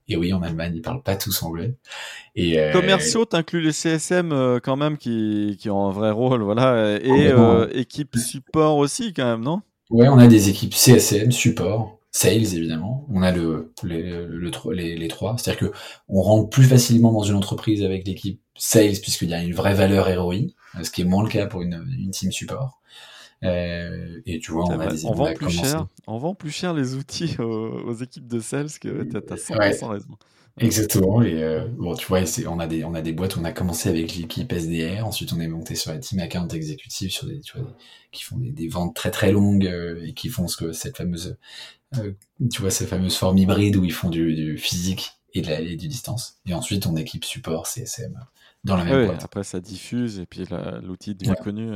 Et 0.08 0.16
oui, 0.16 0.32
en 0.32 0.42
Allemagne, 0.42 0.72
ils 0.74 0.82
parlent 0.82 1.02
pas 1.02 1.14
tous 1.14 1.44
anglais. 1.44 1.76
Et 2.34 2.58
euh, 2.58 2.72
commerciaux, 2.72 3.24
t'inclus 3.24 3.60
les 3.60 3.72
CSM 3.72 4.58
quand 4.60 4.76
même 4.76 4.98
qui 4.98 5.56
qui 5.60 5.70
ont 5.70 5.86
un 5.86 5.92
vrai 5.92 6.10
rôle, 6.10 6.42
voilà, 6.42 6.98
et 7.00 7.32
équipe 7.78 8.16
support 8.16 8.78
aussi 8.78 9.12
quand 9.14 9.24
même, 9.24 9.42
non? 9.42 9.62
Ouais, 9.92 10.08
on 10.08 10.18
a 10.18 10.26
des 10.26 10.48
équipes 10.48 10.74
CSM 10.74 11.30
support 11.32 11.98
sales 12.10 12.54
évidemment. 12.54 13.06
On 13.10 13.22
a 13.22 13.30
le, 13.30 13.72
les, 13.82 14.02
le, 14.02 14.50
les, 14.72 14.96
les 14.96 15.08
trois, 15.08 15.36
c'est-à-dire 15.38 15.70
que 15.70 15.76
on 16.08 16.22
rentre 16.22 16.50
plus 16.50 16.64
facilement 16.64 17.12
dans 17.12 17.22
une 17.22 17.36
entreprise 17.36 17.82
avec 17.82 18.06
l'équipe 18.06 18.40
sales 18.54 19.00
puisqu'il 19.00 19.30
y 19.30 19.34
a 19.34 19.42
une 19.42 19.54
vraie 19.54 19.74
valeur 19.74 20.06
ROI, 20.06 20.36
ce 20.82 20.90
qui 20.90 21.02
est 21.02 21.04
moins 21.04 21.22
le 21.22 21.28
cas 21.28 21.46
pour 21.46 21.62
une, 21.62 21.86
une 21.98 22.10
team 22.10 22.32
support. 22.32 22.80
Euh, 23.44 24.20
et 24.24 24.38
tu 24.38 24.52
vois, 24.52 24.64
on 24.64 24.78
a 24.78 24.86
des 24.86 25.04
on 25.04 25.12
vend 25.12 25.32
plus 25.34 25.50
cher, 25.50 25.86
on 26.06 26.18
vend 26.18 26.34
plus 26.34 26.50
cher 26.50 26.74
les 26.74 26.94
outils 26.94 27.36
aux, 27.40 27.92
équipes 27.94 28.28
de 28.28 28.40
sales 28.40 28.70
que 28.80 29.02
t'as 29.02 29.34
100% 29.34 29.86
raison. 29.86 30.08
Exactement. 30.58 31.22
Et 31.22 31.42
euh, 31.42 31.66
bon, 31.66 31.94
tu 31.94 32.06
vois, 32.06 32.20
on 32.46 32.58
a 32.58 32.66
des 32.66 32.84
on 32.84 32.94
a 32.94 33.02
des 33.02 33.12
boîtes. 33.12 33.36
On 33.36 33.44
a 33.44 33.52
commencé 33.52 33.88
avec 33.88 34.14
l'équipe 34.14 34.52
SDR. 34.52 35.06
Ensuite, 35.06 35.32
on 35.32 35.40
est 35.40 35.48
monté 35.48 35.74
sur 35.74 35.92
la 35.92 35.98
team 35.98 36.20
account 36.20 36.48
exécutive 36.48 37.10
sur 37.10 37.26
des 37.26 37.40
tu 37.40 37.56
vois 37.56 37.74
qui 38.10 38.24
font 38.24 38.36
des, 38.36 38.50
des, 38.50 38.68
ventes 38.68 38.94
très 38.94 39.10
très 39.10 39.32
longues 39.32 39.66
euh, 39.66 40.04
et 40.04 40.12
qui 40.12 40.28
font 40.28 40.48
ce 40.48 40.58
que 40.58 40.72
cette 40.72 40.98
fameuse 40.98 41.38
euh, 41.96 42.12
tu 42.50 42.60
vois 42.60 42.70
ces 42.70 42.86
fameuses 42.86 43.16
formes 43.16 43.38
hybrides 43.38 43.76
où 43.76 43.84
ils 43.84 43.92
font 43.92 44.10
du, 44.10 44.34
du 44.34 44.58
physique 44.58 45.12
et, 45.32 45.40
de 45.40 45.48
la, 45.48 45.60
et 45.60 45.76
du 45.76 45.88
distance. 45.88 46.38
Et 46.46 46.52
ensuite, 46.52 46.86
on 46.86 46.96
équipe 46.96 47.24
support 47.24 47.66
CSM 47.66 48.18
dans 48.64 48.76
la 48.76 48.84
même 48.84 49.06
boîte. 49.06 49.24
Après, 49.24 49.44
ça 49.44 49.60
diffuse 49.60 50.18
et 50.18 50.26
puis 50.26 50.44
l'outil 50.82 51.14
devient 51.14 51.34
connu. 51.42 51.70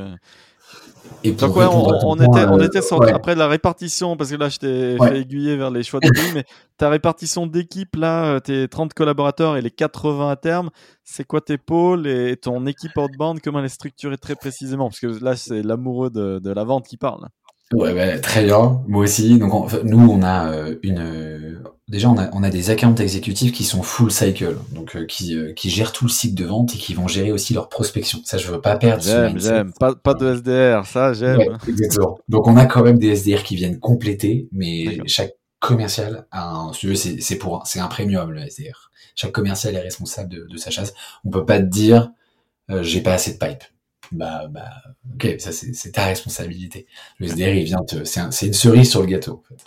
Et 1.25 1.33
Donc 1.33 1.57
ouais, 1.57 1.65
on, 1.67 2.15
était, 2.17 2.45
on 2.47 2.61
était 2.61 2.83
sur, 2.83 3.03
après 3.03 3.35
la 3.35 3.49
répartition, 3.49 4.17
parce 4.17 4.31
que 4.31 4.37
là 4.37 4.49
je 4.49 4.59
t'ai 4.59 4.97
fait 4.99 5.21
aiguiller 5.21 5.57
vers 5.57 5.71
les 5.71 5.83
choix 5.83 6.01
de 6.01 6.09
pays, 6.09 6.33
mais 6.35 6.45
ta 6.77 6.89
répartition 6.89 7.47
d'équipe 7.47 7.97
là, 7.97 8.27
euh, 8.27 8.41
tes 8.41 8.69
30 8.69 8.95
collaborateurs 8.95 9.57
et 9.57 9.63
les 9.63 9.71
80 9.71 10.31
à 10.31 10.37
terme, 10.37 10.71
c'est 11.05 11.25
quoi 11.25 11.41
tes 11.41 11.59
pôles 11.59 12.07
et 12.07 12.37
ton 12.37 12.67
équipe 12.67 12.97
outbound, 12.97 13.41
comment 13.41 13.61
elle 13.61 13.67
est 13.67 13.69
structurée 13.69 14.19
très 14.19 14.35
précisément? 14.35 14.89
Parce 14.89 15.01
que 15.01 15.25
là 15.25 15.37
c'est 15.37 15.63
l'amoureux 15.63 16.11
de, 16.11 16.39
de, 16.39 16.51
la 16.51 16.65
vente 16.65 16.87
qui 16.87 16.97
parle. 16.97 17.27
Ouais, 17.73 17.95
bah, 17.95 18.19
très 18.19 18.45
bien, 18.45 18.83
moi 18.87 19.05
aussi. 19.05 19.39
Donc 19.39 19.73
nous 19.85 19.99
on 19.99 20.23
a 20.23 20.53
euh, 20.53 20.77
une 20.83 21.63
déjà 21.89 22.09
on 22.09 22.19
a, 22.19 22.29
on 22.33 22.43
a 22.43 22.51
des 22.51 22.71
accounts 22.71 22.95
exécutifs 22.97 23.53
qui 23.53 23.65
sont 23.65 23.83
full 23.83 24.11
cycle, 24.11 24.57
donc 24.73 24.97
euh, 24.97 25.05
qui, 25.05 25.37
euh, 25.37 25.53
qui 25.53 25.71
gèrent 25.71 25.93
tout 25.93 26.05
le 26.05 26.11
cycle 26.11 26.35
de 26.35 26.45
vente 26.45 26.75
et 26.75 26.79
qui 26.79 26.95
vont 26.95 27.09
gérer 27.09 27.33
aussi 27.33 27.55
leur 27.55 27.69
prospection. 27.69 28.21
Ça, 28.25 28.39
je 28.39 28.49
veux 28.49 28.61
pas 28.61 28.77
perdre. 28.77 29.03
J'aime, 29.03 29.39
j'aime. 29.39 29.73
Pas, 29.79 29.95
pas 29.95 30.15
de 30.15 30.35
SDR, 30.35 30.87
ça, 30.87 31.13
j'aime. 31.13 31.59
exactement. 31.69 32.19
Donc 32.29 32.47
on 32.49 32.57
a 32.57 32.67
quand 32.67 32.83
même 32.83 32.99
des 32.99 33.15
SDR 33.15 33.43
qui 33.43 33.57
viennent 33.57 33.79
compléter, 33.79 34.49
mais 34.53 34.99
chaque 35.07 35.35
commercial 35.59 36.27
a 36.31 36.51
un, 36.51 36.73
c'est 36.73 37.37
pour, 37.37 37.63
c'est 37.67 37.81
un 37.81 37.89
premium 37.89 38.31
le 38.31 38.41
SDR. 38.41 38.91
Chaque 39.15 39.33
commercial 39.33 39.75
est 39.75 39.81
responsable 39.81 40.29
de, 40.29 40.47
de 40.47 40.57
sa 40.57 40.71
chasse. 40.71 40.93
On 41.25 41.31
peut 41.31 41.47
pas 41.47 41.59
te 41.59 41.65
dire, 41.65 42.11
euh, 42.71 42.83
j'ai 42.83 43.01
pas 43.01 43.15
assez 43.15 43.33
de 43.33 43.39
pipe. 43.39 43.65
Bah, 44.13 44.47
bah, 44.49 44.71
ok, 45.15 45.37
ça 45.39 45.53
c'est 45.53 45.93
ta 45.93 46.07
responsabilité. 46.07 46.87
Le 47.19 47.27
SDR, 47.27 47.55
il 47.55 47.65
vient 47.65 47.83
te, 47.87 48.05
c'est 48.05 48.47
une 48.47 48.53
cerise 48.53 48.91
sur 48.91 49.01
le 49.01 49.07
gâteau. 49.07 49.43
En 49.45 49.49
fait. 49.49 49.65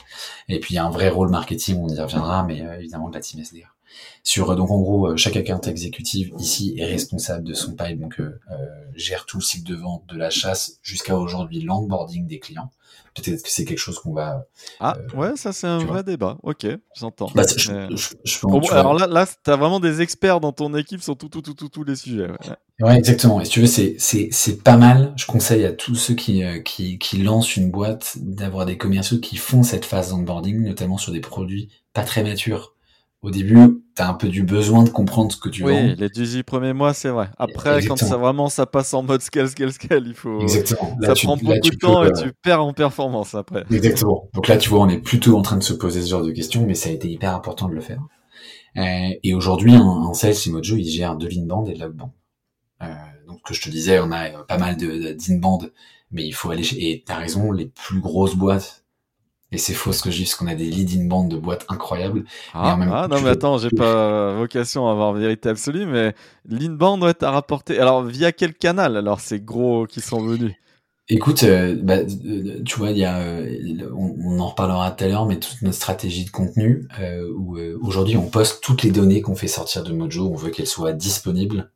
Et 0.48 0.60
puis 0.60 0.74
il 0.74 0.78
y 0.78 0.80
a 0.80 0.86
un 0.86 0.90
vrai 0.90 1.10
rôle 1.10 1.30
marketing, 1.30 1.78
on 1.78 1.90
y 1.90 2.00
reviendra, 2.00 2.44
mais 2.44 2.62
euh, 2.62 2.80
évidemment 2.80 3.10
de 3.10 3.16
la 3.16 3.22
team 3.22 3.42
SDR. 3.42 3.76
Sur 4.24 4.56
donc 4.56 4.70
en 4.70 4.80
gros, 4.80 5.16
chaque 5.18 5.38
account 5.38 5.62
exécutif 5.62 6.30
ici 6.38 6.76
est 6.78 6.86
responsable 6.86 7.44
de 7.44 7.54
son 7.54 7.74
pipe, 7.76 8.00
donc 8.00 8.20
euh, 8.20 8.40
gère 8.96 9.26
tout 9.26 9.38
le 9.38 9.44
cycle 9.44 9.70
de 9.70 9.76
vente 9.76 10.04
de 10.08 10.18
la 10.18 10.30
chasse 10.30 10.80
jusqu'à 10.84 11.18
aujourd'hui 11.18 11.62
l'onboarding 11.62 12.28
des 12.28 12.40
clients 12.40 12.72
peut-être 13.16 13.44
que 13.44 13.50
c'est 13.50 13.66
quelque 13.66 13.80
chose 13.80 14.00
qu'on 14.00 14.14
va. 14.14 14.46
Ah, 14.80 14.98
euh, 14.98 15.18
ouais, 15.18 15.32
ça 15.36 15.54
c'est 15.54 15.68
un 15.68 15.80
vrai 15.80 16.04
débat. 16.04 16.38
Ok, 16.44 16.66
j'entends. 16.96 17.30
Bah, 17.36 17.44
alors 18.72 18.94
là, 18.94 19.08
là 19.08 19.26
tu 19.26 19.52
as 19.52 19.56
vraiment 19.56 19.80
des 19.80 20.02
experts 20.02 20.40
dans 20.40 20.52
ton 20.52 20.74
équipe 20.76 21.02
sur 21.02 21.18
tout, 21.18 21.30
tout, 21.30 21.42
tout, 21.42 21.54
tous 21.54 21.84
les 21.84 21.96
sujets. 21.96 22.28
Ouais. 22.80 22.98
exactement. 22.98 23.42
Et 23.42 23.46
si 23.46 23.52
tu 23.52 23.62
veux, 23.62 23.68
c'est, 23.68 23.96
c'est, 23.98 24.30
c'est 24.32 24.64
pas 24.64 24.78
mal. 24.78 25.14
Je 25.16 25.26
conseille 25.26 25.66
à 25.66 25.74
tous 25.74 25.96
ceux 25.96 26.16
qui, 26.16 26.44
euh, 26.44 26.60
qui, 26.60 26.98
qui 26.98 27.18
lancent 27.18 27.56
une 27.56 27.70
boîte 27.70 28.18
d'avoir 28.18 28.66
des 28.66 28.78
commerciaux 28.78 29.20
qui 29.20 29.38
font 29.38 29.64
cette 29.64 29.86
phase 29.86 30.10
d'onboarding, 30.10 30.64
notamment 30.64 30.98
sur 30.98 31.12
des 31.12 31.22
produits 31.22 31.70
pas 31.94 32.04
très 32.04 32.24
matures 32.24 32.76
au 33.22 33.32
début, 33.32 33.84
tu 33.96 34.02
as 34.02 34.10
un 34.10 34.14
peu 34.14 34.30
du 34.30 34.44
besoin 34.44 34.84
de 34.84 34.90
comprendre 34.90 35.32
ce 35.32 35.38
que 35.38 35.50
tu 35.50 35.64
oui, 35.66 35.74
vends. 35.74 35.88
Oui, 35.90 35.96
les 35.98 36.10
18 36.10 36.44
premiers 36.44 36.72
mois, 36.72 36.94
c'est 36.94 37.10
vrai. 37.10 37.30
Après, 37.38 37.86
quand 37.86 37.98
ça 37.98 38.16
vraiment 38.16 38.48
ça 38.48 38.66
passe 38.66 38.94
en 38.94 39.04
mode 39.04 39.22
scale, 39.22 39.50
scale, 39.50 39.74
scale, 39.74 40.04
il 40.08 40.14
faut. 40.14 40.40
Exactement. 40.40 40.98
ça 41.02 41.14
prend 41.16 41.36
beaucoup 41.36 41.70
de 41.70 41.76
temps 41.76 42.06
et 42.06 42.14
tu 42.14 42.32
perds 42.42 42.64
en 42.64 42.74
performance 42.74 43.36
après. 43.36 43.66
Exactement. 43.72 44.30
Donc 44.34 44.48
là, 44.48 44.58
tu 44.58 44.70
vois, 44.70 44.80
on 44.80 44.90
est 44.90 45.00
plutôt 45.00 45.38
en 45.38 45.42
train 45.42 45.58
de 45.58 45.64
se 45.64 45.74
poser 45.74 46.02
ce 46.02 46.10
genre 46.10 46.24
de 46.24 46.32
questions, 46.32 46.66
mais 46.66 46.76
ça 46.76 46.90
a 46.90 46.94
été 46.94 47.10
hyper 47.10 47.36
important 47.36 47.68
de 47.68 47.74
le 47.74 47.82
faire. 47.82 48.02
Euh, 48.78 49.10
et 49.22 49.34
aujourd'hui, 49.34 49.76
en, 49.76 50.14
sales 50.14 50.36
chez 50.36 50.52
Mojo, 50.52 50.78
il 50.78 50.86
gère 50.86 51.18
de 51.18 51.28
l'inbound 51.28 51.68
et 51.68 51.74
de 51.74 51.84
l'outbound. 51.84 52.12
Euh, 52.82 52.88
donc, 53.28 53.42
que 53.44 53.54
je 53.54 53.62
te 53.62 53.70
disais, 53.70 54.00
on 54.00 54.12
a 54.14 54.30
pas 54.44 54.58
mal 54.58 54.78
de 54.78 55.14
d'inbound, 55.14 55.74
mais 56.12 56.26
il 56.26 56.32
faut 56.32 56.52
aller 56.52 56.64
chez... 56.64 56.90
Et 56.90 57.04
t'as 57.06 57.18
raison, 57.18 57.52
les 57.52 57.66
plus 57.66 58.00
grosses 58.00 58.36
boîtes 58.36 58.79
et 59.52 59.58
c'est 59.58 59.74
faux 59.74 59.92
ce 59.92 60.04
que 60.04 60.12
je 60.12 60.18
dis, 60.18 60.24
parce 60.24 60.36
qu'on 60.36 60.48
a 60.48 60.56
des 60.56 60.66
lead 60.66 60.92
in 61.00 61.06
band 61.06 61.24
de 61.24 61.38
boîtes 61.38 61.66
incroyables. 61.70 62.24
Ah, 62.54 62.78
ah 62.80 63.08
non, 63.08 63.22
mais 63.22 63.30
attends, 63.30 63.58
j'ai 63.58 63.70
pas 63.70 64.34
vocation 64.34 64.88
à 64.88 64.92
avoir 64.92 65.14
vérité 65.14 65.50
absolue, 65.50 65.86
mais 65.86 66.14
l'inbound 66.48 67.00
doit 67.00 67.10
être 67.10 67.24
à 67.24 67.32
rapporter. 67.32 67.80
Alors, 67.80 68.04
via 68.04 68.32
quel 68.32 68.54
canal 68.54 68.96
alors 68.96 69.20
ces 69.20 69.40
gros 69.40 69.88
qui 69.88 70.02
sont 70.02 70.22
venus? 70.22 70.54
Écoute, 71.12 71.42
euh, 71.42 71.76
bah, 71.82 71.96
euh, 71.98 72.62
tu 72.64 72.78
vois, 72.78 72.92
il 72.92 73.00
y 73.00 73.04
a, 73.04 73.20
euh, 73.20 73.90
on, 73.96 74.40
en 74.40 74.50
reparlera 74.50 74.92
tout 74.92 75.04
à 75.04 75.08
l'heure, 75.08 75.26
mais 75.26 75.40
toute 75.40 75.64
notre 75.64 75.76
stratégie 75.76 76.24
de 76.24 76.30
contenu, 76.30 76.88
où 77.36 77.58
aujourd'hui 77.82 78.16
on 78.16 78.30
poste 78.30 78.62
toutes 78.62 78.84
les 78.84 78.92
données 78.92 79.22
qu'on 79.22 79.34
fait 79.34 79.48
sortir 79.48 79.84
de 79.84 79.92
Mojo, 79.92 80.30
on 80.32 80.36
veut 80.36 80.52
qu'elles 80.52 80.68
soient 80.68 80.94
disponibles. 80.94 81.72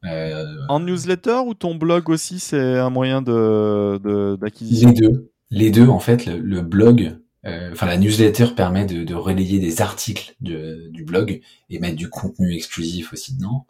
en 0.69 0.79
newsletter 0.79 1.41
ou 1.47 1.55
ton 1.55 1.73
blog 1.73 2.09
aussi, 2.09 2.37
c'est 2.37 2.77
un 2.77 2.91
moyen 2.91 3.23
de 3.23 4.37
d'acquisition 4.39 4.89
Les 4.89 4.93
deux, 4.93 5.31
les 5.49 5.71
deux 5.71 5.87
en 5.87 5.99
fait. 5.99 6.27
le 6.27 6.61
blog 6.61 7.17
enfin 7.45 7.85
la 7.87 7.97
newsletter 7.97 8.47
permet 8.55 8.85
de, 8.85 9.03
de 9.03 9.15
relayer 9.15 9.59
des 9.59 9.81
articles 9.81 10.35
de, 10.41 10.87
du 10.91 11.03
blog 11.03 11.41
et 11.69 11.79
mettre 11.79 11.97
du 11.97 12.09
contenu 12.09 12.53
exclusif 12.55 13.13
aussi 13.13 13.35
dedans. 13.35 13.65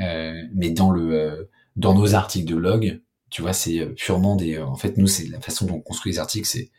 Euh, 0.00 0.42
mais 0.54 0.70
dans 0.70 0.90
le 0.90 1.12
euh, 1.14 1.44
dans 1.76 1.94
nos 1.94 2.14
articles 2.14 2.48
de 2.48 2.56
blog, 2.56 3.00
tu 3.30 3.42
vois, 3.42 3.52
c'est 3.52 3.86
purement 3.96 4.36
des. 4.36 4.58
En 4.58 4.76
fait, 4.76 4.98
nous, 4.98 5.06
c'est 5.06 5.26
la 5.28 5.40
façon 5.40 5.66
dont 5.66 5.76
on 5.76 5.80
construit 5.80 6.12
les 6.12 6.18
articles, 6.18 6.46
c'est 6.46 6.70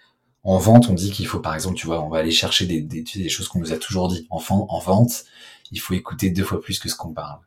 en 0.43 0.57
vente, 0.57 0.89
on 0.89 0.93
dit 0.93 1.11
qu'il 1.11 1.25
faut, 1.27 1.39
par 1.39 1.55
exemple, 1.55 1.75
tu 1.75 1.87
vois, 1.87 2.03
on 2.03 2.09
va 2.09 2.19
aller 2.19 2.31
chercher 2.31 2.65
des, 2.65 2.81
des, 2.81 3.03
des 3.03 3.29
choses 3.29 3.47
qu'on 3.47 3.59
nous 3.59 3.73
a 3.73 3.77
toujours 3.77 4.09
dit. 4.09 4.27
En, 4.29 4.41
en 4.49 4.79
vente, 4.79 5.25
il 5.71 5.79
faut 5.79 5.93
écouter 5.93 6.29
deux 6.29 6.43
fois 6.43 6.61
plus 6.61 6.79
que 6.79 6.89
ce 6.89 6.95
qu'on 6.95 7.13
parle. 7.13 7.39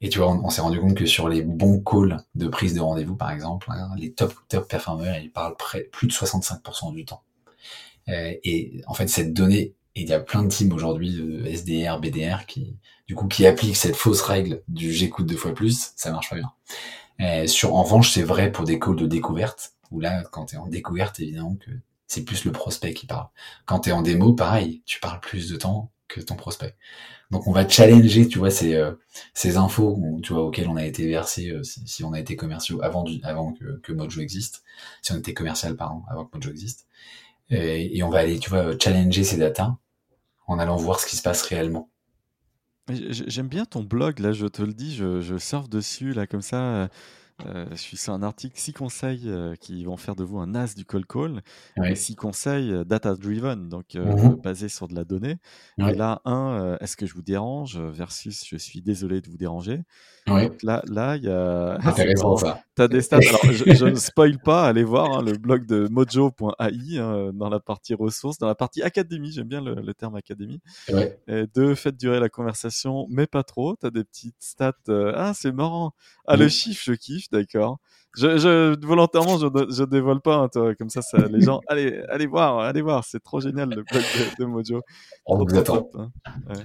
Et 0.00 0.08
tu 0.08 0.18
vois, 0.18 0.28
on, 0.28 0.48
s'est 0.50 0.60
rendu 0.60 0.80
compte 0.80 0.94
que 0.94 1.06
sur 1.06 1.28
les 1.28 1.42
bons 1.42 1.80
calls 1.80 2.24
de 2.36 2.46
prise 2.46 2.74
de 2.74 2.80
rendez-vous, 2.80 3.16
par 3.16 3.32
exemple, 3.32 3.68
hein, 3.70 3.90
les 3.96 4.12
top 4.12 4.32
top 4.48 4.68
performers, 4.68 5.20
ils 5.20 5.32
parlent 5.32 5.56
près, 5.56 5.82
plus 5.82 6.06
de 6.06 6.12
65% 6.12 6.94
du 6.94 7.04
temps. 7.04 7.22
Euh, 8.08 8.34
et 8.44 8.80
en 8.86 8.94
fait, 8.94 9.08
cette 9.08 9.32
donnée, 9.32 9.74
il 9.94 10.08
y 10.08 10.12
a 10.12 10.20
plein 10.20 10.42
de 10.42 10.48
teams 10.48 10.72
aujourd'hui 10.72 11.12
de 11.12 11.46
SDR, 11.46 12.00
BDR 12.00 12.46
qui, 12.46 12.76
du 13.06 13.14
coup, 13.14 13.26
qui 13.26 13.46
appliquent 13.46 13.76
cette 13.76 13.96
fausse 13.96 14.22
règle 14.22 14.62
du 14.68 14.92
j'écoute 14.92 15.26
deux 15.26 15.36
fois 15.36 15.54
plus, 15.54 15.92
ça 15.96 16.10
marche 16.12 16.30
pas 16.30 16.36
bien. 16.36 16.52
Euh, 17.20 17.46
sur, 17.46 17.74
en 17.74 17.82
revanche, 17.82 18.12
c'est 18.12 18.22
vrai 18.22 18.52
pour 18.52 18.64
des 18.64 18.78
calls 18.78 18.96
de 18.96 19.06
découverte, 19.06 19.72
où 19.90 20.00
là, 20.00 20.22
quand 20.30 20.46
tu 20.46 20.54
es 20.54 20.58
en 20.58 20.68
découverte, 20.68 21.18
évidemment 21.20 21.56
que 21.56 21.70
c'est 22.06 22.24
plus 22.24 22.44
le 22.44 22.52
prospect 22.52 22.94
qui 22.94 23.06
parle. 23.06 23.26
Quand 23.66 23.80
tu 23.80 23.90
es 23.90 23.92
en 23.92 24.02
démo, 24.02 24.32
pareil, 24.32 24.82
tu 24.86 25.00
parles 25.00 25.20
plus 25.20 25.50
de 25.50 25.56
temps 25.56 25.90
que 26.06 26.20
ton 26.20 26.36
prospect. 26.36 26.74
Donc 27.30 27.46
on 27.46 27.52
va 27.52 27.68
challenger, 27.68 28.28
tu 28.28 28.38
vois, 28.38 28.50
ces, 28.50 28.74
euh, 28.74 28.92
ces 29.34 29.58
infos, 29.58 30.00
tu 30.22 30.32
vois, 30.32 30.44
auxquelles 30.44 30.68
on 30.68 30.76
a 30.76 30.86
été 30.86 31.06
versé 31.06 31.52
si, 31.62 32.02
on 32.02 32.14
a 32.14 32.20
été 32.20 32.36
commerciaux 32.36 32.80
avant, 32.82 33.02
du, 33.02 33.20
avant 33.24 33.52
que, 33.52 33.78
que 33.82 33.92
Mojo 33.92 34.22
existe, 34.22 34.62
si 35.02 35.12
on 35.12 35.18
était 35.18 35.34
commercial 35.34 35.76
pardon, 35.76 36.02
avant 36.08 36.24
que 36.24 36.36
Mojo 36.38 36.50
existe. 36.50 36.86
Et, 37.50 38.02
on 38.02 38.10
va 38.10 38.18
aller, 38.18 38.38
tu 38.38 38.50
vois, 38.50 38.78
challenger 38.78 39.24
ces 39.24 39.38
datas 39.38 39.76
en 40.46 40.58
allant 40.58 40.76
voir 40.76 41.00
ce 41.00 41.06
qui 41.06 41.16
se 41.16 41.22
passe 41.22 41.42
réellement. 41.42 41.90
J'aime 42.90 43.48
bien 43.48 43.66
ton 43.66 43.82
blog, 43.82 44.18
là, 44.18 44.32
je 44.32 44.46
te 44.46 44.62
le 44.62 44.72
dis, 44.72 44.94
je, 44.94 45.20
je 45.20 45.36
surfe 45.36 45.68
dessus, 45.68 46.12
là, 46.12 46.26
comme 46.26 46.42
ça. 46.42 46.88
Euh, 47.46 47.66
je 47.70 47.76
suis 47.76 47.96
sur 47.96 48.12
un 48.12 48.22
article 48.22 48.58
6 48.58 48.72
conseils 48.72 49.22
euh, 49.26 49.54
qui 49.54 49.84
vont 49.84 49.96
faire 49.96 50.16
de 50.16 50.24
vous 50.24 50.38
un 50.38 50.54
as 50.54 50.74
du 50.74 50.84
call 50.84 51.06
call. 51.06 51.42
Et 51.84 51.94
6 51.94 52.16
conseils 52.16 52.72
euh, 52.72 52.84
data 52.84 53.14
driven, 53.14 53.68
donc 53.68 53.94
mmh 53.94 54.36
basés 54.42 54.68
sur 54.68 54.88
de 54.88 54.94
la 54.94 55.04
donnée. 55.04 55.36
Et 55.78 55.94
là, 55.94 56.20
un, 56.24 56.76
est-ce 56.80 56.96
que 56.96 57.06
je 57.06 57.14
vous 57.14 57.22
dérange 57.22 57.78
versus 57.78 58.44
je 58.46 58.56
suis 58.56 58.82
désolé 58.82 59.20
de 59.20 59.28
vous 59.28 59.36
déranger. 59.36 59.82
Là, 60.62 60.82
là, 60.86 61.16
il 61.16 61.24
y 61.24 61.28
a. 61.28 61.78
Intéressant 61.82 62.36
ça. 62.36 62.62
Tu 62.76 62.82
as 62.82 62.88
des 62.88 63.02
stats. 63.02 63.16
Alors, 63.16 63.40
je, 63.50 63.86
ne 63.86 63.94
spoil 63.96 64.38
pas, 64.38 64.68
allez 64.68 64.84
voir 64.84 65.18
hein, 65.18 65.22
le 65.22 65.32
blog 65.32 65.66
de 65.66 65.88
mojo.ai 65.90 66.98
hein, 66.98 67.32
dans 67.34 67.48
la 67.48 67.58
partie 67.58 67.92
ressources, 67.94 68.38
dans 68.38 68.46
la 68.46 68.54
partie 68.54 68.82
académie, 68.82 69.32
j'aime 69.32 69.48
bien 69.48 69.60
le, 69.60 69.94
terme 69.94 70.14
académie. 70.14 70.60
Ouais. 70.88 71.18
Et 71.26 71.46
deux, 71.52 71.74
faites 71.74 71.96
durer 71.96 72.20
la 72.20 72.28
conversation, 72.28 73.06
mais 73.10 73.26
pas 73.26 73.42
trop. 73.42 73.74
Tu 73.80 73.86
as 73.86 73.90
des 73.90 74.04
petites 74.04 74.36
stats. 74.38 74.72
ah, 74.88 75.32
c'est 75.34 75.50
marrant. 75.50 75.92
Ah, 76.26 76.36
le 76.36 76.48
chiffre, 76.48 76.82
je 76.84 76.92
kiffe, 76.92 77.30
d'accord. 77.32 77.80
Je, 78.16 78.38
je, 78.38 78.86
volontairement, 78.86 79.38
je, 79.38 79.46
je 79.70 79.84
dévoile 79.84 80.20
pas, 80.20 80.36
hein, 80.36 80.48
toi, 80.48 80.74
comme 80.74 80.88
ça, 80.88 81.02
ça, 81.02 81.18
les 81.30 81.40
gens, 81.40 81.60
allez, 81.68 82.02
allez 82.08 82.26
voir, 82.26 82.58
allez 82.58 82.82
voir, 82.82 83.04
c'est 83.04 83.20
trop 83.20 83.40
génial 83.40 83.68
le 83.68 83.82
blog 83.82 84.02
de, 84.38 84.44
Mojo. 84.44 84.82
On 85.26 85.36
vous 85.38 85.56
attend. 85.56 85.88
Ouais. 86.48 86.56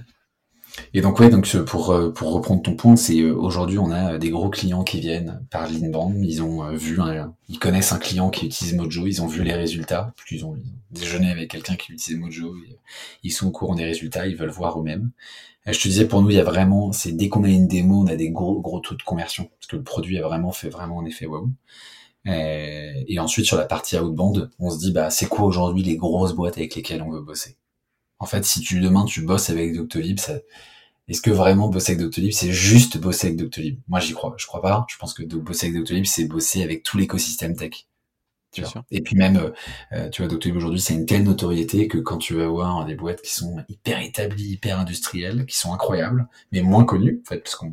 Et 0.92 1.00
donc 1.00 1.18
ouais, 1.20 1.28
donc 1.28 1.48
pour 1.64 1.90
euh, 1.90 2.12
pour 2.12 2.32
reprendre 2.32 2.62
ton 2.62 2.74
point, 2.74 2.96
c'est 2.96 3.20
euh, 3.20 3.34
aujourd'hui 3.34 3.78
on 3.78 3.90
a 3.90 4.18
des 4.18 4.30
gros 4.30 4.48
clients 4.48 4.84
qui 4.84 5.00
viennent 5.00 5.44
par 5.50 5.68
l'inbound, 5.68 6.16
ils 6.24 6.42
ont 6.42 6.64
euh, 6.64 6.72
vu, 6.74 6.98
ils 7.48 7.58
connaissent 7.58 7.92
un 7.92 7.98
client 7.98 8.30
qui 8.30 8.46
utilise 8.46 8.74
Mojo, 8.74 9.06
ils 9.06 9.22
ont 9.22 9.26
vu 9.26 9.42
les 9.42 9.54
résultats, 9.54 10.12
puis 10.16 10.36
ils 10.36 10.44
ont, 10.44 10.56
déjeuné 10.90 11.30
avec 11.30 11.50
quelqu'un 11.50 11.74
qui 11.74 11.92
utilise 11.92 12.20
Mojo, 12.20 12.54
ils 13.24 13.32
sont 13.32 13.48
au 13.48 13.50
courant 13.50 13.74
des 13.74 13.84
résultats, 13.84 14.26
ils 14.28 14.36
veulent 14.36 14.50
voir 14.50 14.78
eux-mêmes. 14.78 15.10
Je 15.66 15.78
te 15.78 15.88
disais 15.88 16.06
pour 16.06 16.22
nous 16.22 16.30
il 16.30 16.36
y 16.36 16.40
a 16.40 16.44
vraiment, 16.44 16.92
c'est 16.92 17.12
dès 17.12 17.28
qu'on 17.28 17.42
a 17.44 17.48
une 17.48 17.66
démo, 17.66 18.02
on 18.02 18.06
a 18.06 18.16
des 18.16 18.30
gros 18.30 18.60
gros 18.60 18.80
taux 18.80 18.94
de 18.94 19.02
conversion 19.02 19.50
parce 19.58 19.66
que 19.66 19.76
le 19.76 19.82
produit 19.82 20.18
a 20.18 20.22
vraiment 20.22 20.52
fait 20.52 20.68
vraiment 20.68 21.00
un 21.00 21.06
effet 21.06 21.26
waouh. 21.26 21.50
Et, 22.26 23.18
ensuite 23.18 23.46
sur 23.46 23.56
la 23.56 23.64
partie 23.64 23.98
outbound, 23.98 24.50
on 24.58 24.70
se 24.70 24.78
dit 24.78 24.92
bah 24.92 25.10
c'est 25.10 25.26
quoi 25.26 25.44
aujourd'hui 25.44 25.82
les 25.82 25.96
grosses 25.96 26.34
boîtes 26.34 26.58
avec 26.58 26.74
lesquelles 26.76 27.02
on 27.02 27.10
veut 27.10 27.22
bosser? 27.22 27.56
En 28.18 28.26
fait, 28.26 28.44
si 28.44 28.60
tu 28.60 28.80
demain 28.80 29.04
tu 29.04 29.22
bosses 29.22 29.50
avec 29.50 29.74
Doctolib, 29.76 30.18
ça, 30.18 30.34
est-ce 31.08 31.20
que 31.20 31.30
vraiment 31.30 31.68
bosser 31.68 31.92
avec 31.92 32.02
Doctolib, 32.02 32.32
c'est 32.32 32.52
juste 32.52 32.98
bosser 32.98 33.28
avec 33.28 33.38
Doctolib? 33.38 33.78
Moi, 33.88 34.00
j'y 34.00 34.12
crois. 34.14 34.34
Je 34.38 34.46
crois 34.46 34.62
pas. 34.62 34.86
Je 34.88 34.96
pense 34.96 35.12
que 35.12 35.22
bosser 35.22 35.66
avec 35.66 35.78
Doctolib, 35.78 36.06
c'est 36.06 36.24
bosser 36.24 36.62
avec 36.62 36.82
tout 36.82 36.96
l'écosystème 36.96 37.56
tech. 37.56 37.86
Tu 38.52 38.62
vois? 38.62 38.84
Et 38.90 39.02
puis 39.02 39.16
même, 39.16 39.36
euh, 39.36 39.50
euh, 39.92 40.08
tu 40.08 40.22
vois, 40.22 40.30
Doctolib 40.30 40.56
aujourd'hui, 40.56 40.80
c'est 40.80 40.94
une 40.94 41.06
telle 41.06 41.24
notoriété 41.24 41.88
que 41.88 41.98
quand 41.98 42.18
tu 42.18 42.34
vas 42.34 42.46
voir 42.46 42.84
des 42.86 42.94
boîtes 42.94 43.20
qui 43.20 43.34
sont 43.34 43.62
hyper 43.68 44.00
établies, 44.00 44.52
hyper 44.52 44.78
industrielles, 44.78 45.44
qui 45.46 45.56
sont 45.56 45.74
incroyables, 45.74 46.28
mais 46.52 46.62
moins 46.62 46.84
connues, 46.84 47.20
en 47.24 47.28
fait, 47.28 47.40
parce 47.40 47.56
qu'on 47.56 47.72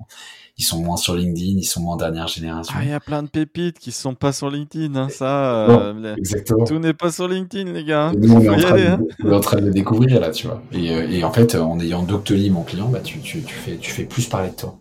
ils 0.61 0.63
sont 0.63 0.79
moins 0.79 0.95
sur 0.95 1.15
LinkedIn, 1.15 1.57
ils 1.57 1.63
sont 1.63 1.81
moins 1.81 1.97
dernière 1.97 2.27
génération. 2.27 2.75
Ah, 2.77 2.83
il 2.83 2.89
y 2.89 2.93
a 2.93 2.99
plein 2.99 3.23
de 3.23 3.27
pépites 3.27 3.79
qui 3.79 3.91
sont 3.91 4.13
pas 4.13 4.31
sur 4.31 4.51
LinkedIn, 4.51 4.95
hein, 4.95 5.09
ça. 5.09 5.67
Euh, 5.69 6.15
exactement. 6.15 6.65
Tout 6.65 6.77
n'est 6.77 6.93
pas 6.93 7.11
sur 7.11 7.27
LinkedIn, 7.27 7.71
les 7.71 7.83
gars. 7.83 8.11
nous, 8.15 8.31
on 8.31 8.41
est, 8.41 8.49
en 8.49 8.57
train 8.57 8.77
de, 8.77 8.85
hein. 8.85 8.99
on 9.23 9.31
est, 9.31 9.35
en 9.35 9.39
train 9.39 9.57
de, 9.57 9.65
le 9.65 9.71
découvrir 9.71 10.19
là, 10.19 10.29
tu 10.29 10.45
vois. 10.45 10.61
Et, 10.71 10.93
euh, 10.93 11.09
et 11.09 11.23
en 11.23 11.33
fait, 11.33 11.55
en 11.55 11.79
ayant 11.79 12.03
Doctolib 12.03 12.53
mon 12.53 12.61
client, 12.61 12.89
bah, 12.89 12.99
tu, 12.99 13.19
tu, 13.21 13.41
tu, 13.41 13.55
fais, 13.55 13.77
tu 13.77 13.89
fais 13.89 14.03
plus 14.03 14.27
parler 14.27 14.51
de 14.51 14.55
toi. 14.55 14.77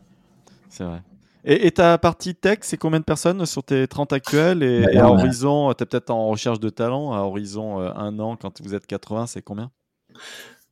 C'est 0.68 0.84
vrai. 0.84 1.00
Et, 1.46 1.66
et, 1.66 1.70
ta 1.70 1.96
partie 1.96 2.34
tech, 2.34 2.58
c'est 2.60 2.76
combien 2.76 3.00
de 3.00 3.04
personnes 3.04 3.46
sur 3.46 3.64
tes 3.64 3.88
30 3.88 4.12
actuels 4.12 4.62
Et, 4.62 4.82
bah, 4.82 5.06
à 5.06 5.08
horizon, 5.08 5.72
tu 5.72 5.82
es 5.82 5.86
peut-être 5.86 6.10
en 6.10 6.28
recherche 6.28 6.60
de 6.60 6.68
talent, 6.68 7.14
à 7.14 7.20
horizon 7.20 7.80
euh, 7.80 7.90
un 7.96 8.18
an, 8.18 8.36
quand 8.36 8.60
vous 8.60 8.74
êtes 8.74 8.86
80, 8.86 9.28
c'est 9.28 9.40
combien? 9.40 9.70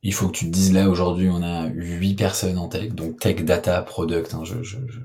Il 0.03 0.13
faut 0.13 0.27
que 0.27 0.37
tu 0.37 0.45
te 0.45 0.51
dises 0.51 0.73
là 0.73 0.89
aujourd'hui 0.89 1.29
on 1.29 1.43
a 1.43 1.67
huit 1.67 2.15
personnes 2.15 2.57
en 2.57 2.67
tech, 2.67 2.93
donc 2.93 3.19
tech, 3.19 3.43
data, 3.43 3.81
product. 3.81 4.33
Hein, 4.33 4.43
je, 4.43 4.63
je, 4.63 4.77
je, 4.87 4.99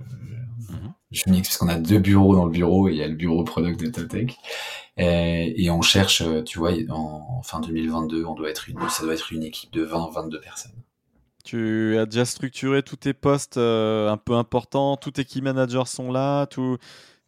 je 1.15 1.31
mixe 1.31 1.49
parce 1.49 1.59
qu'on 1.59 1.69
a 1.69 1.79
deux 1.79 1.99
bureaux 1.99 2.35
dans 2.35 2.45
le 2.45 2.51
bureau 2.51 2.89
et 2.89 2.93
il 2.93 2.99
y 2.99 3.03
a 3.03 3.09
le 3.09 3.15
bureau 3.15 3.45
product 3.45 3.81
de 3.81 3.87
Totech. 3.87 4.37
Et, 4.97 5.65
et, 5.65 5.71
on 5.71 5.83
cherche, 5.83 6.23
tu 6.45 6.59
vois, 6.59 6.73
en, 6.91 7.43
fin 7.43 7.61
2022, 7.61 8.25
on 8.25 8.35
doit 8.35 8.51
être 8.51 8.69
une, 8.69 8.79
ça 8.89 9.05
doit 9.05 9.15
être 9.15 9.33
une 9.33 9.43
équipe 9.43 9.73
de 9.73 9.83
20, 9.83 10.11
22 10.13 10.41
personnes. 10.41 10.73
Tu 11.45 11.99
as 11.99 12.07
déjà 12.07 12.25
structuré 12.25 12.83
tous 12.83 12.97
tes 12.97 13.13
postes 13.13 13.59
euh, 13.59 14.09
un 14.09 14.17
peu 14.17 14.35
importants, 14.35 14.97
tous 14.97 15.11
tes 15.13 15.25
key 15.25 15.41
managers 15.41 15.87
sont 15.87 16.11
là, 16.11 16.47
tout. 16.47 16.79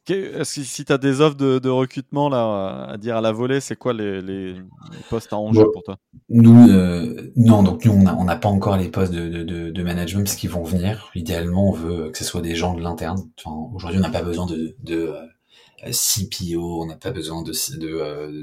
Si 0.06 0.84
tu 0.84 0.92
as 0.92 0.98
des 0.98 1.20
offres 1.20 1.36
de, 1.36 1.68
recrutement 1.68 2.28
là, 2.28 2.86
à 2.88 2.96
dire 2.96 3.16
à 3.16 3.20
la 3.20 3.32
volée, 3.32 3.60
c'est 3.60 3.76
quoi 3.76 3.92
les, 3.92 4.54
postes 5.10 5.32
à 5.32 5.36
enjeu 5.36 5.64
pour 5.72 5.82
toi? 5.82 5.96
Nous, 6.28 6.70
euh, 6.70 7.32
non, 7.34 7.62
donc 7.62 7.84
nous, 7.84 7.92
on 7.92 8.24
n'a 8.24 8.36
pas 8.36 8.48
encore 8.48 8.76
les 8.76 8.88
postes 8.88 9.12
de, 9.12 9.42
de, 9.70 9.82
management 9.82 10.24
parce 10.24 10.36
qu'ils 10.36 10.50
vont 10.50 10.62
venir. 10.62 11.10
Idéalement, 11.14 11.70
on 11.70 11.72
veut 11.72 12.10
que 12.10 12.18
ce 12.18 12.24
soit 12.24 12.40
des 12.40 12.54
gens 12.54 12.74
de 12.74 12.82
l'interne. 12.82 13.18
Enfin, 13.38 13.56
Aujourd'hui, 13.74 13.98
on 13.98 14.02
n'a 14.02 14.10
pas 14.10 14.22
besoin 14.22 14.46
de, 14.46 14.76
euh, 14.90 15.26
CPO, 15.90 16.82
on 16.82 16.86
n'a 16.86 16.96
pas 16.96 17.10
besoin 17.10 17.42
de 17.42 17.52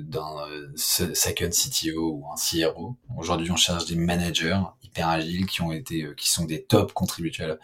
d'un 0.03 0.35
second 0.75 1.49
CTO 1.49 2.11
ou 2.11 2.25
un 2.31 2.35
CRO. 2.35 2.97
Aujourd'hui, 3.17 3.49
on 3.51 3.55
cherche 3.55 3.85
des 3.85 3.95
managers 3.95 4.59
hyper 4.83 5.07
agiles 5.07 5.45
qui 5.45 5.61
ont 5.61 5.71
été, 5.71 6.07
qui 6.17 6.29
sont 6.29 6.45
des 6.45 6.63
top 6.63 6.91
contributeurs 6.93 7.57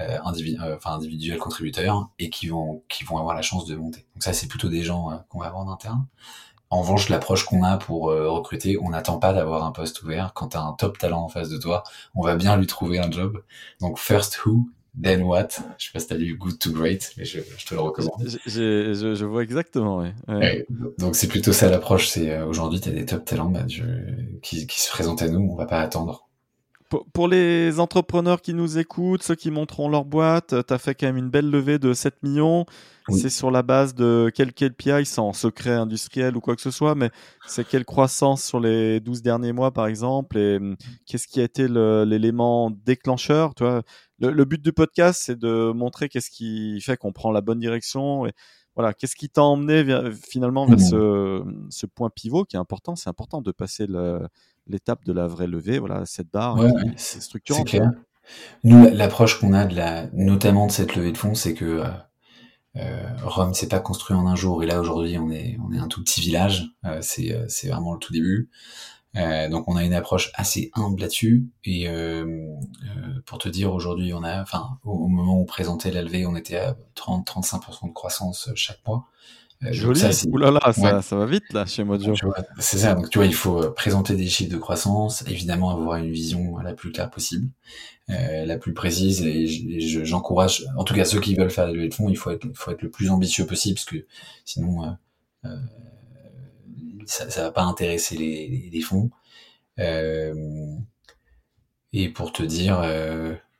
euh, 0.00 0.18
euh, 0.18 0.76
enfin 0.76 0.94
individuels 0.94 1.38
contributeurs 1.38 2.08
et 2.18 2.28
qui 2.28 2.48
vont 2.48 2.82
qui 2.88 3.04
vont 3.04 3.16
avoir 3.18 3.34
la 3.34 3.42
chance 3.42 3.64
de 3.66 3.76
monter. 3.76 4.06
Donc 4.14 4.24
ça 4.24 4.32
c'est 4.32 4.48
plutôt 4.48 4.68
des 4.68 4.82
gens 4.82 5.10
euh, 5.10 5.16
qu'on 5.28 5.38
va 5.38 5.46
avoir 5.46 5.64
en 5.66 5.72
interne. 5.72 6.06
En 6.70 6.80
revanche, 6.80 7.08
l'approche 7.08 7.44
qu'on 7.44 7.62
a 7.62 7.76
pour 7.76 8.06
recruter, 8.06 8.78
on 8.82 8.90
n'attend 8.90 9.18
pas 9.18 9.32
d'avoir 9.32 9.64
un 9.64 9.70
poste 9.70 10.02
ouvert. 10.02 10.32
Quand 10.34 10.48
tu 10.48 10.56
as 10.56 10.62
un 10.62 10.72
top 10.72 10.98
talent 10.98 11.22
en 11.22 11.28
face 11.28 11.48
de 11.48 11.56
toi, 11.56 11.84
on 12.16 12.22
va 12.22 12.34
bien 12.34 12.56
lui 12.56 12.66
trouver 12.66 12.98
un 12.98 13.08
job. 13.08 13.44
Donc 13.80 13.96
first 13.96 14.40
who, 14.44 14.68
then 15.00 15.22
what? 15.22 15.48
Je 15.78 15.86
sais 15.86 15.92
pas 15.92 16.00
si 16.00 16.08
t'as 16.08 16.16
lu 16.16 16.36
Good 16.36 16.58
to 16.58 16.72
Great, 16.72 17.12
mais 17.16 17.24
je, 17.24 17.38
je 17.58 17.66
te 17.66 17.74
le 17.74 17.80
recommande. 17.80 18.26
Je, 18.46 19.14
je, 19.14 19.24
vois 19.24 19.44
exactement, 19.44 19.98
oui. 19.98 20.08
Ouais. 20.26 20.66
donc 20.98 21.14
c'est 21.14 21.28
plutôt 21.28 21.52
ça 21.52 21.70
l'approche. 21.70 22.08
C'est 22.08 22.42
aujourd'hui, 22.42 22.80
tu 22.80 22.88
as 22.88 22.92
des 22.92 23.06
top 23.06 23.24
talents 23.24 23.50
bah, 23.50 23.66
qui, 24.42 24.66
qui 24.66 24.80
se 24.80 24.90
présentent 24.90 25.22
à 25.22 25.28
nous. 25.28 25.48
On 25.48 25.54
va 25.54 25.66
pas 25.66 25.78
attendre 25.78 26.28
pour 27.12 27.28
les 27.28 27.80
entrepreneurs 27.80 28.40
qui 28.42 28.54
nous 28.54 28.78
écoutent, 28.78 29.22
ceux 29.22 29.34
qui 29.34 29.50
monteront 29.50 29.88
leur 29.88 30.04
boîte, 30.04 30.52
euh, 30.52 30.62
tu 30.66 30.72
as 30.72 30.78
fait 30.78 30.94
quand 30.94 31.06
même 31.06 31.16
une 31.16 31.30
belle 31.30 31.50
levée 31.50 31.78
de 31.78 31.92
7 31.92 32.22
millions. 32.22 32.66
C'est 33.10 33.28
sur 33.28 33.50
la 33.50 33.62
base 33.62 33.94
de 33.94 34.32
quel 34.34 34.54
KPI, 34.54 35.04
sans 35.04 35.34
secret 35.34 35.72
industriel 35.72 36.38
ou 36.38 36.40
quoi 36.40 36.56
que 36.56 36.62
ce 36.62 36.70
soit, 36.70 36.94
mais 36.94 37.10
c'est 37.46 37.66
quelle 37.66 37.84
croissance 37.84 38.42
sur 38.42 38.60
les 38.60 38.98
12 39.00 39.20
derniers 39.20 39.52
mois, 39.52 39.72
par 39.72 39.86
exemple, 39.86 40.38
et 40.38 40.56
hum, 40.56 40.76
qu'est-ce 41.06 41.28
qui 41.28 41.40
a 41.40 41.44
été 41.44 41.68
l'élément 41.68 42.70
déclencheur 42.70 43.54
tu 43.54 43.64
vois? 43.64 43.82
Le, 44.20 44.44
but 44.44 44.62
du 44.62 44.72
podcast, 44.72 45.20
c'est 45.24 45.38
de 45.38 45.72
montrer 45.72 46.08
qu'est-ce 46.08 46.30
qui 46.30 46.80
fait 46.80 46.96
qu'on 46.96 47.12
prend 47.12 47.30
la 47.30 47.42
bonne 47.42 47.58
direction. 47.58 48.26
Et 48.26 48.32
voilà, 48.74 48.92
qu'est-ce 48.92 49.16
qui 49.16 49.28
t'a 49.28 49.42
emmené 49.42 49.84
finalement 50.12 50.66
vers 50.66 50.80
ce, 50.80 51.44
ce, 51.70 51.86
point 51.86 52.10
pivot 52.10 52.44
qui 52.44 52.56
est 52.56 52.58
important? 52.58 52.96
C'est 52.96 53.08
important 53.08 53.40
de 53.40 53.52
passer 53.52 53.86
l'étape 54.66 55.04
de 55.04 55.12
la 55.12 55.26
vraie 55.26 55.46
levée, 55.46 55.78
voilà, 55.78 56.06
cette 56.06 56.30
barre, 56.30 56.58
c'est 56.96 57.22
structurant. 57.22 57.60
C'est 57.60 57.78
clair. 57.78 57.90
Nous, 58.62 58.88
l'approche 58.90 59.38
qu'on 59.38 59.52
a 59.52 59.64
de 59.66 59.76
la, 59.76 60.06
notamment 60.12 60.66
de 60.66 60.72
cette 60.72 60.96
levée 60.96 61.12
de 61.12 61.18
fonds, 61.18 61.34
c'est 61.34 61.54
que 61.54 61.64
euh, 61.64 61.84
euh 62.76 63.12
Rome 63.22 63.54
s'est 63.54 63.68
pas 63.68 63.80
construit 63.80 64.16
en 64.16 64.26
un 64.26 64.36
jour. 64.36 64.62
Et 64.62 64.66
là, 64.66 64.80
aujourd'hui, 64.80 65.18
on 65.18 65.30
est, 65.30 65.58
on 65.66 65.72
est 65.72 65.78
un 65.78 65.88
tout 65.88 66.02
petit 66.02 66.20
village. 66.20 66.70
Euh, 66.84 66.98
c'est, 67.02 67.32
euh, 67.32 67.44
c'est 67.48 67.68
vraiment 67.68 67.92
le 67.92 67.98
tout 67.98 68.12
début. 68.12 68.50
Euh, 69.16 69.48
donc, 69.48 69.68
on 69.68 69.76
a 69.76 69.84
une 69.84 69.94
approche 69.94 70.30
assez 70.34 70.70
humble 70.74 71.00
là-dessus. 71.00 71.48
Et 71.64 71.88
pour 73.26 73.38
te 73.38 73.48
dire, 73.48 73.72
aujourd'hui, 73.72 74.12
on 74.12 74.22
a, 74.22 74.42
enfin, 74.42 74.78
au, 74.84 75.08
moment 75.08 75.38
où 75.38 75.42
on 75.42 75.46
présentait 75.46 75.90
la 75.90 76.02
levée, 76.02 76.26
on 76.26 76.36
était 76.36 76.58
à 76.58 76.76
30-35% 76.96 77.88
de 77.88 77.92
croissance 77.92 78.50
chaque 78.54 78.86
mois. 78.86 79.06
Euh, 79.62 79.72
Joli. 79.72 80.00
Oulala, 80.30 80.60
ça, 80.72 81.02
ça 81.02 81.16
va 81.16 81.26
vite 81.26 81.52
là 81.52 81.64
chez 81.66 81.84
Mojo. 81.84 82.14
C'est 82.58 82.78
ça. 82.78 82.94
Donc 82.94 83.10
tu 83.10 83.18
vois, 83.18 83.26
il 83.26 83.34
faut 83.34 83.62
euh, 83.62 83.70
présenter 83.70 84.16
des 84.16 84.26
chiffres 84.26 84.52
de 84.52 84.58
croissance, 84.58 85.24
évidemment 85.28 85.70
avoir 85.70 85.96
une 85.96 86.10
vision 86.10 86.58
la 86.58 86.74
plus 86.74 86.92
claire 86.92 87.10
possible, 87.10 87.48
euh, 88.10 88.44
la 88.44 88.58
plus 88.58 88.74
précise. 88.74 89.22
Et 89.22 89.46
j'encourage, 90.04 90.64
en 90.76 90.84
tout 90.84 90.94
cas 90.94 91.04
ceux 91.04 91.20
qui 91.20 91.34
veulent 91.34 91.50
faire 91.50 91.66
des 91.66 91.72
levées 91.72 91.88
de 91.88 91.94
fonds, 91.94 92.08
il 92.08 92.16
faut 92.16 92.30
être, 92.30 92.46
faut 92.54 92.70
être 92.72 92.82
le 92.82 92.90
plus 92.90 93.10
ambitieux 93.10 93.46
possible, 93.46 93.76
parce 93.76 93.86
que 93.86 94.06
sinon 94.44 94.84
euh, 94.84 94.90
euh 95.46 95.56
ça, 97.06 97.30
ça 97.30 97.42
va 97.42 97.50
pas 97.50 97.62
intéresser 97.62 98.16
les, 98.16 98.70
les, 98.72 98.80
fonds. 98.80 99.10
Euh, 99.78 100.34
et 101.92 102.08
pour 102.08 102.32
te 102.32 102.42
dire, 102.42 102.82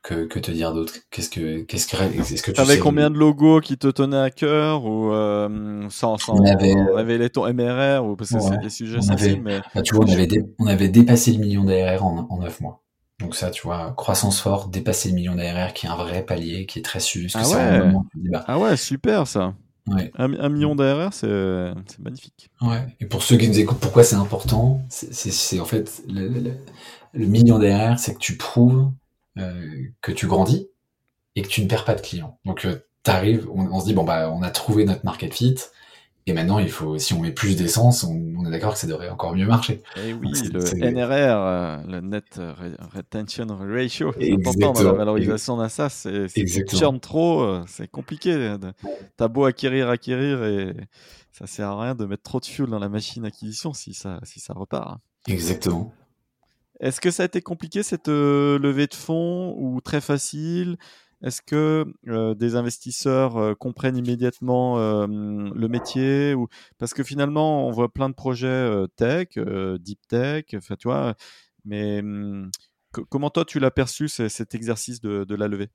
que, 0.05 0.25
que 0.25 0.39
te 0.39 0.51
dire 0.51 0.73
d'autre? 0.73 0.93
Qu'est-ce 1.09 1.29
que 1.29 1.61
qu'est-ce 1.61 1.87
que 1.87 1.97
est-ce 2.31 2.43
que 2.43 2.51
tu 2.51 2.61
avais 2.61 2.77
combien 2.77 3.09
de 3.09 3.17
logos 3.17 3.59
qui 3.59 3.77
te 3.77 3.87
tenaient 3.87 4.17
à 4.17 4.29
cœur 4.29 4.85
ou 4.85 5.11
euh, 5.11 5.87
sans 5.89 6.17
sans 6.17 6.39
on 6.39 6.45
avait, 6.45 6.73
révéler 6.93 7.29
ton 7.29 7.51
MRR 7.51 8.05
ou 8.05 8.15
parce 8.15 8.31
que 8.31 8.39
c'est 8.39 8.59
des 8.59 8.69
sujets 8.69 9.01
sensibles 9.01 9.41
mais 9.43 9.61
bah, 9.73 9.81
tu 9.81 9.95
vois 9.95 10.05
on 10.05 10.11
avait 10.11 10.27
on 10.59 10.67
avait 10.67 10.89
dépassé 10.89 11.31
le 11.33 11.39
million 11.39 11.63
d'ARR 11.63 12.05
en 12.05 12.27
en 12.29 12.37
neuf 12.39 12.61
mois. 12.61 12.81
Donc 13.19 13.33
ça, 13.33 13.49
tu 13.49 13.61
vois, 13.61 13.93
croissance 13.95 14.41
forte, 14.41 14.71
dépasser 14.71 15.07
le 15.07 15.15
million 15.15 15.35
d'ARR, 15.35 15.71
qui 15.71 15.85
est 15.85 15.89
un 15.89 15.95
vrai 15.95 16.25
palier, 16.25 16.65
qui 16.65 16.79
est 16.79 16.81
très 16.81 16.99
suivi. 16.99 17.31
Ah, 17.33 17.47
ouais. 17.47 17.93
Bah, 18.29 18.43
ah 18.45 18.59
ouais, 18.59 18.75
super 18.75 19.25
ça. 19.25 19.53
Ouais. 19.87 20.11
Un, 20.15 20.49
million 20.49 20.75
d'ARR, 20.75 21.13
c'est 21.13 21.27
magnifique. 21.99 22.49
Ouais. 22.61 22.85
Et 22.99 23.05
pour 23.05 23.21
ceux 23.21 23.37
qui 23.37 23.47
nous 23.47 23.59
écoutent, 23.59 23.79
pourquoi 23.79 24.03
c'est 24.03 24.15
important? 24.15 24.81
C'est 24.89 25.59
en 25.59 25.65
fait 25.65 26.01
le, 26.07 26.27
le, 26.27 26.51
le 27.13 27.25
million 27.27 27.59
d'ARR, 27.59 27.99
c'est 27.99 28.15
que 28.15 28.19
tu 28.19 28.35
prouves 28.35 28.91
euh, 29.37 29.83
que 30.01 30.11
tu 30.11 30.27
grandis 30.27 30.69
et 31.35 31.41
que 31.41 31.47
tu 31.47 31.61
ne 31.61 31.67
perds 31.67 31.85
pas 31.85 31.93
de 31.93 32.01
clients. 32.01 32.39
Donc 32.45 32.65
euh, 32.65 32.87
t'arrives, 33.03 33.47
on, 33.53 33.67
on 33.71 33.79
se 33.79 33.85
dit 33.85 33.93
bon 33.93 34.03
bah 34.03 34.31
on 34.31 34.41
a 34.41 34.49
trouvé 34.49 34.85
notre 34.85 35.05
market 35.05 35.33
fit. 35.33 35.55
Et 36.27 36.33
maintenant, 36.33 36.57
il 36.57 36.71
faut, 36.71 36.97
si 36.97 37.13
on 37.13 37.19
met 37.19 37.31
plus 37.31 37.55
d'essence, 37.55 38.03
on, 38.03 38.33
on, 38.37 38.47
est 38.47 38.51
d'accord 38.51 38.73
que 38.73 38.79
ça 38.79 38.87
devrait 38.87 39.09
encore 39.09 39.35
mieux 39.35 39.45
marcher. 39.45 39.83
Et 39.95 40.09
eh 40.09 40.13
oui, 40.13 40.31
le 40.51 40.91
NRR, 40.91 41.11
euh, 41.11 41.77
le 41.87 42.01
Net 42.01 42.39
Retention 42.95 43.45
Ratio, 43.59 44.11
c'est 44.19 44.33
important 44.33 44.73
dans 44.73 44.83
la 44.83 44.93
valorisation 44.93 45.57
d'un 45.57 45.69
SaaS. 45.69 46.07
Si 46.27 46.45
tu 46.45 46.65
churnes 46.75 46.99
trop, 46.99 47.63
c'est 47.67 47.87
compliqué. 47.87 48.55
T'as 49.17 49.27
beau 49.27 49.45
acquérir, 49.45 49.89
acquérir, 49.89 50.43
et 50.43 50.73
ça 51.31 51.47
sert 51.47 51.67
à 51.67 51.83
rien 51.83 51.95
de 51.95 52.05
mettre 52.05 52.23
trop 52.23 52.39
de 52.39 52.45
fuel 52.45 52.69
dans 52.69 52.79
la 52.79 52.89
machine 52.89 53.25
acquisition 53.25 53.73
si 53.73 53.93
ça, 53.93 54.19
si 54.23 54.39
ça 54.39 54.53
repart. 54.53 54.99
Exactement. 55.27 55.93
Est-ce 56.79 56.99
que 56.99 57.11
ça 57.11 57.23
a 57.23 57.25
été 57.25 57.41
compliqué 57.41 57.83
cette 57.83 58.09
euh, 58.09 58.59
levée 58.59 58.87
de 58.87 58.93
fonds 58.93 59.55
ou 59.57 59.79
très 59.81 60.01
facile? 60.01 60.77
Est-ce 61.25 61.41
que 61.41 61.85
euh, 62.07 62.35
des 62.35 62.55
investisseurs 62.55 63.35
euh, 63.35 63.53
comprennent 63.53 63.97
immédiatement 63.97 64.77
le 64.77 65.67
métier 65.67 66.33
ou 66.33 66.47
parce 66.77 66.93
que 66.93 67.03
finalement 67.03 67.67
on 67.67 67.71
voit 67.71 67.91
plein 67.91 68.09
de 68.09 68.13
projets 68.13 68.85
tech, 68.95 69.37
deep 69.79 69.99
tech, 70.07 70.45
tu 70.45 70.59
vois, 70.85 71.15
mais 71.65 71.99
hum, 71.99 72.49
comment 73.09 73.29
toi 73.29 73.43
tu 73.43 73.59
l'as 73.59 73.71
perçu 73.71 74.07
cet 74.07 74.55
exercice 74.55 75.01
de, 75.01 75.35
la 75.35 75.47
levée? 75.47 75.69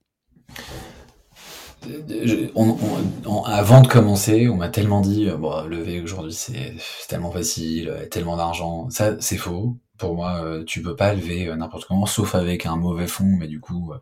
Avant 3.46 3.80
de 3.82 3.88
commencer, 3.88 4.48
on 4.48 4.56
m'a 4.56 4.68
tellement 4.68 5.00
dit, 5.00 5.28
bon, 5.38 5.66
lever 5.66 6.00
aujourd'hui 6.00 6.32
c'est 6.32 6.76
tellement 7.08 7.30
facile, 7.30 8.08
tellement 8.10 8.36
d'argent. 8.36 8.88
Ça, 8.90 9.20
c'est 9.20 9.36
faux. 9.36 9.76
Pour 10.00 10.14
moi, 10.14 10.42
euh, 10.42 10.64
tu 10.64 10.80
peux 10.80 10.96
pas 10.96 11.12
lever 11.12 11.48
euh, 11.48 11.56
n'importe 11.56 11.84
comment, 11.84 12.06
sauf 12.06 12.34
avec 12.34 12.64
un 12.64 12.76
mauvais 12.76 13.06
fond, 13.06 13.36
mais 13.38 13.46
du 13.46 13.60
coup, 13.60 13.92
euh, 13.92 13.98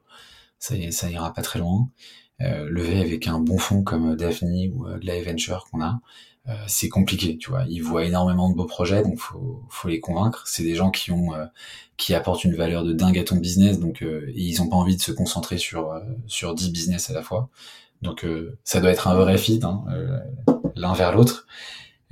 ça, 0.59 0.75
ça 0.91 1.11
ira 1.11 1.33
pas 1.33 1.43
très 1.43 1.59
loin. 1.59 1.89
lever 2.41 3.01
avec 3.01 3.27
un 3.27 3.41
bon 3.41 3.59
fond 3.59 3.83
comme 3.83 4.17
Daphne 4.17 4.71
ou 4.75 4.87
la 5.03 5.23
Venture 5.23 5.67
qu'on 5.71 5.83
a, 5.83 6.01
c'est 6.67 6.89
compliqué, 6.89 7.37
tu 7.37 7.51
vois. 7.51 7.65
Ils 7.69 7.83
voient 7.83 8.05
énormément 8.05 8.49
de 8.51 8.55
beaux 8.55 8.67
projets, 8.67 9.03
donc 9.03 9.19
faut, 9.19 9.63
faut 9.69 9.89
les 9.89 10.01
convaincre. 10.01 10.47
C'est 10.47 10.63
des 10.63 10.75
gens 10.75 10.91
qui 10.91 11.11
ont, 11.11 11.33
qui 11.97 12.15
apportent 12.15 12.45
une 12.45 12.55
valeur 12.55 12.85
de 12.85 12.93
dingue 12.93 13.19
à 13.19 13.25
ton 13.25 13.37
business, 13.37 13.79
donc 13.79 14.05
ils 14.35 14.63
ont 14.63 14.69
pas 14.69 14.77
envie 14.77 14.97
de 14.97 15.03
se 15.03 15.13
concentrer 15.13 15.59
sur 15.59 15.93
sur 16.27 16.55
10 16.55 16.71
business 16.73 17.11
à 17.11 17.13
la 17.13 17.23
fois. 17.23 17.51
Donc 18.03 18.25
ça 18.65 18.81
doit 18.81 18.91
être 18.91 19.09
un 19.09 19.15
vrai 19.15 19.37
fit, 19.37 19.61
hein, 19.63 19.85
l'un 20.75 20.95
vers 20.95 21.15
l'autre. 21.15 21.47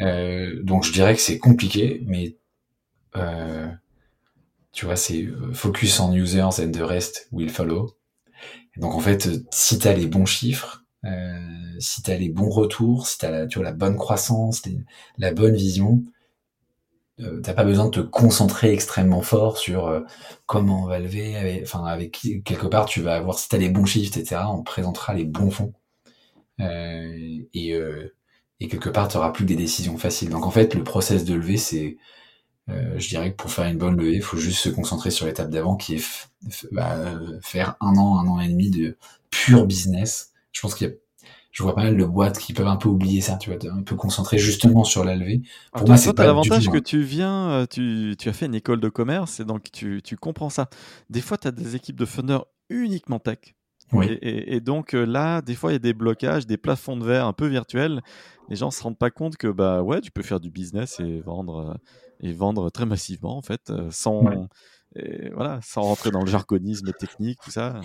donc 0.00 0.85
je 0.85 0.92
dirais 0.92 1.14
que 1.14 1.20
c'est 1.20 1.38
compliqué, 1.38 2.02
mais 2.06 2.37
euh, 3.16 3.68
tu 4.72 4.85
vois, 4.85 4.96
c'est 4.96 5.22
euh, 5.22 5.52
focus 5.52 6.00
on 6.00 6.12
users 6.12 6.61
and 6.61 6.72
the 6.72 6.82
rest 6.82 7.28
will 7.32 7.48
follow. 7.48 7.96
Donc 8.77 8.95
en 8.95 9.01
fait, 9.01 9.29
si 9.51 9.79
tu 9.79 9.89
as 9.89 9.95
les 9.95 10.07
bons 10.07 10.27
chiffres, 10.27 10.85
euh, 11.05 11.39
si 11.79 12.03
tu 12.03 12.11
as 12.11 12.17
les 12.17 12.29
bons 12.29 12.51
retours, 12.51 13.07
si 13.07 13.19
tu 13.19 13.27
as 13.27 13.31
la, 13.31 13.47
tu 13.47 13.59
vois, 13.59 13.65
la 13.65 13.73
bonne 13.73 13.97
croissance, 13.97 14.62
la 15.19 15.33
bonne 15.33 15.55
vision, 15.55 16.03
euh, 17.21 17.41
t'as 17.41 17.55
pas 17.55 17.65
besoin 17.65 17.87
de 17.87 17.91
te 17.91 18.01
concentrer 18.01 18.73
extrêmement 18.73 19.23
fort 19.23 19.57
sur 19.57 19.87
euh, 19.87 20.01
comment 20.45 20.85
on 20.85 20.87
va 20.87 20.99
lever, 20.99 21.37
avec, 21.37 21.62
enfin 21.62 21.85
avec 21.85 22.19
quelque 22.45 22.67
part 22.67 22.87
tu 22.87 23.01
vas 23.01 23.17
avoir, 23.17 23.39
si 23.39 23.49
tu 23.49 23.57
as 23.57 23.59
les 23.59 23.71
bons 23.71 23.87
chiffres, 23.87 24.19
etc., 24.19 24.43
on 24.49 24.62
présentera 24.62 25.15
les 25.15 25.25
bons 25.25 25.51
fonds. 25.51 25.73
Et, 26.59 28.69
quelque 28.69 28.89
part, 28.89 29.09
tu 29.09 29.19
auras 29.19 29.33
plus 29.33 29.45
des 29.45 29.57
décisions 29.57 29.99
faciles. 29.99 30.31
Donc 30.31 30.47
en 30.47 30.51
fait, 30.51 30.75
le 30.75 30.85
process 30.85 31.25
de 31.25 31.35
lever, 31.35 31.59
c'est 31.59 31.99
je 32.68 33.09
dirais 33.09 33.31
que 33.31 33.37
pour 33.37 33.50
faire 33.50 33.66
une 33.66 33.79
bonne 33.79 33.96
levée, 33.96 34.16
il 34.16 34.22
faut 34.22 34.37
juste 34.37 34.59
se 34.59 34.68
concentrer 34.68 35.11
sur 35.11 35.26
l'étape 35.26 35.50
d'avant 35.50 35.76
qui 35.76 35.96
est 35.96 36.29
bah, 36.72 36.96
faire 37.42 37.76
un 37.81 37.96
an, 37.96 38.18
un 38.18 38.26
an 38.26 38.40
et 38.40 38.48
demi 38.48 38.70
de 38.70 38.96
pur 39.31 39.66
business. 39.66 40.33
Je 40.52 40.61
pense 40.61 40.74
qu'il 40.74 40.88
y 40.88 40.90
a, 40.90 40.94
je 41.57 41.62
vois 41.62 41.74
pas 41.74 41.85
mal 41.85 41.96
de 41.96 42.05
boîtes 42.05 42.38
qui 42.38 42.52
peuvent 42.52 42.66
un 42.66 42.76
peu 42.76 42.90
oublier 42.90 43.22
ça, 43.22 43.37
tu 43.37 43.50
vois, 43.50 43.59
un 43.72 43.83
peu 43.83 43.96
concentrer 43.96 44.37
justement 44.37 44.85
sur 44.85 45.05
la 45.05 45.16
levée. 45.16 45.40
Pour 45.72 45.87
moi, 45.87 45.96
c'est 45.96 46.12
pas 46.12 46.26
l'avantage 46.26 46.68
que 46.68 46.76
tu 46.76 47.00
viens, 47.00 47.48
euh, 47.50 47.66
tu, 47.66 48.14
tu, 48.18 48.29
as 48.29 48.35
fait 48.35 48.44
une 48.44 48.55
école 48.55 48.79
de 48.79 48.90
commerce 48.90 49.40
et 49.40 49.46
donc 49.46 49.72
tu, 49.72 50.02
tu 50.05 50.16
comprends 50.16 50.50
ça. 50.50 50.68
Des 51.09 51.22
fois, 51.22 51.38
tu 51.38 51.48
as 51.48 51.52
des 51.52 51.74
équipes 51.74 51.96
de 51.96 52.05
funders 52.05 52.44
uniquement 52.68 53.18
tech. 53.18 53.38
Oui. 53.92 54.07
Et, 54.20 54.57
et, 54.57 54.61
donc 54.61 54.94
euh, 54.94 55.07
là, 55.07 55.40
des 55.40 55.55
fois, 55.55 55.70
il 55.70 55.74
y 55.74 55.76
a 55.76 55.79
des 55.79 55.94
blocages, 55.94 56.46
des 56.46 56.59
plafonds 56.59 56.98
de 56.98 57.07
verre 57.07 57.24
un 57.24 57.33
peu 57.33 57.46
virtuels. 57.46 58.02
Les 58.48 58.56
gens 58.56 58.70
se 58.70 58.82
rendent 58.82 58.98
pas 58.98 59.11
compte 59.11 59.37
que 59.37 59.48
bah 59.48 59.82
ouais, 59.82 60.00
tu 60.00 60.11
peux 60.11 60.22
faire 60.22 60.40
du 60.40 60.50
business 60.50 61.00
et 61.00 61.20
vendre 61.20 61.70
euh, 61.70 61.74
et 62.20 62.32
vendre 62.32 62.70
très 62.70 62.87
massivement 62.87 63.37
en 63.37 63.42
fait, 63.42 63.72
sans 63.90 64.48
et 64.98 65.30
voilà, 65.35 65.61
sans 65.62 65.82
rentrer 65.82 66.11
dans 66.11 66.22
le 66.22 66.30
jargonisme 66.30 66.92
technique, 66.92 67.38
tout 67.44 67.50
ça. 67.50 67.80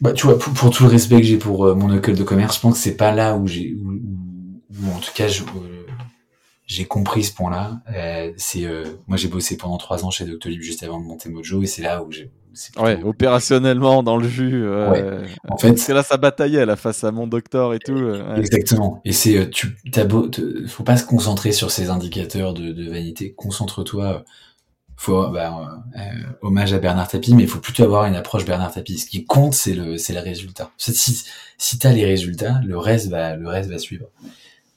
Bah, 0.00 0.12
tu 0.12 0.26
vois, 0.26 0.38
pour, 0.38 0.70
tout 0.70 0.82
le 0.84 0.88
respect 0.88 1.20
que 1.20 1.26
j'ai 1.26 1.36
pour 1.36 1.64
euh, 1.64 1.74
mon 1.74 1.94
école 1.94 2.16
de 2.16 2.24
commerce, 2.24 2.56
je 2.56 2.60
pense 2.60 2.74
que 2.74 2.80
c'est 2.80 2.96
pas 2.96 3.12
là 3.12 3.36
où 3.36 3.46
j'ai, 3.46 3.74
où, 3.74 4.90
en 4.92 4.98
tout 4.98 5.12
cas, 5.14 5.26
euh, 5.26 5.86
j'ai 6.66 6.86
compris 6.86 7.22
ce 7.22 7.32
point-là. 7.34 7.82
Euh, 7.94 8.32
c'est, 8.36 8.66
moi, 9.06 9.16
j'ai 9.16 9.28
bossé 9.28 9.56
pendant 9.56 9.78
trois 9.78 10.04
ans 10.04 10.10
chez 10.10 10.24
Doctolib 10.24 10.60
juste 10.60 10.82
avant 10.82 10.98
de 11.00 11.04
monter 11.04 11.28
Mojo, 11.28 11.62
et 11.62 11.66
c'est 11.66 11.82
là 11.82 12.02
où 12.02 12.10
j'ai. 12.10 12.32
Ouais, 12.78 13.02
opérationnellement 13.02 14.02
dans 14.02 14.16
le 14.16 14.28
jus. 14.28 14.68
Ouais. 14.68 15.22
En 15.48 15.56
fait, 15.56 15.78
c'est 15.78 15.94
là 15.94 16.02
ça 16.02 16.16
bataillait 16.16 16.66
là 16.66 16.76
face 16.76 17.04
à 17.04 17.12
mon 17.12 17.26
docteur 17.26 17.74
et 17.74 17.78
tout. 17.78 18.12
Exactement. 18.36 19.00
Et 19.04 19.12
c'est, 19.12 19.50
tu, 19.50 19.76
t'as 19.92 20.04
beau, 20.04 20.30
faut 20.66 20.84
pas 20.84 20.96
se 20.96 21.04
concentrer 21.04 21.52
sur 21.52 21.70
ces 21.70 21.90
indicateurs 21.90 22.54
de, 22.54 22.72
de 22.72 22.90
vanité. 22.90 23.32
Concentre-toi 23.32 24.24
faut 24.96 25.28
bah, 25.28 25.82
euh, 25.96 26.00
hommage 26.40 26.72
à 26.72 26.78
Bernard 26.78 27.08
Tapie, 27.08 27.34
mais 27.34 27.42
il 27.42 27.48
faut 27.48 27.58
plutôt 27.58 27.84
avoir 27.84 28.06
une 28.06 28.16
approche 28.16 28.44
Bernard 28.44 28.72
Tapie. 28.72 28.98
Ce 28.98 29.06
qui 29.06 29.24
compte, 29.24 29.54
c'est 29.54 29.74
le 29.74 29.98
c'est 29.98 30.14
le 30.14 30.20
résultat. 30.20 30.70
Si 30.78 31.24
si 31.58 31.78
t'as 31.78 31.92
les 31.92 32.04
résultats, 32.04 32.60
le 32.64 32.78
reste 32.78 33.08
va 33.08 33.36
le 33.36 33.48
reste 33.48 33.70
va 33.70 33.78
suivre. 33.78 34.06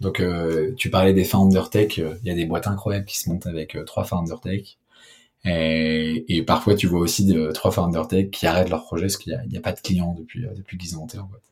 Donc 0.01 0.19
euh, 0.19 0.73
tu 0.77 0.89
parlais 0.89 1.13
des 1.13 1.23
founder 1.23 1.63
tech, 1.71 1.99
euh, 1.99 2.15
il 2.23 2.27
y 2.27 2.31
a 2.31 2.35
des 2.35 2.45
boîtes 2.45 2.67
incroyables 2.67 3.05
qui 3.05 3.17
se 3.17 3.29
montent 3.29 3.47
avec 3.47 3.75
euh, 3.75 3.83
trois 3.83 4.03
founder 4.03 4.35
tech. 4.41 4.77
Et, 5.45 6.25
et, 6.27 6.43
parfois 6.43 6.75
tu 6.75 6.87
vois 6.87 6.99
aussi 6.99 7.25
de, 7.25 7.51
trois 7.51 7.71
founder 7.71 8.01
tech 8.09 8.29
qui 8.29 8.45
arrêtent 8.45 8.69
leur 8.69 8.83
projet 8.83 9.03
parce 9.03 9.17
qu'il 9.17 9.41
n'y 9.47 9.55
a, 9.55 9.59
a, 9.59 9.61
pas 9.61 9.71
de 9.71 9.79
clients 9.79 10.13
depuis 10.13 10.45
depuis 10.55 10.77
qu'ils 10.77 10.97
ont 10.97 11.01
monté 11.01 11.17
leur 11.17 11.27
boîte. 11.27 11.43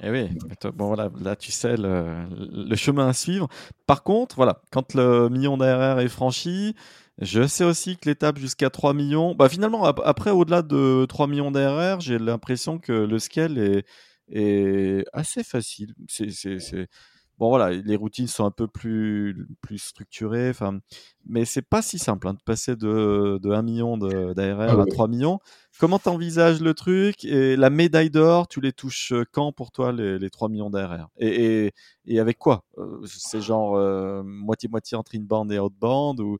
Et 0.00 0.06
eh 0.06 0.10
oui, 0.10 0.28
bon 0.74 0.86
voilà, 0.86 1.10
là 1.20 1.34
tu 1.34 1.50
sais 1.50 1.76
le, 1.76 2.26
le, 2.30 2.76
chemin 2.76 3.08
à 3.08 3.12
suivre. 3.12 3.48
Par 3.86 4.04
contre, 4.04 4.36
voilà, 4.36 4.62
quand 4.70 4.94
le 4.94 5.28
million 5.28 5.56
d'ARR 5.56 5.98
est 5.98 6.08
franchi, 6.08 6.76
je 7.20 7.46
sais 7.48 7.64
aussi 7.64 7.96
que 7.96 8.08
l'étape 8.08 8.38
jusqu'à 8.38 8.70
3 8.70 8.94
millions, 8.94 9.34
bah 9.34 9.48
finalement, 9.48 9.84
après, 9.84 10.30
au-delà 10.30 10.62
de 10.62 11.04
3 11.08 11.26
millions 11.26 11.50
d'ARR, 11.50 12.00
j'ai 12.00 12.18
l'impression 12.18 12.78
que 12.78 12.92
le 12.92 13.18
scale 13.18 13.58
est, 13.58 13.84
est 14.30 15.04
assez 15.12 15.42
facile. 15.42 15.94
C'est, 16.08 16.28
Bon, 17.38 17.50
voilà, 17.50 17.70
les 17.70 17.94
routines 17.94 18.26
sont 18.26 18.44
un 18.44 18.50
peu 18.50 18.66
plus, 18.66 19.46
plus 19.62 19.78
structurées, 19.78 20.50
enfin, 20.50 20.80
mais 21.24 21.44
c'est 21.44 21.62
pas 21.62 21.82
si 21.82 21.98
simple 21.98 22.26
hein, 22.26 22.34
de 22.34 22.42
passer 22.44 22.74
de, 22.74 23.38
de 23.40 23.50
1 23.50 23.62
million 23.62 23.96
d'ARR 23.96 24.60
ah 24.60 24.82
à 24.82 24.86
3 24.86 25.06
millions. 25.06 25.38
Comment 25.78 26.00
t'envisages 26.00 26.60
le 26.60 26.74
truc 26.74 27.24
Et 27.24 27.54
la 27.54 27.70
médaille 27.70 28.10
d'or, 28.10 28.48
tu 28.48 28.60
les 28.60 28.72
touches 28.72 29.12
quand 29.30 29.52
pour 29.52 29.70
toi, 29.70 29.92
les, 29.92 30.18
les 30.18 30.30
3 30.30 30.48
millions 30.48 30.70
d'ARR 30.70 31.08
et, 31.16 31.66
et, 31.66 31.72
et, 32.06 32.18
avec 32.18 32.38
quoi? 32.38 32.64
Euh, 32.78 33.00
C'est 33.06 33.40
genre 33.40 33.76
euh, 33.76 34.24
moitié-moitié 34.24 34.96
entre 34.96 35.14
inbound 35.14 35.52
et 35.52 35.60
outbound 35.60 36.18
ou 36.18 36.38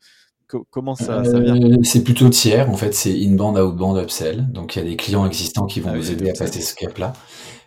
comment 0.71 0.97
ça, 0.97 1.25
ça 1.25 1.39
vient? 1.39 1.57
Euh, 1.57 1.77
C'est 1.83 2.03
plutôt 2.03 2.29
tiers, 2.29 2.69
en 2.71 2.77
fait, 2.77 2.93
c'est 2.95 3.13
inbound, 3.13 3.57
outbound, 3.59 3.99
upsell. 3.99 4.51
Donc 4.51 4.75
il 4.75 4.81
y 4.81 4.83
a 4.83 4.91
des 4.91 4.97
clients 4.97 5.27
existants 5.27 5.67
qui 5.67 5.81
vont 5.81 5.91
ah 5.93 5.97
vous 5.97 6.11
aider 6.11 6.31
à 6.31 6.33
passer 6.33 6.61
ce 6.61 6.75
cap-là. 6.75 7.13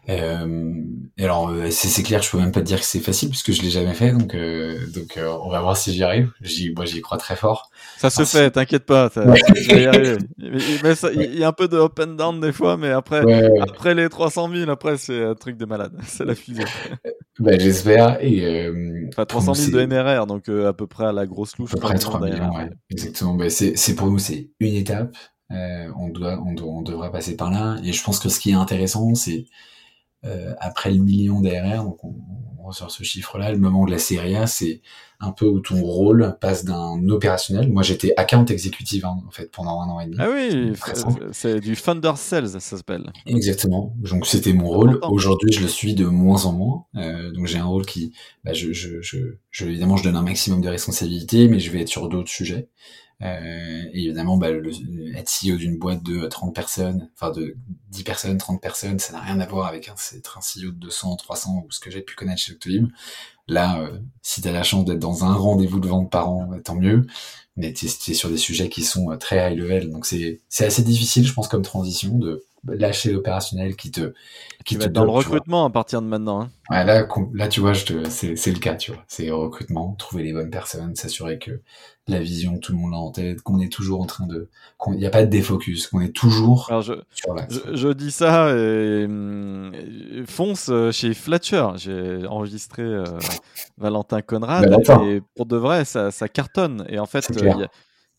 Euh, 0.09 0.73
alors 1.19 1.49
euh, 1.49 1.69
c'est 1.69 2.01
clair, 2.01 2.21
je 2.23 2.31
peux 2.31 2.39
même 2.39 2.51
pas 2.51 2.61
te 2.61 2.65
dire 2.65 2.79
que 2.79 2.85
c'est 2.85 2.99
facile 2.99 3.29
puisque 3.29 3.51
je 3.51 3.61
l'ai 3.61 3.69
jamais 3.69 3.93
fait, 3.93 4.11
donc 4.11 4.33
euh, 4.33 4.79
donc 4.93 5.17
euh, 5.17 5.31
on 5.43 5.49
va 5.49 5.61
voir 5.61 5.77
si 5.77 5.93
j'y 5.93 6.03
arrive. 6.03 6.31
Moi 6.75 6.85
j'y 6.85 7.01
crois 7.01 7.17
très 7.17 7.35
fort. 7.35 7.69
Ça 7.97 8.09
se 8.09 8.23
fait, 8.23 8.49
t'inquiète 8.49 8.85
pas. 8.85 9.09
Ça, 9.09 9.23
y 9.23 9.85
arriver. 9.85 10.17
il 10.39 11.37
y 11.37 11.43
a 11.43 11.47
un 11.47 11.53
peu 11.53 11.67
de 11.67 11.77
up 11.77 11.99
and 11.99 12.13
down 12.15 12.39
des 12.39 12.51
fois, 12.51 12.77
mais 12.77 12.89
après 12.89 13.21
après 13.61 13.93
les 13.93 14.09
300 14.09 14.49
000, 14.51 14.71
après 14.71 14.97
c'est 14.97 15.23
un 15.23 15.35
truc 15.35 15.57
de 15.57 15.65
malade, 15.65 15.93
c'est 16.07 16.25
la 16.25 16.33
fusée. 16.33 16.63
ben, 17.39 17.59
j'espère 17.59 18.17
et 18.23 18.69
enfin 19.09 19.25
300 19.25 19.53
000 19.53 19.77
de 19.77 19.85
MRR, 19.85 20.25
donc 20.25 20.49
à 20.49 20.73
peu 20.73 20.87
près 20.87 21.05
à 21.05 21.11
la 21.11 21.27
grosse 21.27 21.57
louche. 21.57 21.73
À 21.73 21.75
peu 21.75 21.81
près 21.81 21.99
3 21.99 22.19
millions. 22.21 22.51
Exactement. 22.89 23.35
Ben, 23.35 23.49
c'est 23.51 23.77
c'est 23.77 23.93
pour 23.93 24.09
nous 24.09 24.19
c'est 24.19 24.49
une 24.59 24.73
étape. 24.73 25.15
on 25.51 26.09
doit 26.09 26.41
on, 26.43 26.53
doit, 26.53 26.67
on 26.67 26.81
devra 26.81 27.11
passer 27.11 27.35
par 27.35 27.51
là 27.51 27.77
et 27.83 27.93
je 27.93 28.03
pense 28.03 28.19
que 28.19 28.29
ce 28.29 28.39
qui 28.39 28.49
est 28.49 28.55
intéressant 28.55 29.13
c'est 29.13 29.45
après 30.59 30.91
le 30.91 30.99
million 30.99 31.41
d'ARR, 31.41 31.83
donc 31.83 32.03
on, 32.03 32.13
on, 32.59 32.67
ressort 32.67 32.91
ce 32.91 33.03
chiffre-là, 33.03 33.51
le 33.51 33.57
moment 33.57 33.85
de 33.85 33.91
la 33.91 33.97
série 33.97 34.35
A, 34.35 34.45
c'est 34.45 34.81
un 35.21 35.31
peu 35.31 35.45
où 35.45 35.59
ton 35.59 35.81
rôle 35.81 36.35
passe 36.41 36.65
d'un 36.65 37.07
opérationnel. 37.09 37.71
Moi, 37.71 37.83
j'étais 37.83 38.13
account 38.17 38.45
exécutive 38.45 39.05
hein, 39.05 39.17
en 39.27 39.31
fait 39.31 39.51
pendant 39.51 39.81
un 39.81 39.89
an 39.89 39.99
et 39.99 40.05
demi. 40.05 40.17
Ah 40.19 40.27
oui, 40.33 40.73
c'est 41.31 41.59
du 41.59 41.75
Thunder 41.75 42.13
Sales, 42.15 42.49
ça 42.49 42.59
s'appelle. 42.59 43.11
Exactement. 43.25 43.95
Donc 43.99 44.25
c'était 44.25 44.53
mon 44.53 44.67
rôle. 44.67 44.99
Aujourd'hui, 45.03 45.51
je 45.51 45.61
le 45.61 45.67
suis 45.67 45.93
de 45.93 46.05
moins 46.05 46.45
en 46.45 46.53
moins. 46.53 46.85
Euh, 46.95 47.31
donc 47.31 47.45
j'ai 47.45 47.59
un 47.59 47.65
rôle 47.65 47.85
qui, 47.85 48.13
bah, 48.43 48.53
je, 48.53 48.73
je, 48.73 49.01
je, 49.01 49.17
je, 49.51 49.65
évidemment, 49.65 49.95
je 49.95 50.03
donne 50.03 50.15
un 50.15 50.23
maximum 50.23 50.61
de 50.61 50.69
responsabilités, 50.69 51.47
mais 51.47 51.59
je 51.59 51.71
vais 51.71 51.81
être 51.81 51.89
sur 51.89 52.09
d'autres 52.09 52.31
sujets. 52.31 52.69
Euh, 53.21 53.83
et 53.93 54.05
évidemment, 54.05 54.37
bah, 54.37 54.51
le, 54.51 54.71
être 55.15 55.29
CEO 55.29 55.55
d'une 55.55 55.77
boîte 55.77 56.03
de 56.03 56.27
30 56.27 56.55
personnes, 56.55 57.09
enfin 57.15 57.31
de 57.31 57.55
10 57.89 58.03
personnes, 58.03 58.37
30 58.37 58.61
personnes, 58.61 58.99
ça 58.99 59.13
n'a 59.13 59.19
rien 59.19 59.39
à 59.39 59.45
voir 59.45 59.67
avec 59.67 59.89
un, 59.89 59.95
être 60.15 60.37
un 60.37 60.41
CEO 60.41 60.71
de 60.71 60.77
200, 60.77 61.17
300 61.17 61.63
ou 61.65 61.71
ce 61.71 61.79
que 61.79 61.91
j'ai 61.91 62.01
pu 62.01 62.15
connaître 62.15 62.41
chez 62.41 62.53
Octolib. 62.53 62.87
Là, 63.47 63.79
euh, 63.81 63.99
si 64.21 64.41
tu 64.41 64.47
as 64.47 64.51
la 64.51 64.63
chance 64.63 64.85
d'être 64.85 64.99
dans 64.99 65.23
un 65.23 65.33
rendez-vous 65.33 65.79
de 65.79 65.87
vente 65.87 66.09
par 66.09 66.29
an, 66.29 66.47
bah, 66.49 66.57
tant 66.63 66.75
mieux. 66.75 67.05
Mais 67.57 67.73
tu 67.73 67.85
es, 67.85 68.13
sur 68.13 68.29
des 68.29 68.37
sujets 68.37 68.69
qui 68.69 68.83
sont 68.83 69.11
euh, 69.11 69.17
très 69.17 69.51
high 69.51 69.57
level. 69.57 69.91
Donc 69.91 70.05
c'est 70.05 70.39
assez 70.59 70.83
difficile, 70.83 71.27
je 71.27 71.33
pense, 71.33 71.47
comme 71.47 71.61
transition 71.61 72.17
de 72.17 72.45
lâcher 72.63 73.11
l'opérationnel 73.11 73.75
qui 73.75 73.91
te 73.91 74.13
qui 74.65 74.77
te 74.77 74.87
dans 74.87 75.03
le 75.03 75.09
recrutement 75.09 75.65
à 75.65 75.69
partir 75.69 76.01
de 76.01 76.07
maintenant. 76.07 76.41
Hein. 76.41 76.51
Ouais, 76.69 76.85
là, 76.85 77.07
là, 77.33 77.47
tu 77.47 77.59
vois, 77.59 77.73
c'est 77.73 78.51
le 78.51 78.59
cas, 78.59 78.75
tu 78.75 78.91
vois. 78.91 79.03
C'est 79.07 79.29
recrutement, 79.31 79.95
trouver 79.97 80.23
les 80.23 80.33
bonnes 80.33 80.51
personnes, 80.51 80.95
s'assurer 80.95 81.39
que 81.39 81.61
la 82.11 82.19
vision, 82.19 82.57
tout 82.57 82.73
le 82.73 82.77
monde 82.77 82.91
l'a 82.91 82.97
en 82.97 83.11
tête, 83.11 83.41
qu'on 83.41 83.59
est 83.59 83.71
toujours 83.71 84.01
en 84.01 84.05
train 84.05 84.27
de, 84.27 84.49
qu'il 84.83 84.93
n'y 84.93 85.05
a 85.05 85.09
pas 85.09 85.23
de 85.23 85.29
défocus, 85.29 85.87
qu'on 85.87 86.01
est 86.01 86.13
toujours 86.13 86.69
je, 86.81 86.93
sur 87.13 87.35
Je, 87.49 87.75
je, 87.75 87.87
dis 87.89 88.11
ça 88.11 88.55
et, 88.55 89.07
fonce 90.25 90.69
euh, 90.69 90.91
chez 90.91 91.13
Fletcher. 91.13 91.67
J'ai 91.75 92.25
enregistré 92.27 92.83
euh, 92.83 93.03
Valentin 93.77 94.21
Conrad 94.21 94.71
et 95.05 95.21
pour 95.35 95.45
de 95.45 95.57
vrai, 95.57 95.85
ça, 95.85 96.11
ça 96.11 96.27
cartonne. 96.27 96.85
Et 96.89 96.99
en 96.99 97.05
fait, 97.05 97.29
euh, 97.41 97.67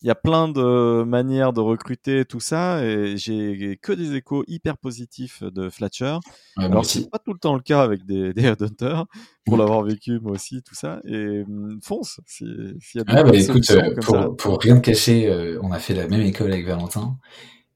il 0.03 0.07
y 0.07 0.11
a 0.11 0.15
plein 0.15 0.49
de 0.49 1.03
manières 1.03 1.53
de 1.53 1.61
recruter 1.61 2.25
tout 2.25 2.41
ça 2.41 2.83
et 2.83 3.15
j'ai 3.15 3.79
que 3.81 3.93
des 3.93 4.15
échos 4.15 4.43
hyper 4.47 4.77
positifs 4.77 5.43
de 5.43 5.69
Fletcher. 5.69 6.17
Alors 6.57 6.85
c'est 6.85 7.09
pas 7.09 7.19
tout 7.19 7.31
le 7.31 7.39
temps 7.39 7.55
le 7.55 7.61
cas 7.61 7.81
avec 7.81 8.05
des, 8.05 8.33
des 8.33 8.43
headhunters 8.43 9.05
pour 9.45 9.55
l'avoir 9.55 9.81
vécu 9.83 10.19
moi 10.19 10.33
aussi 10.33 10.61
tout 10.61 10.75
ça 10.75 10.99
et 11.05 11.43
hum, 11.43 11.79
fonce 11.81 12.19
s'il 12.25 12.77
y 12.95 12.99
a 12.99 13.03
des 13.03 13.13
ah 13.13 13.23
bah 13.23 13.35
écoute 13.35 13.69
euh, 13.71 13.95
pour, 14.01 14.35
pour, 14.35 14.59
rien 14.59 14.75
te 14.75 14.81
cacher 14.81 15.29
euh, 15.29 15.59
on 15.61 15.71
a 15.71 15.79
fait 15.79 15.93
la 15.93 16.07
même 16.07 16.21
école 16.21 16.51
avec 16.51 16.65
Valentin 16.65 17.17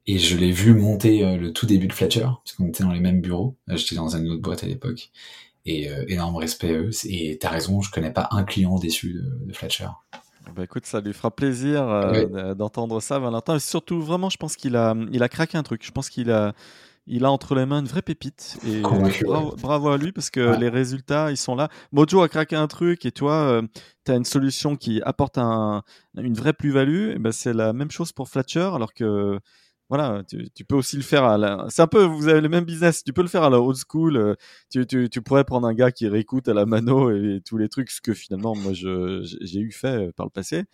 et 0.06 0.20
je 0.20 0.38
l'ai 0.38 0.52
vu 0.52 0.74
monter 0.74 1.24
euh, 1.24 1.38
le 1.38 1.54
tout 1.54 1.66
début 1.66 1.88
de 1.88 1.94
Fletcher 1.94 2.28
parce 2.44 2.54
qu'on 2.58 2.68
était 2.68 2.84
dans 2.84 2.94
les 2.94 3.02
mêmes 3.02 3.20
bureaux. 3.20 3.58
J'étais 3.68 3.96
dans 3.96 4.16
une 4.16 4.30
autre 4.30 4.42
boîte 4.42 4.64
à 4.64 4.68
l'époque 4.68 5.12
et 5.66 5.90
énorme 6.08 6.38
respect 6.38 6.76
à 6.76 6.78
eux 6.78 6.92
et 7.10 7.38
t'as 7.40 7.50
raison 7.50 7.82
je 7.82 7.92
connais 7.92 8.12
pas 8.12 8.30
un 8.32 8.44
client 8.44 8.80
déçu 8.80 9.14
de, 9.14 9.46
de 9.46 9.54
Fletcher 9.54 9.88
bah 10.56 10.64
écoute, 10.64 10.86
ça 10.86 11.02
lui 11.02 11.14
fera 11.14 11.32
plaisir 11.32 11.88
euh, 11.88 12.54
d'entendre 12.54 13.00
ça, 13.02 13.20
Valentin. 13.20 13.56
Et 13.56 13.60
surtout, 13.60 14.02
vraiment, 14.02 14.30
je 14.30 14.38
pense 14.38 14.56
qu'il 14.56 14.76
a, 14.76 14.96
il 15.12 15.24
a 15.24 15.30
craqué 15.30 15.58
un 15.58 15.64
truc. 15.64 15.86
Je 15.86 15.92
pense 15.92 16.10
qu'il 16.10 16.32
a, 16.32 16.54
il 17.08 17.26
a 17.26 17.32
entre 17.32 17.56
les 17.56 17.66
mains 17.66 17.80
une 17.80 17.88
vraie 17.88 18.02
pépite. 18.02 18.58
Et 18.68 18.82
bravo, 18.82 19.90
à 19.90 19.98
lui 19.98 20.12
parce 20.12 20.30
que 20.30 20.60
les 20.60 20.70
résultats, 20.70 21.32
ils 21.32 21.38
sont 21.38 21.56
là. 21.56 21.70
Mojo 21.92 22.22
a 22.22 22.30
craqué 22.30 22.56
un 22.56 22.68
truc 22.68 23.06
et 23.06 23.12
toi, 23.12 23.34
euh, 23.34 23.62
tu 24.06 24.12
as 24.12 24.16
une 24.16 24.26
solution 24.26 24.76
qui 24.76 25.02
apporte 25.04 25.38
un, 25.38 25.84
une 26.18 26.34
vraie 26.34 26.54
plus-value. 26.54 27.18
Ben, 27.18 27.32
c'est 27.32 27.54
la 27.54 27.74
même 27.74 27.92
chose 27.92 28.12
pour 28.12 28.30
Fletcher, 28.30 28.70
alors 28.74 28.94
que 28.94 29.40
voilà, 29.90 30.24
tu, 30.28 30.50
tu, 30.52 30.66
peux 30.66 30.76
aussi 30.76 30.98
le 30.98 31.02
faire 31.02 31.24
à 31.24 31.38
la... 31.38 31.66
C'est 31.70 31.82
un 31.82 31.88
peu, 31.88 32.04
vous 32.04 32.28
avez 32.28 32.42
le 32.42 32.50
même 32.50 32.66
business, 32.66 33.04
tu 33.04 33.14
peux 33.14 33.22
le 33.22 33.30
faire 33.30 33.44
à 33.44 33.50
la 33.50 33.62
old 33.62 33.78
school, 33.78 34.18
euh, 34.18 34.36
tu, 34.70 34.86
tu, 34.86 35.10
tu 35.10 35.22
pourrais 35.22 35.46
prendre 35.46 35.66
un 35.66 35.74
gars 35.74 35.92
qui 35.92 36.08
réécoute 36.10 36.50
à 36.50 36.54
la 36.54 36.66
mano 36.66 37.10
et, 37.10 37.42
tous 37.46 37.58
les 37.58 37.70
trucs, 37.70 37.90
ce 37.90 38.02
que 38.02 38.14
finalement 38.14 38.54
moi 38.56 38.74
j'ai 38.74 39.60
eu 39.60 39.72
fait 39.72 40.08
euh, 40.08 40.12
par 40.12 40.26
le 40.26 40.30
passé, 40.30 40.66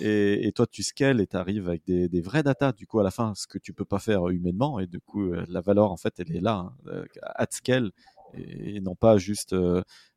et, 0.00 0.46
et 0.46 0.52
toi 0.52 0.66
tu 0.66 0.82
scales 0.82 1.20
et 1.20 1.26
tu 1.26 1.36
arrives 1.36 1.68
avec 1.68 1.84
des, 1.86 2.08
des 2.08 2.20
vrais 2.20 2.42
data, 2.42 2.72
du 2.72 2.86
coup 2.86 3.00
à 3.00 3.02
la 3.02 3.10
fin, 3.10 3.32
ce 3.34 3.46
que 3.46 3.58
tu 3.58 3.72
peux 3.72 3.86
pas 3.86 3.98
faire 3.98 4.28
humainement, 4.28 4.78
et 4.78 4.86
du 4.86 5.00
coup 5.00 5.32
euh, 5.32 5.44
la 5.48 5.62
valeur 5.62 5.90
en 5.90 5.96
fait 5.96 6.14
elle 6.18 6.36
est 6.36 6.40
là, 6.40 6.70
hein, 6.86 7.04
at 7.36 7.46
scale, 7.50 7.92
et, 8.34 8.80
non 8.80 8.94
pas 8.94 9.16
juste 9.16 9.54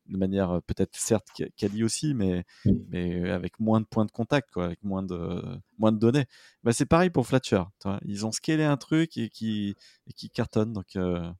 de 0.08 0.16
manière 0.16 0.60
peut-être 0.66 0.94
certes 0.96 1.28
quali 1.56 1.82
aussi, 1.82 2.14
mais, 2.14 2.44
mais 2.88 3.30
avec 3.30 3.58
moins 3.60 3.80
de 3.80 3.86
points 3.86 4.04
de 4.04 4.10
contact, 4.10 4.50
quoi, 4.52 4.66
avec 4.66 4.82
moins 4.82 5.02
de, 5.02 5.42
moins 5.78 5.92
de 5.92 5.98
données. 5.98 6.26
Bah, 6.62 6.72
c'est 6.72 6.86
pareil 6.86 7.10
pour 7.10 7.26
Fletcher. 7.26 7.62
Toi. 7.80 8.00
Ils 8.04 8.26
ont 8.26 8.32
scalé 8.32 8.64
un 8.64 8.76
truc 8.76 9.16
et 9.16 9.28
qui, 9.30 9.74
et 10.06 10.12
qui 10.12 10.30
cartonne. 10.30 10.72
Donc, 10.72 10.96
euh, 10.96 11.30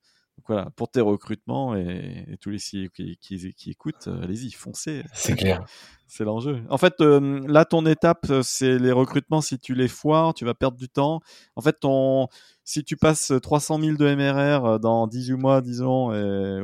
voilà, 0.47 0.70
pour 0.76 0.91
tes 0.91 1.01
recrutements 1.01 1.74
et, 1.74 2.36
tous 2.41 2.51
les 2.51 2.59
CEO 2.59 2.88
qui, 2.95 3.16
qui, 3.18 3.70
écoutent, 3.70 4.09
euh, 4.09 4.22
allez-y, 4.22 4.51
foncez. 4.51 5.05
C'est 5.14 5.34
clair. 5.36 5.64
c'est 6.07 6.24
l'enjeu. 6.24 6.62
En 6.68 6.78
fait, 6.78 7.01
euh, 7.01 7.41
là, 7.49 7.64
ton 7.64 7.86
étape, 7.86 8.26
c'est 8.43 8.78
les 8.78 8.93
recrutements. 8.93 9.41
Si 9.41 9.59
tu 9.59 9.74
les 9.74 9.88
foires, 9.88 10.34
tu 10.34 10.45
vas 10.45 10.55
perdre 10.55 10.76
du 10.76 10.88
temps. 10.88 11.20
En 11.57 11.62
fait, 11.62 11.80
ton, 11.80 12.28
si 12.64 12.82
tu 12.82 12.96
passes 12.96 13.32
300 13.42 13.78
000 13.80 13.96
de 13.96 14.14
MRR 14.14 14.80
dans 14.80 15.06
18 15.06 15.34
mois, 15.34 15.60
disons, 15.60 16.10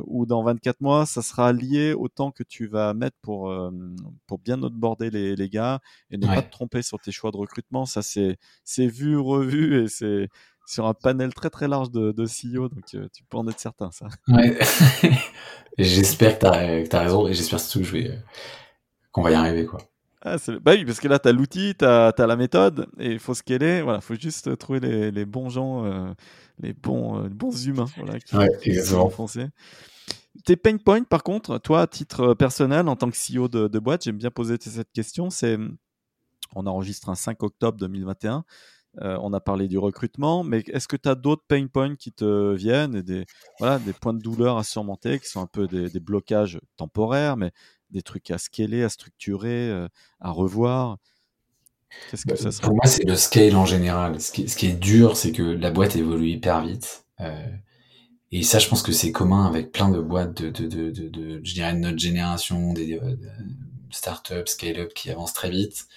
ou 0.07 0.27
dans 0.27 0.43
24 0.43 0.81
mois, 0.81 1.07
ça 1.07 1.23
sera 1.23 1.53
lié 1.53 1.93
au 1.93 2.09
temps 2.09 2.31
que 2.31 2.43
tu 2.43 2.67
vas 2.67 2.95
mettre 2.95 3.17
pour, 3.21 3.55
pour 4.27 4.39
bien 4.39 4.63
outboarder 4.63 5.11
les, 5.11 5.37
les 5.37 5.49
gars 5.51 5.81
et 6.11 6.17
ne 6.17 6.27
pas 6.27 6.43
te 6.43 6.51
tromper 6.51 6.83
sur 6.83 6.99
tes 6.99 7.13
choix 7.13 7.31
de 7.31 7.37
recrutement. 7.37 7.85
Ça, 7.85 8.01
c'est, 8.03 8.39
c'est 8.65 8.87
vu, 8.87 9.19
revu 9.19 9.85
et 9.85 9.89
c'est, 9.89 10.29
sur 10.71 10.87
un 10.87 10.95
panel 10.95 11.35
très 11.35 11.51
très 11.51 11.67
large 11.67 11.91
de, 11.91 12.13
de 12.13 12.25
CEO, 12.27 12.69
donc 12.69 12.85
euh, 12.95 13.09
tu 13.13 13.25
peux 13.25 13.37
en 13.37 13.49
être 13.49 13.59
certain, 13.59 13.91
ça. 13.91 14.07
Ouais. 14.29 14.57
j'espère 15.79 16.39
que 16.39 16.89
tu 16.89 16.97
as, 16.97 17.01
raison 17.01 17.27
et 17.27 17.35
j'espère 17.35 17.59
surtout 17.59 17.81
que 17.81 17.85
je 17.87 17.93
vais, 17.93 18.19
qu'on 19.11 19.23
va 19.23 19.33
y 19.33 19.35
arriver, 19.35 19.67
quoi. 19.67 19.81
Ah, 20.23 20.37
bah 20.61 20.73
oui, 20.75 20.85
parce 20.85 21.01
que 21.01 21.09
là, 21.09 21.19
tu 21.19 21.29
as 21.29 21.33
l'outil, 21.33 21.75
tu 21.79 21.85
as, 21.85 22.13
la 22.19 22.37
méthode, 22.37 22.87
et 22.99 23.13
il 23.13 23.19
faut 23.19 23.35
scaler. 23.35 23.81
Voilà, 23.81 24.01
faut 24.01 24.15
juste 24.15 24.57
trouver 24.59 24.81
les, 24.81 25.11
les 25.11 25.25
bons 25.25 25.49
gens, 25.49 25.85
euh, 25.87 26.13
les, 26.59 26.75
bons, 26.75 27.25
euh, 27.25 27.29
bons 27.29 27.67
humains 27.67 27.87
voilà, 27.97 28.21
qui, 28.21 28.37
ouais, 28.37 28.81
vont 28.83 29.09
foncer. 29.09 29.47
Tes 30.45 30.57
pain 30.57 30.77
points, 30.77 31.03
par 31.05 31.23
contre, 31.23 31.59
toi, 31.59 31.83
à 31.83 31.87
titre 31.87 32.35
personnel, 32.35 32.89
en 32.89 32.97
tant 32.97 33.11
que 33.11 33.17
CEO 33.17 33.49
de, 33.49 33.67
de 33.67 33.79
boîte, 33.79 34.05
j'aime 34.05 34.19
bien 34.19 34.31
poser 34.31 34.57
cette 34.61 34.93
question. 34.93 35.31
C'est, 35.31 35.59
on 36.55 36.67
enregistre 36.67 37.09
un 37.09 37.15
5 37.15 37.43
octobre 37.43 37.79
2021. 37.79 38.45
Euh, 38.99 39.17
on 39.23 39.33
a 39.33 39.41
parlé 39.41 39.69
du 39.69 39.79
recrutement, 39.79 40.43
mais 40.43 40.65
est-ce 40.67 40.89
que 40.89 40.97
tu 40.97 41.09
as 41.09 41.15
d'autres 41.15 41.45
pain 41.47 41.67
points 41.69 41.95
qui 41.95 42.11
te 42.11 42.55
viennent 42.55 42.97
et 42.97 43.03
des, 43.03 43.25
voilà, 43.61 43.79
des 43.79 43.93
points 43.93 44.15
de 44.15 44.19
douleur 44.19 44.59
à 44.59 44.65
surmonter 44.65 45.21
qui 45.21 45.29
sont 45.29 45.41
un 45.41 45.47
peu 45.47 45.69
des, 45.69 46.01
blocages 46.01 46.59
temporaires, 46.77 47.37
mais 47.37 47.53
des 47.91 48.03
trucs 48.03 48.31
à 48.31 48.39
scaler, 48.39 48.83
à 48.83 48.89
structurer, 48.89 49.71
euh, 49.71 49.89
à 50.21 50.31
revoir 50.31 50.99
Qu'est-ce 52.11 52.25
que 52.25 52.31
bah, 52.31 52.51
ça 52.51 52.63
Pour 52.63 52.75
moi, 52.75 52.87
c'est 52.87 53.05
le 53.05 53.17
scale 53.17 53.57
en 53.57 53.67
général. 53.67 54.21
Ce 54.21 54.31
qui, 54.31 54.67
est 54.67 54.79
dur, 54.79 55.17
c'est 55.17 55.33
que 55.33 55.43
la 55.43 55.73
boîte 55.73 55.97
évolue 55.97 56.29
hyper 56.29 56.65
vite. 56.65 57.05
Euh, 57.19 57.47
et 58.31 58.45
ça, 58.45 58.61
je 58.61 58.69
pense 58.69 58.83
que 58.83 58.93
c'est 58.93 59.11
commun 59.11 59.45
avec 59.45 59.73
plein 59.73 59.89
de 59.89 59.99
boîtes 59.99 60.41
de, 60.41 60.51
de, 60.51 60.91
de, 60.91 61.41
je 61.43 61.55
dirais, 61.55 61.73
de 61.73 61.79
notre 61.79 61.99
génération, 61.99 62.73
des 62.73 63.01
startups, 63.91 64.47
scale-up 64.47 64.95
qui 64.95 65.11
avancent 65.11 65.33
très 65.33 65.51
vite 65.51 65.89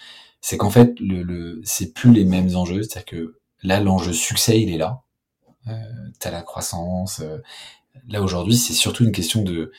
c'est 0.44 0.58
qu'en 0.58 0.70
fait, 0.70 1.00
le, 1.00 1.24
le 1.24 1.62
c'est 1.64 1.94
plus 1.94 2.12
les 2.12 2.26
mêmes 2.26 2.54
enjeux. 2.56 2.84
C'est-à-dire 2.84 3.06
que 3.06 3.40
là, 3.64 3.80
l'enjeu 3.80 4.12
succès, 4.12 4.62
il 4.62 4.72
est 4.74 4.78
là. 4.78 5.02
Euh, 5.68 5.72
T'as 6.20 6.32
la 6.32 6.42
croissance. 6.42 7.22
Euh, 7.22 7.38
là, 8.10 8.22
aujourd'hui, 8.22 8.58
c'est 8.58 8.74
surtout 8.74 9.06
une 9.06 9.14
question 9.14 9.42
de 9.42 9.72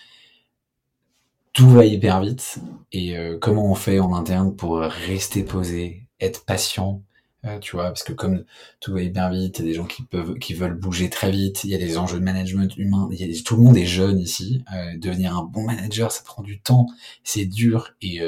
tout 1.54 1.70
va 1.70 1.86
hyper 1.86 2.20
vite. 2.20 2.58
Et 2.92 3.16
euh, 3.16 3.38
comment 3.38 3.70
on 3.70 3.74
fait 3.74 3.98
en 3.98 4.14
interne 4.14 4.54
pour 4.54 4.78
rester 4.78 5.42
posé, 5.42 6.06
être 6.20 6.44
patient, 6.44 7.02
euh, 7.46 7.58
tu 7.58 7.76
vois, 7.76 7.84
parce 7.86 8.02
que 8.02 8.12
comme 8.12 8.44
tout 8.80 8.92
va 8.92 9.02
hyper 9.02 9.30
vite, 9.30 9.58
il 9.58 9.64
y 9.64 9.68
a 9.68 9.70
des 9.70 9.74
gens 9.74 9.86
qui 9.86 10.02
peuvent, 10.02 10.34
veulent 10.56 10.78
bouger 10.78 11.08
très 11.08 11.30
vite. 11.30 11.64
Il 11.64 11.70
y 11.70 11.74
a 11.74 11.78
des 11.78 11.96
enjeux 11.96 12.18
de 12.18 12.24
management 12.24 12.76
humain. 12.76 13.08
Tout 13.44 13.56
le 13.56 13.62
monde 13.62 13.76
est 13.76 13.86
jeune 13.86 14.18
ici. 14.18 14.62
devenir 14.96 15.36
un 15.36 15.44
bon 15.44 15.64
manager, 15.64 16.12
ça 16.12 16.22
prend 16.24 16.42
du 16.42 16.60
temps, 16.60 16.86
c'est 17.22 17.46
dur 17.46 17.94
et 18.02 18.20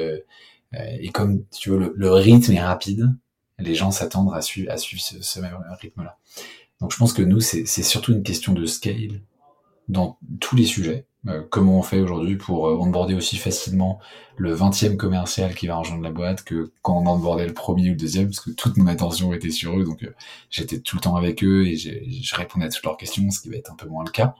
euh, 0.74 1.10
comme 1.12 1.44
tu 1.50 1.70
veux, 1.70 1.92
le, 1.94 2.12
rythme 2.12 2.52
est 2.52 2.62
rapide, 2.62 3.14
les 3.58 3.74
gens 3.74 3.90
s'attendent 3.90 4.34
à, 4.34 4.42
suivre, 4.42 4.70
à 4.70 4.76
suivre 4.76 5.02
ce, 5.02 5.40
même 5.40 5.56
rythme-là. 5.80 6.18
Donc 6.80 6.92
je 6.92 6.98
pense 6.98 7.12
que 7.12 7.22
nous, 7.22 7.40
c'est 7.40 7.66
surtout 7.66 8.12
une 8.12 8.22
question 8.22 8.52
de 8.52 8.66
scale 8.66 9.20
dans 9.88 10.18
tous 10.40 10.56
les 10.56 10.64
sujets. 10.64 11.06
Euh, 11.28 11.42
comment 11.50 11.78
on 11.78 11.82
fait 11.82 12.00
aujourd'hui 12.00 12.36
pour 12.36 12.68
euh, 12.68 12.76
onboarder 12.76 13.14
aussi 13.14 13.36
facilement 13.36 13.98
le 14.36 14.54
20e 14.54 14.96
commercial 14.96 15.54
qui 15.54 15.66
va 15.66 15.76
rejoindre 15.76 16.02
la 16.02 16.12
boîte 16.12 16.44
que 16.44 16.72
quand 16.82 16.98
on 16.98 17.06
onboardait 17.06 17.46
le 17.46 17.54
premier 17.54 17.88
ou 17.88 17.92
le 17.92 17.96
deuxième, 17.96 18.26
parce 18.26 18.40
que 18.40 18.50
toute 18.50 18.76
mon 18.76 18.86
attention 18.86 19.32
était 19.32 19.50
sur 19.50 19.78
eux, 19.78 19.84
donc 19.84 20.08
j'étais 20.50 20.78
tout 20.78 20.96
le 20.96 21.02
temps 21.02 21.16
avec 21.16 21.42
eux 21.42 21.66
et 21.66 21.76
je 21.76 22.34
répondais 22.34 22.66
à 22.66 22.68
toutes 22.68 22.84
leurs 22.84 22.96
questions, 22.96 23.28
ce 23.30 23.40
qui 23.40 23.48
va 23.48 23.56
être 23.56 23.72
un 23.72 23.76
peu 23.76 23.88
moins 23.88 24.04
le 24.04 24.10
cas. 24.10 24.34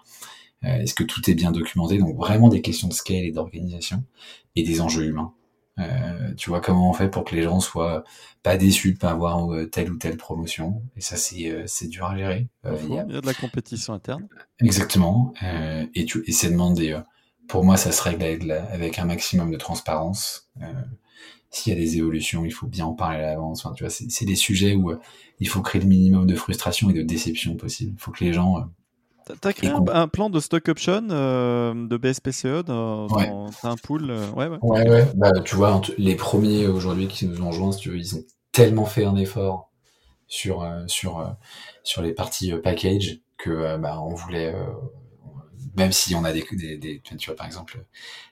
Est-ce 0.63 0.95
que 0.95 1.05
tout 1.05 1.29
est 1.31 1.35
bien 1.35 1.53
documenté? 1.53 1.99
Donc 1.99 2.17
vraiment 2.17 2.49
des 2.49 2.61
questions 2.61 2.89
de 2.89 2.93
scale 2.93 3.25
et 3.25 3.31
d'organisation 3.31 4.03
et 4.55 4.63
des 4.63 4.81
enjeux 4.81 5.05
humains. 5.05 5.33
Euh, 5.79 6.33
tu 6.37 6.49
vois 6.49 6.61
comment 6.61 6.89
on 6.89 6.93
fait 6.95 7.09
pour 7.09 7.25
que 7.25 7.35
les 7.35 7.43
gens 7.43 7.61
soient 7.61 8.05
pas 8.43 8.57
déçus 8.57 8.95
de 8.95 8.99
pas 8.99 9.11
avoir 9.11 9.53
euh, 9.53 9.67
telle 9.67 9.91
ou 9.91 9.97
telle 9.97 10.17
promotion. 10.17 10.83
Et 10.97 11.01
ça, 11.01 11.17
c'est 11.17 11.51
euh, 11.51 11.65
c'est 11.67 11.89
dur 11.89 12.07
à 12.07 12.17
gérer. 12.17 12.49
il, 12.65 12.95
y 12.95 12.99
a... 12.99 13.05
de 13.05 13.27
la 13.27 13.35
compétition 13.35 13.93
interne. 13.93 14.27
Exactement. 14.61 15.35
et 15.95 16.05
tu 16.07 16.25
et 16.27 16.33
c'est 16.33 16.51
demandé. 16.51 16.99
pour 17.49 17.65
moi, 17.65 17.77
ça 17.77 17.93
se 17.93 18.03
règle 18.03 18.23
avec, 18.23 18.49
avec 18.49 18.99
un 18.99 19.05
maximum 19.05 19.51
de 19.51 19.59
transparence. 19.59 20.51
S'il 21.51 21.73
y 21.73 21.77
a 21.77 21.79
des 21.79 21.97
évolutions, 21.99 22.45
il 22.45 22.51
faut 22.51 22.67
bien 22.67 22.87
en 22.87 22.95
parler 22.95 23.19
à 23.19 23.31
l'avance. 23.31 23.65
Enfin, 23.65 23.75
tu 23.75 23.85
vois, 23.85 23.91
c'est 23.91 24.25
des 24.25 24.35
sujets 24.35 24.75
où 24.75 24.93
il 25.41 25.49
faut 25.49 25.63
créer 25.63 25.81
le 25.81 25.87
minimum 25.87 26.27
de 26.27 26.35
frustration 26.35 26.91
et 26.91 26.93
de 26.93 27.03
déception 27.03 27.57
possible. 27.57 27.93
Il 27.97 28.01
faut 28.01 28.11
que 28.11 28.25
les 28.25 28.33
gens 28.33 28.69
T'as 29.41 29.53
créé 29.53 29.71
un, 29.71 30.09
plan 30.09 30.31
de 30.31 30.39
stock 30.39 30.69
option 30.69 31.09
euh, 31.11 31.75
de 31.75 31.97
BSPCE 31.97 32.65
dans, 32.65 33.09
un 33.65 33.77
pool 33.77 34.11
euh, 34.11 34.31
Ouais, 34.31 34.47
ouais. 34.47 34.59
Ouais, 34.63 34.89
ouais. 34.89 35.07
Bah, 35.17 35.33
tu 35.45 35.57
vois, 35.57 35.81
les 35.99 36.15
premiers 36.15 36.69
aujourd'hui 36.69 37.09
qui 37.09 37.27
nous 37.27 37.43
ont 37.43 37.49
rejoints, 37.49 37.73
si 37.73 37.81
tu 37.81 37.91
veux, 37.91 37.99
ils 37.99 38.15
ont 38.15 38.23
tellement 38.53 38.85
fait 38.85 39.05
un 39.05 39.17
effort 39.17 39.73
sur, 40.29 40.63
euh, 40.63 40.85
sur, 40.87 41.37
sur 41.83 42.03
les 42.03 42.13
parties 42.13 42.53
package 42.63 43.19
que 43.37 43.77
bah, 43.79 44.01
on 44.01 44.15
voulait 44.15 44.55
même 45.77 45.93
si 45.93 46.15
on 46.15 46.25
a 46.25 46.33
des, 46.33 46.45
des, 46.53 47.03
tu 47.19 47.27
vois 47.27 47.37
par 47.37 47.47
exemple 47.47 47.85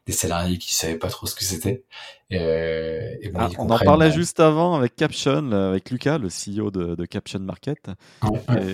des 0.06 0.12
salariés 0.12 0.58
qui 0.58 0.74
savaient 0.74 0.96
pas 0.96 1.08
trop 1.08 1.26
ce 1.26 1.34
que 1.34 1.44
c'était. 1.44 1.84
Euh, 2.32 3.14
ah, 3.34 3.48
on 3.58 3.70
en 3.70 3.78
parlait 3.78 4.10
juste 4.10 4.40
avant 4.40 4.74
avec 4.74 4.96
Caption, 4.96 5.52
avec 5.52 5.90
Lucas, 5.90 6.18
le 6.18 6.28
CEO 6.28 6.70
de, 6.70 6.94
de 6.94 7.04
Caption 7.04 7.40
Market. 7.40 7.90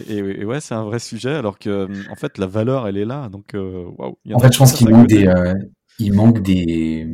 Et, 0.08 0.44
ouais, 0.44 0.60
c'est 0.60 0.74
un 0.74 0.84
vrai 0.84 0.98
sujet, 0.98 1.34
alors 1.34 1.58
que 1.58 1.88
en 2.10 2.16
fait 2.16 2.38
la 2.38 2.46
valeur 2.46 2.86
elle 2.86 2.96
est 2.96 3.04
là, 3.04 3.28
donc 3.28 3.54
euh, 3.54 3.84
waouh. 3.98 4.16
En 4.32 4.38
fait, 4.38 4.52
je 4.52 4.58
pense 4.58 4.72
qu'il 4.72 4.88
manque 4.88 5.08
des, 5.08 5.26
euh, 5.26 5.54
il 5.98 6.12
manque 6.12 6.40
des, 6.40 7.08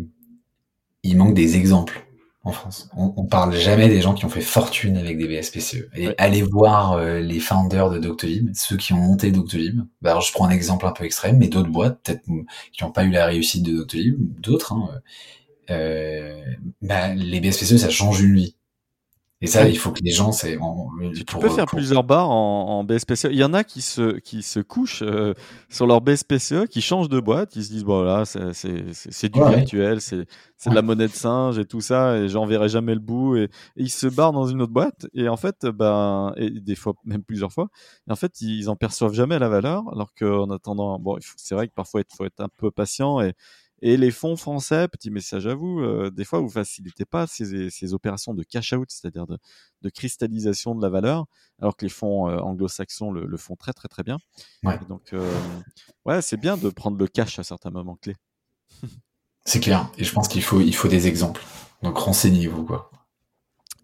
il 1.02 1.16
manque 1.16 1.34
des 1.34 1.56
exemples 1.56 2.05
en 2.46 2.52
France. 2.52 2.88
On, 2.96 3.12
on, 3.16 3.24
parle 3.24 3.54
jamais 3.54 3.88
des 3.88 4.00
gens 4.00 4.14
qui 4.14 4.24
ont 4.24 4.28
fait 4.28 4.40
fortune 4.40 4.96
avec 4.96 5.18
des 5.18 5.26
BSPCE. 5.26 5.88
Et 5.96 6.14
allez 6.16 6.42
voir 6.42 6.92
euh, 6.92 7.18
les 7.18 7.40
founders 7.40 7.90
de 7.90 7.98
Doctolib, 7.98 8.50
ceux 8.54 8.76
qui 8.76 8.92
ont 8.92 8.98
monté 8.98 9.32
Doctolib. 9.32 9.80
Bah, 10.00 10.10
alors 10.10 10.22
je 10.22 10.32
prends 10.32 10.46
un 10.46 10.50
exemple 10.50 10.86
un 10.86 10.92
peu 10.92 11.04
extrême, 11.04 11.38
mais 11.38 11.48
d'autres 11.48 11.70
boîtes, 11.70 12.00
peut-être 12.04 12.24
qui 12.72 12.84
n'ont 12.84 12.92
pas 12.92 13.04
eu 13.04 13.10
la 13.10 13.26
réussite 13.26 13.64
de 13.64 13.76
Doctolib, 13.76 14.16
d'autres. 14.40 14.72
Hein, 14.72 14.90
euh, 15.70 16.40
bah, 16.82 17.14
les 17.14 17.40
BSPCE, 17.40 17.78
ça 17.78 17.90
change 17.90 18.20
une 18.20 18.36
vie. 18.36 18.55
Et 19.42 19.46
ça, 19.46 19.68
il 19.68 19.76
faut 19.76 19.92
que 19.92 20.00
les 20.02 20.12
gens, 20.12 20.32
c'est. 20.32 20.58
Tu 21.26 21.36
peux 21.36 21.50
faire 21.50 21.66
plusieurs 21.66 22.04
bars 22.04 22.30
en, 22.30 22.78
en, 22.78 22.84
BSPCE. 22.84 23.28
Il 23.30 23.36
y 23.36 23.44
en 23.44 23.52
a 23.52 23.64
qui 23.64 23.82
se, 23.82 24.18
qui 24.18 24.42
se 24.42 24.60
couchent 24.60 25.02
euh, 25.02 25.34
sur 25.68 25.86
leur 25.86 26.00
BSPCE, 26.00 26.66
qui 26.70 26.80
changent 26.80 27.10
de 27.10 27.20
boîte. 27.20 27.54
Ils 27.54 27.64
se 27.64 27.68
disent, 27.68 27.84
bon, 27.84 28.02
là, 28.02 28.24
c'est 28.24 29.28
du 29.28 29.38
virtuel, 29.38 30.00
c'est 30.00 30.16
de 30.16 30.74
la 30.74 30.80
monnaie 30.80 31.08
de 31.08 31.12
singe 31.12 31.58
et 31.58 31.66
tout 31.66 31.82
ça, 31.82 32.16
et 32.16 32.30
j'en 32.30 32.46
verrai 32.46 32.70
jamais 32.70 32.94
le 32.94 33.00
bout. 33.00 33.36
Et, 33.36 33.50
ils 33.76 33.90
se 33.90 34.06
barrent 34.06 34.32
dans 34.32 34.46
une 34.46 34.62
autre 34.62 34.72
boîte. 34.72 35.06
Et 35.12 35.28
en 35.28 35.36
fait, 35.36 35.66
ben, 35.66 36.32
et 36.38 36.48
des 36.48 36.74
fois, 36.74 36.94
même 37.04 37.22
plusieurs 37.22 37.52
fois, 37.52 37.68
et 38.08 38.12
en 38.12 38.16
fait, 38.16 38.40
ils 38.40 38.70
en 38.70 38.76
perçoivent 38.76 39.12
jamais 39.12 39.38
la 39.38 39.50
valeur. 39.50 39.84
Alors 39.92 40.14
qu'en 40.14 40.48
attendant, 40.48 40.98
bon, 40.98 41.18
c'est 41.36 41.54
vrai 41.54 41.68
que 41.68 41.74
parfois, 41.74 42.00
il 42.00 42.16
faut 42.16 42.24
être 42.24 42.40
un 42.40 42.48
peu 42.56 42.70
patient 42.70 43.20
et 43.20 43.34
et 43.82 43.96
les 43.96 44.10
fonds 44.10 44.36
français, 44.36 44.88
petit 44.88 45.10
message 45.10 45.46
à 45.46 45.54
vous, 45.54 45.80
euh, 45.80 46.10
des 46.10 46.24
fois 46.24 46.40
vous 46.40 46.48
facilitez 46.48 47.04
pas 47.04 47.26
ces, 47.26 47.68
ces 47.68 47.92
opérations 47.92 48.32
de 48.32 48.42
cash 48.42 48.72
out, 48.72 48.88
c'est-à-dire 48.90 49.26
de, 49.26 49.36
de, 49.82 49.88
cristallisation 49.90 50.74
de 50.74 50.80
la 50.80 50.88
valeur, 50.88 51.26
alors 51.60 51.76
que 51.76 51.84
les 51.84 51.90
fonds 51.90 52.28
euh, 52.28 52.38
anglo-saxons 52.38 53.10
le, 53.10 53.26
le, 53.26 53.36
font 53.36 53.54
très 53.54 53.74
très 53.74 53.88
très 53.88 54.02
bien. 54.02 54.18
Ouais. 54.62 54.78
donc 54.88 55.12
euh, 55.12 55.30
ouais, 56.06 56.22
c'est 56.22 56.38
bien 56.38 56.56
de 56.56 56.70
prendre 56.70 56.96
le 56.96 57.06
cash 57.06 57.38
à 57.38 57.44
certains 57.44 57.70
moments 57.70 57.96
clés. 57.96 58.16
c'est 59.44 59.60
clair. 59.60 59.90
Et 59.98 60.04
je 60.04 60.12
pense 60.12 60.28
qu'il 60.28 60.42
faut 60.42 60.60
il 60.60 60.74
faut 60.74 60.88
des 60.88 61.06
exemples. 61.06 61.44
Donc 61.82 61.98
renseignez-vous 61.98 62.64
quoi. 62.64 62.90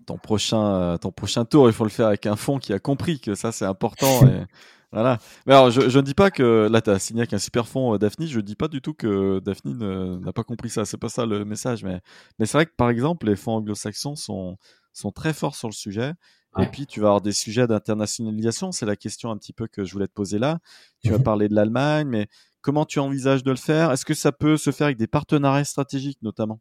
Ton 0.06 0.16
prochain 0.16 0.96
ton 0.98 1.12
prochain 1.12 1.44
tour, 1.44 1.68
il 1.68 1.74
faut 1.74 1.84
le 1.84 1.90
faire 1.90 2.06
avec 2.06 2.24
un 2.24 2.36
fonds 2.36 2.58
qui 2.58 2.72
a 2.72 2.78
compris 2.78 3.20
que 3.20 3.34
ça 3.34 3.52
c'est 3.52 3.66
important. 3.66 4.26
et 4.26 4.46
voilà. 4.92 5.18
Mais 5.46 5.54
alors, 5.54 5.70
je, 5.70 5.88
je 5.88 5.98
ne 5.98 6.04
dis 6.04 6.14
pas 6.14 6.30
que 6.30 6.68
là, 6.70 6.82
tu 6.82 6.90
as 6.90 6.98
signé 6.98 7.22
avec 7.22 7.32
un 7.32 7.38
super 7.38 7.66
fond 7.66 7.94
euh, 7.94 7.98
Daphne. 7.98 8.26
Je 8.26 8.36
ne 8.36 8.42
dis 8.42 8.56
pas 8.56 8.68
du 8.68 8.82
tout 8.82 8.92
que 8.92 9.40
Daphne 9.40 10.18
n'a 10.18 10.32
pas 10.32 10.44
compris 10.44 10.68
ça. 10.68 10.84
C'est 10.84 10.98
pas 10.98 11.08
ça 11.08 11.24
le 11.24 11.44
message. 11.44 11.82
Mais, 11.82 12.00
mais 12.38 12.46
c'est 12.46 12.58
vrai 12.58 12.66
que 12.66 12.74
par 12.76 12.90
exemple, 12.90 13.26
les 13.26 13.36
fonds 13.36 13.56
anglo-saxons 13.56 14.16
sont, 14.16 14.58
sont 14.92 15.10
très 15.10 15.32
forts 15.32 15.56
sur 15.56 15.68
le 15.68 15.74
sujet. 15.74 16.12
Et 16.60 16.66
puis, 16.66 16.86
tu 16.86 17.00
vas 17.00 17.06
avoir 17.06 17.22
des 17.22 17.32
sujets 17.32 17.66
d'internationalisation. 17.66 18.72
C'est 18.72 18.84
la 18.84 18.96
question 18.96 19.30
un 19.30 19.38
petit 19.38 19.54
peu 19.54 19.66
que 19.66 19.84
je 19.84 19.92
voulais 19.94 20.06
te 20.06 20.12
poser 20.12 20.38
là. 20.38 20.58
Tu 21.02 21.10
vas 21.10 21.16
mhm. 21.16 21.24
parler 21.24 21.48
de 21.48 21.54
l'Allemagne, 21.54 22.06
mais 22.06 22.28
comment 22.60 22.84
tu 22.84 22.98
envisages 22.98 23.42
de 23.42 23.50
le 23.50 23.56
faire? 23.56 23.90
Est-ce 23.90 24.04
que 24.04 24.12
ça 24.12 24.32
peut 24.32 24.58
se 24.58 24.70
faire 24.70 24.84
avec 24.86 24.98
des 24.98 25.06
partenariats 25.06 25.64
stratégiques 25.64 26.18
notamment? 26.20 26.60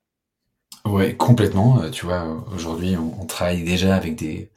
Ouais, 0.85 1.17
complètement. 1.17 1.81
Euh, 1.81 1.89
tu 1.89 2.05
vois, 2.05 2.45
aujourd'hui, 2.55 2.95
on, 2.95 3.21
on 3.21 3.25
travaille 3.25 3.65
déjà 3.65 3.93
avec 3.93 4.15
des 4.15 4.49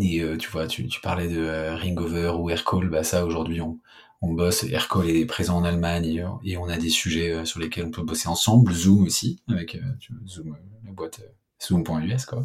et 0.00 0.20
euh, 0.20 0.36
tu 0.36 0.50
vois, 0.50 0.66
tu, 0.66 0.88
parlais 1.02 1.28
de 1.28 1.40
euh, 1.40 1.76
Ringover 1.76 2.32
ou 2.38 2.50
Aircall, 2.50 2.88
bah 2.88 3.04
ça 3.04 3.24
aujourd'hui 3.24 3.60
on, 3.60 3.78
on 4.22 4.32
bosse, 4.32 4.64
Aircall 4.64 5.08
est 5.08 5.26
présent 5.26 5.56
en 5.56 5.64
Allemagne 5.64 6.24
et 6.44 6.56
on 6.56 6.68
a 6.68 6.76
des 6.76 6.90
sujets 6.90 7.44
sur 7.44 7.60
lesquels 7.60 7.86
on 7.86 7.90
peut 7.90 8.02
bosser 8.02 8.28
ensemble, 8.28 8.72
Zoom 8.72 9.04
aussi, 9.04 9.42
avec 9.48 9.78
Zoom, 10.26 10.56
la 10.84 10.92
boîte 10.92 11.20
Zoom.us 11.62 12.24
quoi. 12.24 12.44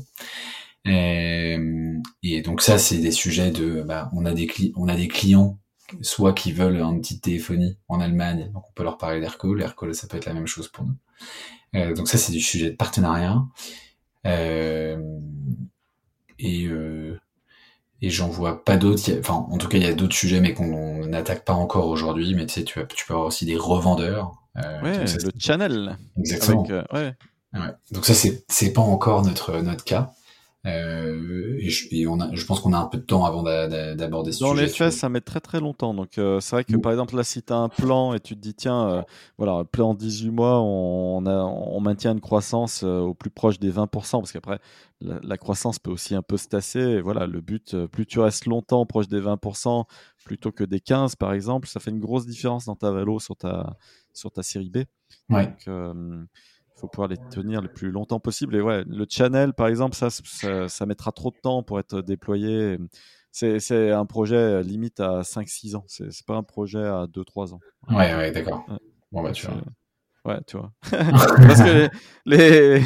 Et, 0.85 1.57
et, 2.23 2.41
donc 2.41 2.61
ça, 2.61 2.77
c'est 2.77 2.97
des 2.97 3.11
sujets 3.11 3.51
de, 3.51 3.81
bah, 3.83 4.09
on 4.13 4.25
a 4.25 4.33
des 4.33 4.73
on 4.75 4.89
a 4.89 4.95
des 4.95 5.07
clients 5.07 5.57
soit 6.01 6.33
qui 6.33 6.51
veulent 6.51 6.81
une 6.81 7.01
petite 7.01 7.23
téléphonie 7.23 7.77
en 7.87 7.99
Allemagne, 7.99 8.51
donc 8.53 8.63
on 8.69 8.73
peut 8.73 8.83
leur 8.83 8.97
parler 8.97 9.19
d'Aircall. 9.19 9.61
Aircall, 9.61 9.93
ça 9.95 10.07
peut 10.07 10.17
être 10.17 10.25
la 10.25 10.33
même 10.33 10.47
chose 10.47 10.67
pour 10.67 10.85
nous. 10.85 10.95
Euh, 11.75 11.93
donc 11.93 12.07
ça, 12.07 12.17
c'est 12.17 12.31
du 12.31 12.39
sujet 12.39 12.71
de 12.71 12.75
partenariat. 12.75 13.43
Euh, 14.25 14.97
et 16.39 16.65
euh, 16.65 17.19
et 18.01 18.09
j'en 18.09 18.27
vois 18.27 18.63
pas 18.63 18.77
d'autres. 18.77 19.01
Enfin, 19.19 19.33
en 19.49 19.57
tout 19.57 19.69
cas, 19.69 19.77
il 19.77 19.83
y 19.83 19.87
a 19.87 19.93
d'autres 19.93 20.15
sujets, 20.15 20.41
mais 20.41 20.53
qu'on 20.53 21.05
n'attaque 21.07 21.45
pas 21.45 21.53
encore 21.53 21.87
aujourd'hui. 21.87 22.35
Mais 22.35 22.45
tu 22.45 22.53
sais, 22.53 22.63
tu, 22.63 22.79
tu 22.95 23.05
peux 23.05 23.13
avoir 23.13 23.27
aussi 23.27 23.45
des 23.45 23.55
revendeurs. 23.55 24.33
Euh, 24.57 24.81
ouais, 24.81 25.05
le 25.05 25.31
channel. 25.39 25.97
Exactement. 26.17 26.67
Euh, 26.69 26.83
ouais. 26.91 27.15
ouais. 27.53 27.71
Donc 27.91 28.05
ça, 28.05 28.13
c'est 28.13 28.43
c'est 28.49 28.73
pas 28.73 28.81
encore 28.81 29.23
notre 29.23 29.61
notre 29.61 29.85
cas. 29.85 30.13
Euh, 30.65 31.57
et, 31.59 31.69
je, 31.69 31.87
et 31.91 32.07
on 32.07 32.21
a, 32.21 32.33
je 32.33 32.45
pense 32.45 32.61
qu'on 32.61 32.71
a 32.71 32.77
un 32.77 32.85
peu 32.85 32.97
de 32.97 33.03
temps 33.03 33.25
avant 33.25 33.43
d'aborder 33.43 34.31
ce 34.31 34.39
Dans 34.39 34.51
sujet. 34.51 34.61
Dans 34.61 34.65
les 34.65 34.73
faits, 34.73 34.93
ça 34.93 35.09
met 35.09 35.19
très 35.19 35.41
très 35.41 35.59
longtemps. 35.59 35.93
Donc 35.93 36.17
euh, 36.17 36.39
c'est 36.39 36.55
vrai 36.55 36.63
que 36.63 36.77
par 36.77 36.93
exemple 36.93 37.17
là, 37.17 37.23
si 37.23 37.43
tu 37.43 37.51
as 37.51 37.57
un 37.57 37.67
plan 37.67 38.13
et 38.13 38.21
tu 38.21 38.35
te 38.35 38.39
dis 38.39 38.53
tiens, 38.53 38.87
euh, 38.89 39.01
voilà, 39.37 39.53
un 39.53 39.65
plan 39.65 39.93
18 39.93 40.29
mois, 40.29 40.61
on, 40.61 41.25
a, 41.25 41.43
on 41.43 41.79
maintient 41.81 42.13
une 42.13 42.21
croissance 42.21 42.83
euh, 42.83 42.99
au 42.99 43.13
plus 43.13 43.29
proche 43.29 43.59
des 43.59 43.71
20%, 43.71 43.87
parce 43.89 44.31
qu'après 44.31 44.59
la, 45.01 45.19
la, 45.21 45.37
croissance 45.37 45.79
peut 45.79 45.91
aussi 45.91 46.15
un 46.15 46.21
peu 46.21 46.37
se 46.37 46.47
tasser. 46.47 46.79
Et 46.79 47.01
voilà, 47.01 47.27
le 47.27 47.41
but, 47.41 47.75
plus 47.87 48.05
tu 48.05 48.19
restes 48.19 48.45
longtemps 48.45 48.85
proche 48.85 49.09
des 49.09 49.19
20% 49.19 49.83
plutôt 50.23 50.53
que 50.53 50.63
des 50.63 50.79
15 50.79 51.17
par 51.17 51.33
exemple, 51.33 51.67
ça 51.67 51.81
fait 51.81 51.91
une 51.91 51.99
grosse 51.99 52.25
différence 52.25 52.65
dans 52.65 52.75
ta 52.75 52.91
valo 52.91 53.19
sur 53.19 53.35
ta 53.35 53.75
sur 54.13 54.31
ta 54.31 54.43
série 54.43 54.69
B. 54.69 54.83
Ouais. 55.29 55.47
Donc, 55.47 56.27
faut 56.83 56.89
pouvoir 56.89 57.07
les 57.07 57.17
tenir 57.17 57.61
le 57.61 57.69
plus 57.69 57.91
longtemps 57.91 58.19
possible. 58.19 58.57
Et 58.57 58.61
ouais, 58.61 58.83
le 58.85 59.05
channel, 59.09 59.53
par 59.53 59.67
exemple, 59.67 59.95
ça, 59.95 60.09
ça, 60.09 60.85
mettra 60.85 61.13
trop 61.13 61.31
de 61.31 61.37
temps 61.41 61.63
pour 61.63 61.79
être 61.79 62.01
déployé. 62.01 62.77
C'est 63.31 63.91
un 63.91 64.05
projet 64.05 64.61
limite 64.63 64.99
à 64.99 65.23
5-6 65.23 65.75
ans. 65.75 65.85
C'est 65.87 66.25
pas 66.25 66.35
un 66.35 66.43
projet 66.43 66.83
à 66.83 67.07
2-3 67.07 67.53
ans. 67.53 67.61
Ouais, 67.89 68.13
ouais, 68.15 68.31
d'accord. 68.31 68.65
Bon, 69.13 69.23
bah, 69.23 69.31
tu 69.31 69.45
vois. 69.47 69.61
Ouais, 70.25 70.39
tu 70.47 70.55
vois. 70.55 70.71
Parce 70.89 71.61
que 71.61 71.89
les, 72.25 72.81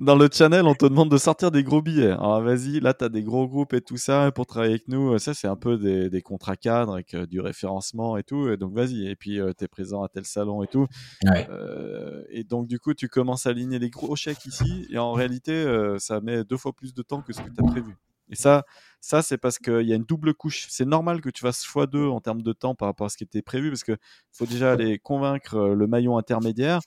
dans 0.00 0.16
le 0.16 0.28
channel, 0.32 0.66
on 0.66 0.74
te 0.74 0.86
demande 0.86 1.08
de 1.08 1.18
sortir 1.18 1.52
des 1.52 1.62
gros 1.62 1.80
billets. 1.80 2.10
Alors 2.10 2.42
vas-y, 2.42 2.80
là, 2.80 2.92
tu 2.92 3.04
as 3.04 3.08
des 3.08 3.22
gros 3.22 3.46
groupes 3.46 3.74
et 3.74 3.80
tout 3.80 3.96
ça 3.96 4.32
pour 4.32 4.46
travailler 4.46 4.72
avec 4.74 4.88
nous. 4.88 5.16
Ça, 5.18 5.34
c'est 5.34 5.46
un 5.46 5.54
peu 5.54 5.78
des, 5.78 6.10
des, 6.10 6.20
contrats 6.20 6.56
cadres 6.56 6.94
avec 6.94 7.14
euh, 7.14 7.26
du 7.26 7.40
référencement 7.40 8.16
et 8.16 8.24
tout. 8.24 8.48
Et 8.48 8.56
donc 8.56 8.74
vas-y. 8.74 9.06
Et 9.06 9.14
puis, 9.14 9.40
euh, 9.40 9.52
tu 9.56 9.64
es 9.64 9.68
présent 9.68 10.02
à 10.02 10.08
tel 10.08 10.24
salon 10.24 10.64
et 10.64 10.66
tout. 10.66 10.88
Ouais. 11.24 11.46
Euh, 11.48 12.24
et 12.30 12.42
donc, 12.42 12.66
du 12.66 12.80
coup, 12.80 12.92
tu 12.92 13.08
commences 13.08 13.46
à 13.46 13.50
aligner 13.50 13.78
les 13.78 13.90
gros 13.90 14.16
chèques 14.16 14.44
ici. 14.46 14.88
Et 14.90 14.98
en 14.98 15.12
réalité, 15.12 15.52
euh, 15.52 15.98
ça 15.98 16.20
met 16.20 16.42
deux 16.42 16.56
fois 16.56 16.72
plus 16.72 16.92
de 16.92 17.02
temps 17.02 17.22
que 17.22 17.32
ce 17.32 17.40
que 17.40 17.50
tu 17.50 17.64
as 17.64 17.66
prévu. 17.66 17.96
Et 18.30 18.36
ça, 18.36 18.64
ça 19.04 19.20
c'est 19.20 19.36
parce 19.36 19.58
qu'il 19.58 19.82
y 19.82 19.92
a 19.92 19.96
une 19.96 20.04
double 20.04 20.32
couche. 20.32 20.66
C'est 20.70 20.86
normal 20.86 21.20
que 21.20 21.28
tu 21.28 21.42
fasses 21.42 21.62
x2 21.62 22.08
en 22.08 22.20
termes 22.20 22.40
de 22.40 22.52
temps 22.54 22.74
par 22.74 22.88
rapport 22.88 23.06
à 23.06 23.10
ce 23.10 23.18
qui 23.18 23.24
était 23.24 23.42
prévu, 23.42 23.70
parce 23.70 23.84
qu'il 23.84 23.98
faut 24.32 24.46
déjà 24.46 24.72
aller 24.72 24.98
convaincre 24.98 25.56
euh, 25.56 25.74
le 25.74 25.86
maillon 25.86 26.16
intermédiaire 26.16 26.80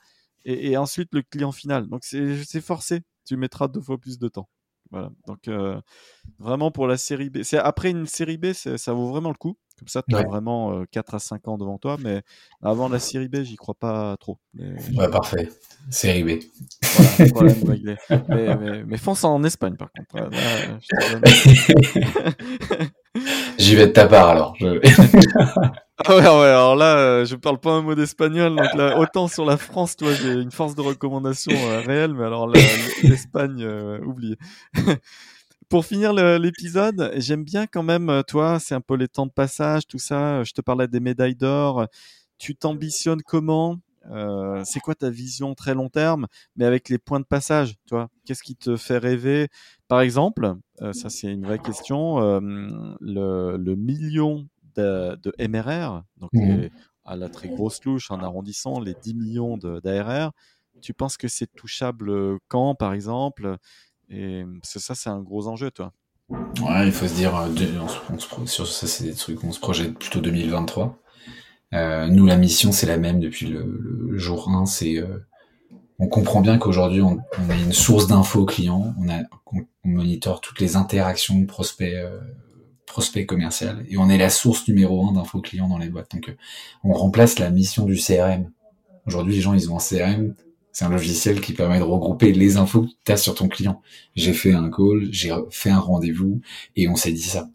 et, 0.43 0.78
ensuite 0.78 1.09
le 1.13 1.22
client 1.22 1.51
final. 1.51 1.88
Donc 1.88 2.03
c'est 2.03 2.61
forcé. 2.61 3.01
Tu 3.26 3.38
mettras 3.38 3.68
deux 3.68 3.82
fois 3.82 3.99
plus 3.99 4.18
de 4.18 4.30
temps. 4.30 4.49
Voilà. 4.89 5.11
Donc 5.28 5.47
euh, 5.47 5.80
vraiment 6.39 6.72
pour 6.72 6.88
la 6.88 6.97
série 6.97 7.30
B, 7.30 7.39
après 7.59 7.91
une 7.91 8.07
série 8.07 8.38
B, 8.38 8.53
ça 8.53 8.93
vaut 8.93 9.09
vraiment 9.09 9.30
le 9.30 9.36
coup. 9.36 9.57
Comme 9.78 9.88
ça, 9.88 10.01
tu 10.07 10.15
as 10.15 10.23
vraiment 10.23 10.73
euh, 10.73 10.86
4 10.91 11.15
à 11.15 11.19
5 11.19 11.47
ans 11.47 11.57
devant 11.57 11.78
toi. 11.78 11.97
Mais 12.03 12.21
avant 12.61 12.89
la 12.89 12.99
série 12.99 13.28
B, 13.28 13.43
j'y 13.43 13.55
crois 13.55 13.75
pas 13.75 14.17
trop. 14.17 14.38
Mais... 14.53 14.73
Ouais, 14.95 15.09
parfait. 15.09 15.49
Série 15.89 16.23
B. 16.23 16.39
Voilà, 16.82 17.32
problème 17.32 17.69
réglé. 17.69 17.95
mais, 18.09 18.57
mais, 18.57 18.84
mais, 18.84 18.97
fonce 18.97 19.23
en 19.23 19.43
Espagne, 19.43 19.75
par 19.75 19.89
contre. 19.91 20.30
J'y 23.57 23.75
vais 23.75 23.88
de 23.88 23.91
ta 23.91 24.07
part 24.07 24.30
alors. 24.30 24.55
Je... 24.59 24.67
ah 26.05 26.15
ouais, 26.15 26.21
ouais, 26.21 26.47
alors 26.47 26.75
là, 26.75 26.97
euh, 26.97 27.25
je 27.25 27.36
parle 27.36 27.59
pas 27.59 27.71
un 27.71 27.82
mot 27.82 27.95
d'espagnol, 27.95 28.55
donc 28.55 28.73
là, 28.75 28.99
autant 28.99 29.28
sur 29.28 29.45
la 29.45 29.57
France, 29.57 29.95
toi, 29.95 30.09
j'ai 30.13 30.34
une 30.34 30.51
force 30.51 30.75
de 30.75 30.82
recommandation 30.82 31.53
euh, 31.55 31.82
réelle, 31.82 32.13
mais 32.13 32.25
alors 32.25 32.47
l'Espagne, 33.03 33.63
euh. 33.63 33.99
Pour 35.70 35.86
finir 35.86 36.13
l'épisode, 36.13 37.11
j'aime 37.18 37.43
bien 37.43 37.68
quand 37.68 37.84
même, 37.84 38.09
euh, 38.09 38.22
toi, 38.22 38.57
c'est 38.57 38.74
un 38.74 38.80
peu 38.80 38.95
les 38.95 39.09
temps 39.09 39.26
de 39.26 39.32
passage, 39.32 39.86
tout 39.86 39.99
ça. 39.99 40.43
Je 40.45 40.53
te 40.53 40.61
parlais 40.61 40.88
des 40.88 41.01
médailles 41.01 41.36
d'or. 41.36 41.88
Tu 42.38 42.55
t'ambitionnes 42.55 43.22
comment? 43.22 43.78
Euh, 44.11 44.61
C'est 44.63 44.80
quoi 44.80 44.95
ta 44.95 45.09
vision 45.09 45.55
très 45.55 45.74
long 45.74 45.89
terme, 45.89 46.28
mais 46.55 46.65
avec 46.65 46.88
les 46.88 46.97
points 46.97 47.20
de 47.20 47.26
passage, 47.26 47.76
toi? 47.86 48.09
Qu'est-ce 48.26 48.43
qui 48.43 48.55
te 48.55 48.78
fait 48.78 48.97
rêver? 48.97 49.49
Par 49.88 50.01
exemple, 50.01 50.55
euh, 50.82 50.93
ça 50.93 51.09
c'est 51.09 51.28
une 51.28 51.45
vraie 51.45 51.59
question, 51.59 52.22
euh, 52.22 52.39
le, 53.01 53.57
le, 53.57 53.76
million 53.76 54.47
de, 54.76 55.18
de 55.22 55.34
MRR, 55.47 56.03
donc 56.18 56.32
mmh. 56.34 56.70
à 57.05 57.15
la 57.15 57.28
très 57.30 57.49
grosse 57.49 57.84
louche 57.84 58.11
en 58.11 58.20
arrondissant 58.20 58.80
les 58.80 58.93
10 58.93 59.15
millions 59.15 59.57
d'ARR, 59.57 60.32
tu 60.82 60.93
penses 60.93 61.18
que 61.18 61.28
c'est 61.28 61.53
touchable 61.55 62.38
quand, 62.47 62.76
par 62.76 62.93
exemple? 62.93 63.57
Et 64.10 64.43
ça, 64.64 64.95
c'est 64.95 65.10
un 65.10 65.22
gros 65.22 65.47
enjeu, 65.47 65.72
toi. 65.72 65.93
Ouais, 66.30 66.86
il 66.86 66.91
faut 66.91 67.08
se 67.08 67.14
dire, 67.14 67.36
euh, 67.36 67.47
on 68.12 68.20
se, 68.20 68.51
sur 68.51 68.68
ça, 68.68 68.88
c'est 68.88 69.05
des 69.05 69.14
trucs, 69.14 69.43
on 69.43 69.51
se 69.51 69.60
projette 69.60 69.97
plutôt 69.97 70.20
2023. 70.20 70.99
Euh, 71.74 72.08
nous, 72.08 72.26
la 72.26 72.38
mission, 72.38 72.72
c'est 72.72 72.86
la 72.86 72.97
même 72.97 73.20
depuis 73.20 73.47
le, 73.47 74.18
jour 74.18 74.49
1. 74.49 74.66
C'est, 74.66 74.97
euh, 74.97 75.20
on 75.99 76.08
comprend 76.08 76.41
bien 76.41 76.58
qu'aujourd'hui, 76.58 77.01
on, 77.01 77.20
on, 77.39 77.49
a 77.49 77.55
une 77.55 77.74
source 77.74 78.08
d'infos 78.08 78.45
clients, 78.45 78.93
on, 78.99 79.10
a, 79.10 79.24
on, 79.51 79.66
monitore 79.84 80.41
toutes 80.41 80.60
les 80.60 80.76
interactions 80.76 81.45
prospects, 81.45 81.93
euh, 81.93 82.20
prospects 82.86 83.26
commercial, 83.26 83.86
et 83.89 83.97
on 83.97 84.10
est 84.10 84.18
la 84.18 84.30
source 84.30 84.68
numéro 84.68 85.08
un 85.08 85.14
d'infos 85.14 85.41
clients 85.41 85.68
dans 85.70 85.78
les 85.78 85.89
boîtes. 85.89 86.12
Donc, 86.12 86.30
euh, 86.30 86.36
on 86.84 86.93
remplace 86.93 87.39
la 87.39 87.49
mission 87.49 87.86
du 87.86 87.95
CRM. 87.95 88.51
Aujourd'hui, 89.05 89.36
les 89.36 89.41
gens, 89.41 89.53
ils 89.53 89.72
ont 89.72 89.78
un 89.78 89.80
CRM, 89.80 90.36
c'est 90.78 90.86
un 90.86 90.89
logiciel 90.89 91.41
qui 91.41 91.53
permet 91.53 91.80
de 91.80 91.84
regrouper 91.84 92.32
les 92.34 92.57
infos 92.57 92.84
que 92.84 92.91
tu 93.03 93.11
as 93.11 93.17
sur 93.17 93.34
ton 93.34 93.47
client. 93.47 93.82
J'ai 94.15 94.32
fait 94.32 94.53
un 94.53 94.69
call, 94.69 95.07
j'ai 95.09 95.34
fait 95.49 95.71
un 95.71 95.80
rendez-vous 95.80 96.39
et 96.75 96.88
on 96.88 96.95
s'est 96.95 97.11
dit 97.11 97.23
ça. 97.23 97.49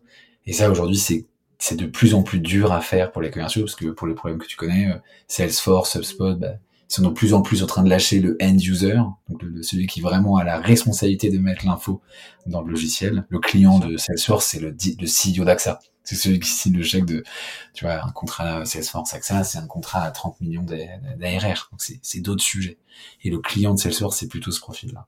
Et 0.45 0.53
ça 0.53 0.69
aujourd'hui 0.69 0.99
c'est 0.99 1.27
c'est 1.57 1.77
de 1.77 1.87
plus 1.87 2.15
en 2.15 2.25
plus 2.25 2.41
dur 2.41 2.73
à 2.73 2.81
faire 2.81 3.13
pour 3.13 3.23
les 3.23 3.31
commerciaux 3.31 3.63
parce 3.63 3.77
que 3.77 3.87
pour 3.87 4.09
les 4.09 4.15
problèmes 4.15 4.41
que 4.41 4.47
tu 4.49 4.57
connais, 4.57 4.91
euh, 4.91 4.97
Salesforce, 5.29 5.95
HubSpot, 5.95 6.35
bah, 6.35 6.55
ils 6.93 6.97
sont 6.97 7.09
de 7.09 7.09
plus 7.09 7.33
en 7.33 7.41
plus 7.41 7.63
en 7.63 7.67
train 7.67 7.83
de 7.83 7.89
lâcher 7.89 8.21
le 8.21 8.37
end 8.43 8.59
user, 8.59 8.99
donc 9.31 9.43
le, 9.43 9.63
celui 9.63 9.87
qui 9.87 10.03
vraiment 10.03 10.37
a 10.37 10.45
la 10.45 10.61
responsabilité 10.61 11.31
de 11.31 11.39
mettre 11.39 11.65
l'info 11.65 12.03
dans 12.45 12.61
le 12.61 12.71
logiciel. 12.71 13.25
Le 13.31 13.39
client 13.39 13.79
de 13.79 13.97
Salesforce, 13.97 14.45
c'est 14.45 14.61
le, 14.61 14.77
le 14.77 15.07
CEO 15.07 15.47
d'AXA. 15.47 15.79
C'est 16.05 16.17
celui 16.17 16.39
qui 16.39 16.51
signe 16.51 16.77
le 16.77 16.83
chèque 16.83 17.07
de, 17.07 17.25
tu 17.73 17.87
vois, 17.87 18.05
un 18.05 18.11
contrat 18.11 18.67
Salesforce 18.67 19.15
AXA, 19.15 19.43
c'est 19.43 19.57
un 19.57 19.67
contrat 19.67 20.03
à 20.03 20.11
30 20.11 20.43
millions 20.43 20.65
d'ARR. 20.65 21.71
Donc 21.71 21.81
c'est 21.81 22.21
d'autres 22.21 22.45
sujets. 22.45 22.77
Et 23.23 23.31
le 23.31 23.39
client 23.39 23.73
de 23.73 23.79
Salesforce, 23.79 24.19
c'est 24.19 24.29
plutôt 24.29 24.51
ce 24.51 24.61
profil-là. 24.61 25.07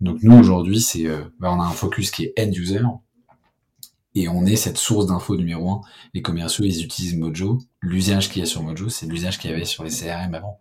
Donc 0.00 0.22
nous 0.22 0.38
aujourd'hui, 0.38 0.80
c'est, 0.80 1.04
euh, 1.04 1.24
bah, 1.38 1.52
on 1.52 1.60
a 1.60 1.64
un 1.64 1.70
focus 1.70 2.10
qui 2.12 2.24
est 2.24 2.34
end 2.38 2.50
user. 2.50 2.80
Et 4.14 4.30
on 4.30 4.46
est 4.46 4.56
cette 4.56 4.78
source 4.78 5.04
d'info 5.04 5.36
numéro 5.36 5.70
un. 5.70 5.80
Les 6.14 6.22
commerciaux, 6.22 6.64
ils 6.64 6.82
utilisent 6.82 7.16
Mojo. 7.16 7.58
L'usage 7.82 8.30
qu'il 8.30 8.40
y 8.40 8.42
a 8.42 8.46
sur 8.46 8.62
Mojo, 8.62 8.88
c'est 8.88 9.04
l'usage 9.04 9.38
qu'il 9.38 9.50
y 9.50 9.52
avait 9.52 9.66
sur 9.66 9.84
les 9.84 9.90
CRM 9.90 10.34
avant. 10.34 10.60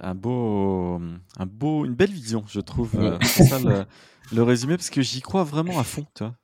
Un 0.00 0.14
beau, 0.14 1.00
un 1.36 1.46
beau, 1.46 1.84
une 1.84 1.94
belle 1.94 2.10
vision, 2.10 2.44
je 2.46 2.60
trouve. 2.60 2.94
Euh, 2.96 3.18
c'est 3.22 3.44
ça 3.44 3.58
le, 3.58 3.84
le, 4.32 4.42
résumé, 4.42 4.76
parce 4.76 4.90
que 4.90 5.02
j'y 5.02 5.20
crois 5.20 5.44
vraiment 5.44 5.78
à 5.78 5.84
fond. 5.84 6.06
Tu 6.14 6.24
vois 6.24 6.34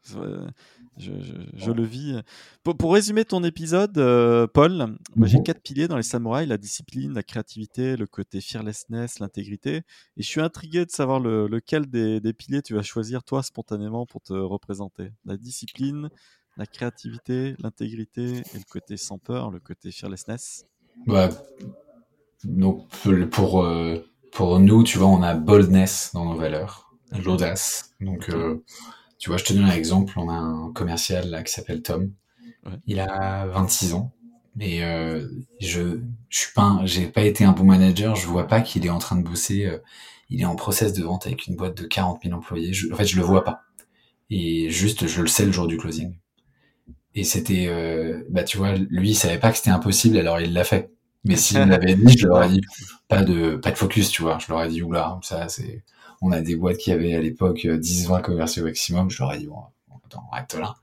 je, 0.97 1.11
je, 1.21 1.35
je, 1.57 1.71
le 1.71 1.83
vis. 1.83 2.21
Pour, 2.63 2.77
pour, 2.77 2.95
résumer 2.95 3.25
ton 3.25 3.43
épisode, 3.43 3.99
euh, 3.99 4.47
Paul, 4.47 4.97
moi 5.17 5.27
j'ai 5.27 5.39
mhm. 5.39 5.45
quatre 5.45 5.61
piliers 5.61 5.89
dans 5.89 5.97
les 5.97 6.03
samouraïs 6.03 6.49
la 6.49 6.59
discipline, 6.59 7.13
la 7.13 7.23
créativité, 7.23 7.97
le 7.97 8.07
côté 8.07 8.41
fearlessness, 8.41 9.19
l'intégrité. 9.19 9.77
Et 10.17 10.23
je 10.23 10.27
suis 10.27 10.41
intrigué 10.41 10.85
de 10.85 10.91
savoir 10.91 11.21
le, 11.21 11.47
lequel 11.47 11.87
des, 11.87 12.21
des, 12.21 12.33
piliers 12.33 12.63
tu 12.63 12.75
vas 12.75 12.83
choisir 12.83 13.25
toi 13.25 13.43
spontanément 13.43 14.07
pour 14.07 14.21
te 14.21 14.33
représenter. 14.33 15.11
La 15.25 15.37
discipline, 15.37 16.11
la 16.57 16.67
créativité, 16.67 17.57
l'intégrité 17.59 18.39
et 18.55 18.59
le 18.59 18.65
côté 18.71 18.97
sans 18.97 19.19
peur, 19.19 19.51
le 19.51 19.61
côté 19.61 19.91
fearlessness. 19.91 20.67
Bah, 21.07 21.29
donc 22.45 22.89
pour, 23.31 23.63
euh, 23.65 24.05
pour 24.33 24.59
nous, 24.61 24.83
tu 24.85 24.99
vois, 24.99 25.09
on 25.09 25.23
a 25.23 25.35
boldness 25.35 26.11
dans 26.15 26.25
nos 26.27 26.37
valeurs, 26.37 26.93
l'audace. 27.25 27.93
Donc, 28.01 28.29
euh, 28.31 28.63
tu 29.19 29.31
vois, 29.31 29.39
je 29.39 29.45
te 29.45 29.53
donne 29.53 29.65
un 29.67 29.73
exemple. 29.75 30.15
On 30.19 30.29
a 30.29 30.35
un 30.35 30.73
commercial 30.73 31.31
là 31.31 31.43
qui 31.43 31.53
s'appelle 31.53 31.83
Tom. 31.83 32.13
Ouais. 32.67 32.73
Il 32.87 33.01
a 33.01 33.47
26 33.47 33.95
ans. 33.95 34.13
Mais 34.57 34.85
euh, 34.85 35.29
je, 35.61 36.01
je 36.29 36.39
suis 36.39 36.53
pas, 36.55 36.81
j'ai 36.85 37.07
pas 37.09 37.23
été 37.23 37.45
un 37.45 37.53
bon 37.53 37.65
manager. 37.65 38.17
Je 38.17 38.27
vois 38.27 38.47
pas 38.49 38.61
qu'il 38.63 38.87
est 38.87 38.91
en 38.91 38.99
train 38.99 39.17
de 39.17 39.25
bosser. 39.25 39.67
Euh, 39.67 39.79
il 40.31 40.41
est 40.43 40.47
en 40.47 40.57
process 40.57 40.93
de 40.93 41.03
vente 41.05 41.27
avec 41.27 41.47
une 41.47 41.57
boîte 41.57 41.77
de 41.81 41.87
40 41.87 42.23
000 42.25 42.37
employés. 42.37 42.73
Je, 42.73 42.93
en 42.93 42.97
fait, 42.97 43.07
je 43.07 43.17
le 43.17 43.23
vois 43.23 43.45
pas. 43.45 43.63
Et 44.31 44.71
juste, 44.71 45.07
je 45.09 45.23
le 45.23 45.29
sais 45.29 45.47
le 45.47 45.53
jour 45.53 45.67
du 45.69 45.77
closing. 45.79 46.17
et 47.15 47.25
c'était, 47.25 47.67
euh, 47.69 48.25
bah 48.31 48.43
tu 48.45 48.57
vois, 48.57 48.75
lui 48.75 49.11
il 49.11 49.15
savait 49.15 49.39
pas 49.39 49.51
que 49.51 49.57
c'était 49.59 49.71
impossible, 49.71 50.19
alors 50.19 50.41
il 50.41 50.53
l'a 50.53 50.65
fait. 50.65 50.91
Mais 51.25 51.37
s'il 51.37 51.59
l'avait 51.59 51.95
dit, 51.95 52.19
je 52.19 52.27
leur 52.27 52.37
aurais 52.37 52.49
dit 52.49 52.61
pas 53.09 53.23
de 53.23 53.57
pas 53.57 53.71
de 53.71 53.77
focus, 53.77 54.11
tu 54.11 54.23
vois. 54.23 54.39
Je 54.39 54.53
leur 54.53 54.63
ai 54.63 54.69
dit 54.69 54.83
oula, 54.83 55.19
ça 55.23 55.49
c'est, 55.49 55.85
on 56.21 56.33
a 56.33 56.41
des 56.41 56.57
boîtes 56.57 56.79
qui 56.79 56.93
avaient 56.93 57.15
à 57.15 57.21
l'époque 57.21 57.65
10-20 57.65 58.23
commerciaux 58.23 58.65
maximum. 58.65 59.11
Je 59.11 59.23
leur 59.23 59.33
ai 59.33 59.39
dit 59.39 59.47
bon, 59.47 59.63
attends, 60.05 60.25
arrête 60.33 60.55
là. 60.55 60.75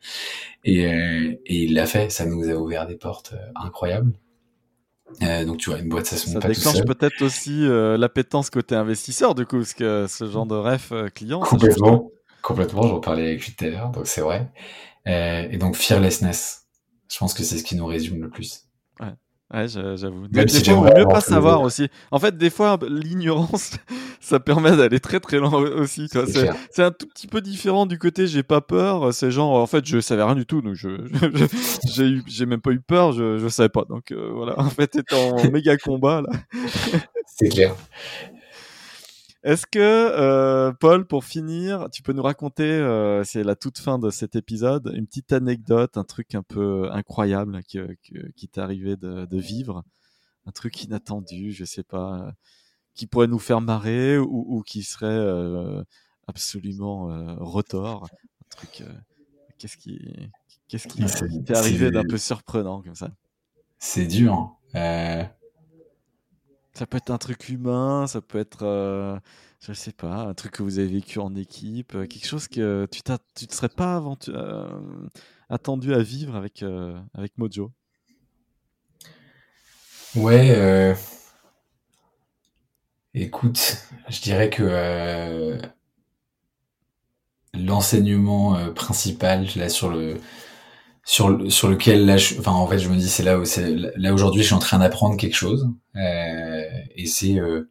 Et, 0.64 0.88
euh, 0.88 1.36
et 1.46 1.64
il 1.64 1.74
l'a 1.74 1.86
fait, 1.86 2.10
ça 2.10 2.26
nous 2.26 2.50
a 2.50 2.54
ouvert 2.54 2.88
des 2.88 2.96
portes 2.96 3.34
incroyables. 3.56 4.14
Euh, 5.22 5.46
donc 5.46 5.58
tu 5.58 5.70
vois, 5.70 5.80
une 5.80 5.89
boîte, 5.89 6.06
ça 6.06 6.18
se 6.18 6.30
Ça 6.30 6.39
déclenche 6.39 6.84
peut-être 6.84 7.22
aussi 7.22 7.66
euh, 7.66 7.98
l'appétence 7.98 8.50
côté 8.50 8.76
investisseur, 8.76 9.36
du 9.36 9.46
coup, 9.46 9.58
parce 9.58 9.74
que 9.74 10.06
ce 10.08 10.30
genre 10.30 10.46
de 10.46 10.56
ref 10.56 10.92
euh, 10.92 11.10
client. 11.10 11.42
Complètement, 11.42 12.10
complètement. 12.42 12.84
J'en 12.84 13.00
parlais 13.00 13.24
avec 13.24 13.46
lui 13.46 13.54
tout 13.54 13.66
à 13.66 13.70
l'heure, 13.70 13.89
donc 13.89 14.08
c'est 14.08 14.22
vrai. 14.22 14.52
Euh, 15.08 15.48
et 15.50 15.58
donc 15.58 15.76
fearlessness, 15.76 16.68
je 17.10 17.18
pense 17.18 17.34
que 17.34 17.44
c'est 17.44 17.58
ce 17.58 17.64
qui 17.64 17.76
nous 17.76 17.86
résume 17.86 18.22
le 18.22 18.30
plus. 18.30 18.66
Ouais. 19.54 19.68
J'avoue. 19.68 20.28
Des, 20.28 20.47
fois, 20.47 20.93
mieux 20.97 21.06
pas 21.06 21.22
savoir 21.22 21.62
aussi. 21.62 21.89
En 22.12 22.20
fait, 22.20 22.38
des 22.38 22.49
fois, 22.49 22.80
l'ignorance, 22.88 23.72
ça 24.22 24.39
permet 24.39 24.76
d'aller 24.76 24.99
très 24.99 25.20
très 25.20 25.39
loin 25.39 25.54
aussi. 25.54 26.08
C'est 26.72 26.84
un 26.84 26.91
tout 26.91 27.08
petit 27.08 27.28
peu 27.28 27.41
différent 27.41 27.86
du 27.86 27.97
côté 27.97 28.28
j'ai 28.28 28.43
pas 28.43 28.62
peur. 28.62 29.14
C'est 29.14 29.32
genre, 29.32 29.56
en 29.56 29.68
fait, 29.68 29.86
je 29.86 29.99
savais 29.99 30.24
rien 30.24 30.36
du 30.36 30.45
tout, 30.45 30.62
donc 30.62 30.76
je 30.76 30.89
j'ai 31.86 32.20
j'ai 32.28 32.45
même 32.45 32.62
pas 32.62 32.72
eu 32.72 32.80
peur, 32.80 33.12
je 33.12 33.38
je 33.38 33.47
savais 33.47 33.70
pas. 33.70 33.86
Donc 33.89 34.12
euh, 34.12 34.30
voilà, 34.34 34.60
en 34.60 34.70
fait, 34.70 34.88
t'es 34.88 35.16
en 35.16 35.49
méga 35.52 35.78
combat 35.78 36.22
là. 36.22 36.30
C'est 37.26 37.49
clair. 37.49 37.76
Est-ce 39.44 39.66
que, 39.66 39.80
euh, 39.80 40.72
Paul, 40.72 41.08
pour 41.08 41.26
finir, 41.26 41.89
tu 41.92 42.04
peux 42.04 42.14
nous 42.14 42.22
raconter, 42.22 42.64
euh, 42.64 43.24
c'est 43.24 43.44
la 43.44 43.56
toute 43.56 43.80
fin 43.80 43.98
de 43.98 44.12
cet 44.12 44.36
épisode, 44.36 44.92
une 44.96 45.08
petite 45.08 45.34
anecdote, 45.34 45.98
un 45.98 46.04
truc 46.04 46.36
un 46.36 46.44
peu 46.44 46.92
incroyable 46.92 47.64
qui, 47.64 47.80
qui 48.36 48.48
t'est 48.48 48.62
arrivé 48.62 48.98
de, 48.98 49.26
de, 49.26 49.38
vivre, 49.39 49.84
un 50.46 50.52
truc 50.52 50.84
inattendu, 50.84 51.54
je 51.54 51.66
sais 51.66 51.84
pas, 51.84 52.34
qui 52.94 53.08
pourrait 53.08 53.28
nous 53.28 53.39
faire 53.39 53.62
marrer 53.62 54.18
ou, 54.18 54.46
ou 54.48 54.62
qui 54.62 54.84
serait 54.84 55.08
euh, 55.08 55.84
absolument 56.28 57.12
euh, 57.12 57.36
retort, 57.39 58.06
un 58.06 58.50
truc. 58.50 58.82
Euh, 58.82 58.94
qu'est-ce 59.58 59.78
qui, 59.78 60.00
qu'est-ce 60.68 60.88
qui 60.88 61.04
t'est 61.44 61.56
arrivé 61.56 61.92
d'un 61.92 62.04
peu 62.04 62.18
surprenant 62.18 62.82
comme 62.82 62.96
ça? 62.96 63.12
C'est 63.80 64.06
dur. 64.06 64.56
Hein. 64.74 65.30
Ça 66.74 66.86
peut 66.86 66.97
être 66.97 67.11
un 67.11 67.17
truc 67.17 67.49
humain, 67.49 68.07
ça 68.07 68.22
peut 68.22 68.39
être, 68.39 68.63
euh, 68.63 69.19
je 69.59 69.74
sais 69.74 69.91
pas, 69.91 70.22
un 70.22 70.34
truc 70.34 70.53
que 70.53 70.63
vous 70.63 70.80
avez 70.80 70.88
vécu 70.88 71.19
en 71.19 71.36
équipe, 71.36 71.95
euh, 71.95 72.07
quelque 72.07 72.26
chose 72.26 72.47
que 72.47 72.88
tu 72.89 73.01
ne 73.09 73.17
te 73.47 73.53
serais 73.53 73.69
pas 73.69 74.01
euh, 74.30 74.69
attendu 75.49 75.93
à 75.93 76.01
vivre 76.01 76.36
avec, 76.36 76.63
avec 77.13 77.38
Mojo? 77.38 77.72
Ouais, 80.15 80.95
écoute, 83.13 83.78
je 84.09 84.22
dirais 84.22 84.49
que 84.49 85.57
l'enseignement 87.53 88.74
principal 88.74 89.45
là 89.57 89.67
sur 89.67 89.89
le 89.89 90.19
sur, 91.04 91.52
sur 91.52 91.68
lequel 91.70 92.06
là, 92.06 92.18
je, 92.18 92.38
enfin 92.39 92.52
en 92.52 92.68
fait, 92.68 92.80
je 92.80 92.89
me 92.89 92.95
dis 92.95 93.10
c'est 93.10 93.24
là 93.24 93.39
où 93.39 93.45
c'est 93.45 93.76
là 93.95 94.14
aujourd'hui, 94.14 94.41
je 94.41 94.47
suis 94.47 94.56
en 94.56 94.60
train 94.60 94.80
d'apprendre 94.80 95.18
quelque 95.18 95.36
chose. 95.36 95.70
Euh, 95.95 96.64
et 96.95 97.06
c'est 97.08 97.39
euh, 97.39 97.70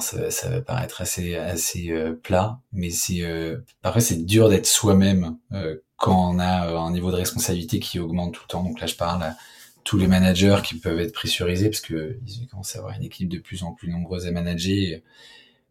ça, 0.00 0.30
ça 0.30 0.48
va 0.50 0.60
paraître 0.60 1.00
assez 1.00 1.36
assez 1.36 1.90
euh, 1.90 2.14
plat, 2.22 2.60
mais 2.72 2.90
c'est 2.90 3.22
euh, 3.22 3.58
parfois 3.82 4.00
c'est 4.00 4.24
dur 4.24 4.48
d'être 4.48 4.66
soi-même 4.66 5.38
euh, 5.52 5.76
quand 5.96 6.34
on 6.34 6.38
a 6.38 6.68
un 6.76 6.90
niveau 6.92 7.10
de 7.10 7.16
responsabilité 7.16 7.78
qui 7.80 7.98
augmente 8.00 8.34
tout 8.34 8.42
le 8.44 8.48
temps. 8.50 8.64
Donc 8.64 8.80
là, 8.80 8.86
je 8.86 8.96
parle 8.96 9.22
à 9.22 9.36
tous 9.84 9.98
les 9.98 10.06
managers 10.08 10.58
qui 10.64 10.76
peuvent 10.76 10.98
être 11.00 11.12
pressurisés 11.12 11.70
parce 11.70 11.80
que 11.80 12.18
ils 12.26 12.48
commencent 12.48 12.74
à 12.76 12.80
avoir 12.80 12.94
une 12.96 13.04
équipe 13.04 13.28
de 13.28 13.38
plus 13.38 13.62
en 13.62 13.72
plus 13.72 13.90
nombreuse 13.90 14.26
à 14.26 14.32
manager. 14.32 15.00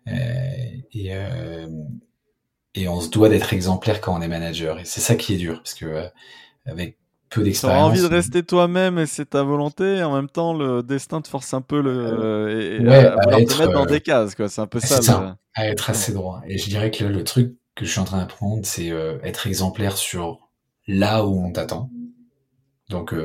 Et 0.07 1.11
et 2.76 2.88
on 2.88 3.01
se 3.01 3.09
doit 3.09 3.30
d'être 3.30 3.53
exemplaire 3.53 4.01
quand 4.01 4.17
on 4.17 4.21
est 4.21 4.28
manager. 4.28 4.80
Et 4.80 4.86
c'est 4.86 5.01
ça 5.01 5.15
qui 5.15 5.34
est 5.34 5.38
dur 5.38 5.57
parce 5.57 5.74
que 5.76 6.07
avec 6.66 6.97
peu 7.34 7.43
d'expérience. 7.43 7.78
Tu 7.78 7.84
as 7.84 7.86
envie 7.86 8.01
de 8.01 8.14
rester 8.14 8.43
toi-même 8.43 8.99
et 8.99 9.05
c'est 9.05 9.32
ta 9.32 9.43
volonté. 9.43 9.97
Et 9.97 10.03
en 10.03 10.14
même 10.14 10.30
temps, 10.30 10.53
le 10.53 10.84
destin 10.84 11.22
te 11.22 11.28
force 11.28 11.53
un 11.53 11.61
peu 11.61 11.82
le, 11.82 11.91
euh, 11.91 12.80
et, 12.80 12.88
à, 12.88 13.18
te 13.45 13.59
mettre 13.59 13.72
dans 13.72 13.84
euh, 13.84 13.86
des 13.86 14.01
cases. 14.01 14.36
Quoi. 14.36 14.49
C'est 14.49 14.61
un 14.61 14.68
peu 14.68 14.80
ça. 14.80 15.01
ça 15.01 15.38
à 15.55 15.68
être 15.68 15.89
assez 15.89 16.14
droit. 16.14 16.41
Et 16.47 16.57
je 16.57 16.70
dirais 16.70 16.91
que 16.91 17.03
le 17.03 17.24
truc 17.24 17.55
que 17.76 17.86
je 17.86 17.91
suis 17.91 17.99
en 17.99 18.05
train 18.05 18.20
d'apprendre, 18.20 18.66
c'est 18.66 18.91
euh, 18.91 19.18
être 19.24 19.47
exemplaire 19.47 19.97
sur 19.97 20.49
là 20.88 21.26
où 21.26 21.43
on 21.43 21.51
t'attend. 21.51 21.89
Donc, 22.89 23.16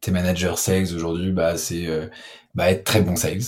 tes 0.00 0.10
managers 0.10 0.56
sales 0.56 0.94
aujourd'hui, 0.94 1.32
bah, 1.32 1.58
c'est 1.58 1.86
bah, 2.54 2.70
être 2.70 2.84
très 2.84 3.02
bon 3.02 3.16
sales, 3.16 3.42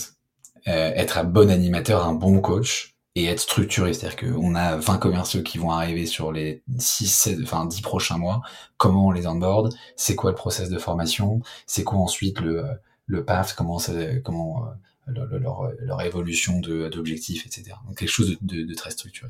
être 0.65 1.17
un 1.17 1.23
bon 1.23 1.49
animateur, 1.49 2.05
un 2.05 2.13
bon 2.13 2.41
coach, 2.41 2.96
et 3.17 3.25
être 3.25 3.39
structuré. 3.39 3.93
C'est-à-dire 3.93 4.35
qu'on 4.35 4.53
a 4.53 4.77
20 4.77 4.99
commerciaux 4.99 5.41
qui 5.41 5.57
vont 5.57 5.71
arriver 5.71 6.05
sur 6.05 6.31
les 6.31 6.61
6, 6.77 7.07
7, 7.07 7.39
enfin 7.43 7.65
10 7.65 7.81
prochains 7.81 8.19
mois. 8.19 8.43
Comment 8.77 9.07
on 9.07 9.11
les 9.11 9.25
onboard? 9.25 9.73
C'est 9.95 10.15
quoi 10.15 10.29
le 10.29 10.35
process 10.35 10.69
de 10.69 10.77
formation? 10.77 11.41
C'est 11.65 11.83
quoi 11.83 11.97
ensuite 11.97 12.39
le, 12.39 12.63
le 13.07 13.25
path? 13.25 13.55
Comment, 13.57 13.79
comment 14.23 14.67
euh, 15.09 15.39
leur, 15.39 15.71
leur, 15.79 16.01
évolution 16.01 16.59
d'objectifs, 16.59 17.45
etc. 17.45 17.77
Donc 17.87 17.97
quelque 17.97 18.09
chose 18.09 18.37
de, 18.41 18.63
de, 18.63 18.73
très 18.73 18.91
structuré. 18.91 19.29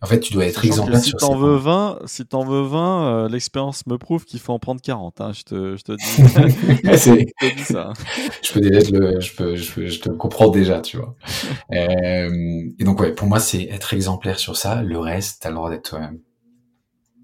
En 0.00 0.06
fait, 0.06 0.20
tu 0.20 0.32
dois 0.32 0.46
être 0.46 0.64
exemplaire 0.64 1.00
si 1.00 1.12
t'en 1.12 1.36
veux 1.36 1.56
20, 1.56 2.00
si 2.06 2.24
t'en 2.24 2.44
veux 2.44 2.62
20, 2.62 3.08
euh, 3.08 3.28
l'expérience 3.28 3.86
me 3.86 3.98
prouve 3.98 4.24
qu'il 4.24 4.40
faut 4.40 4.54
en 4.54 4.58
prendre 4.58 4.80
40. 4.80 5.20
Hein, 5.20 5.32
je, 5.34 5.42
te, 5.42 5.76
je 5.76 5.82
te 5.82 5.92
dis, 5.92 6.04
je 6.84 7.24
te 7.24 7.56
dis 7.56 7.62
ça. 7.62 7.92
je 8.42 8.52
peux 8.52 8.60
déjà 8.60 8.90
le, 8.90 9.20
je 9.20 9.34
peux, 9.34 9.56
je, 9.56 9.72
peux, 9.72 9.86
je 9.86 10.00
te 10.00 10.08
comprends 10.08 10.48
déjà, 10.48 10.80
tu 10.80 10.96
vois. 10.96 11.14
euh, 11.72 12.70
et 12.78 12.84
donc 12.84 13.00
ouais, 13.00 13.12
pour 13.12 13.28
moi, 13.28 13.38
c'est 13.38 13.64
être 13.64 13.92
exemplaire 13.92 14.38
sur 14.38 14.56
ça. 14.56 14.82
Le 14.82 14.98
reste, 14.98 15.42
t'as 15.42 15.50
le 15.50 15.56
droit 15.56 15.68
d'être 15.68 15.90
toi-même. 15.90 16.20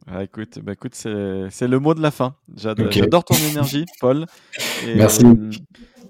Ah, 0.07 0.23
écoute, 0.23 0.59
bah 0.63 0.75
écoute, 0.75 0.95
c'est, 0.95 1.09
le 1.11 1.79
mot 1.79 1.95
de 1.95 2.03
la 2.03 2.11
fin. 2.11 2.37
J'adore, 2.55 3.25
ton 3.25 3.35
énergie, 3.51 3.87
Paul. 4.01 4.27
Et, 4.87 4.95
Merci. 4.97 5.25
Euh, 5.25 5.51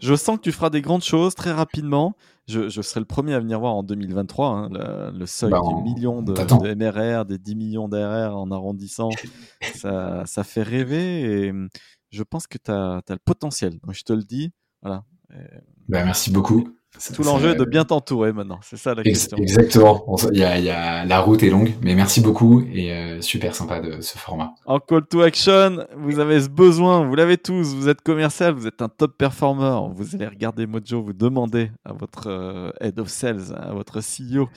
je 0.01 0.15
sens 0.15 0.37
que 0.37 0.43
tu 0.43 0.53
feras 0.53 0.71
des 0.71 0.83
grandes 0.83 1.03
choses 1.03 1.35
très 1.35 1.53
rapidement. 1.53 2.17
Je, 2.47 2.69
serai 2.69 3.01
le 3.01 3.07
premier 3.07 3.33
à 3.35 3.41
venir 3.41 3.59
voir 3.59 3.75
en 3.75 3.83
2023 3.83 4.49
hein, 4.49 4.69
le, 5.15 5.25
seuil 5.25 5.51
bah, 5.51 5.61
du 5.67 5.83
million 5.83 6.21
de, 6.21 6.35
MRR, 6.75 7.25
des 7.25 7.39
10 7.39 7.57
millions 7.57 7.89
d'RR 7.89 8.37
en 8.37 8.51
arrondissant. 8.51 9.09
ça, 9.75 10.25
ça 10.27 10.45
fait 10.45 10.63
rêver 10.63 11.23
et 11.23 11.51
hum, 11.51 11.69
je 12.11 12.23
pense 12.23 12.47
que 12.47 12.59
tu 12.59 12.71
as, 12.71 13.03
le 13.09 13.19
potentiel. 13.25 13.79
je 13.91 14.03
te 14.03 14.13
le 14.13 14.23
dis. 14.23 14.53
Voilà. 14.83 15.05
Bah, 15.89 16.05
merci 16.05 16.31
beaucoup. 16.31 16.69
Tout 17.15 17.25
l'enjeu 17.25 17.57
de 17.57 17.65
bien 17.65 17.85
t'entourer 17.85 18.33
maintenant, 18.33 18.61
c'est 18.63 18.77
ça 18.77 18.95
la 18.95 19.03
question. 19.03 19.37
Exactement. 19.37 20.17
Il 20.33 20.39
y, 20.39 20.45
a, 20.45 21.05
la 21.05 21.21
route 21.21 21.43
est 21.43 21.51
longue, 21.51 21.73
mais 21.83 21.95
merci 21.95 22.21
beaucoup 22.21 22.65
et 22.73 22.93
euh, 22.93 23.21
super 23.21 23.55
sympa 23.55 23.81
de 23.81 24.01
ce 24.01 24.17
format. 24.17 24.55
En 24.67 24.79
call 24.79 25.05
to 25.07 25.23
action, 25.23 25.87
vous 25.97 26.21
avez 26.21 26.41
ce 26.43 26.49
besoin, 26.49 27.05
vous 27.05 27.15
l'avez 27.17 27.37
tous. 27.37 27.75
Vous 27.75 27.89
êtes 27.89 28.01
commercial, 28.01 28.55
vous 28.55 28.69
êtes 28.69 28.81
un 28.81 28.89
top 28.89 29.19
performer. 29.19 29.93
Vous 29.95 30.15
allez 30.15 30.29
regarder 30.29 30.67
Mojo, 30.67 31.03
vous 31.03 31.13
demandez 31.13 31.73
à 31.85 31.93
votre 31.93 32.29
euh, 32.29 32.71
head 32.81 32.99
of 33.01 33.09
sales, 33.09 33.53
à 33.57 33.73
votre 33.73 34.01
CEO 34.01 34.49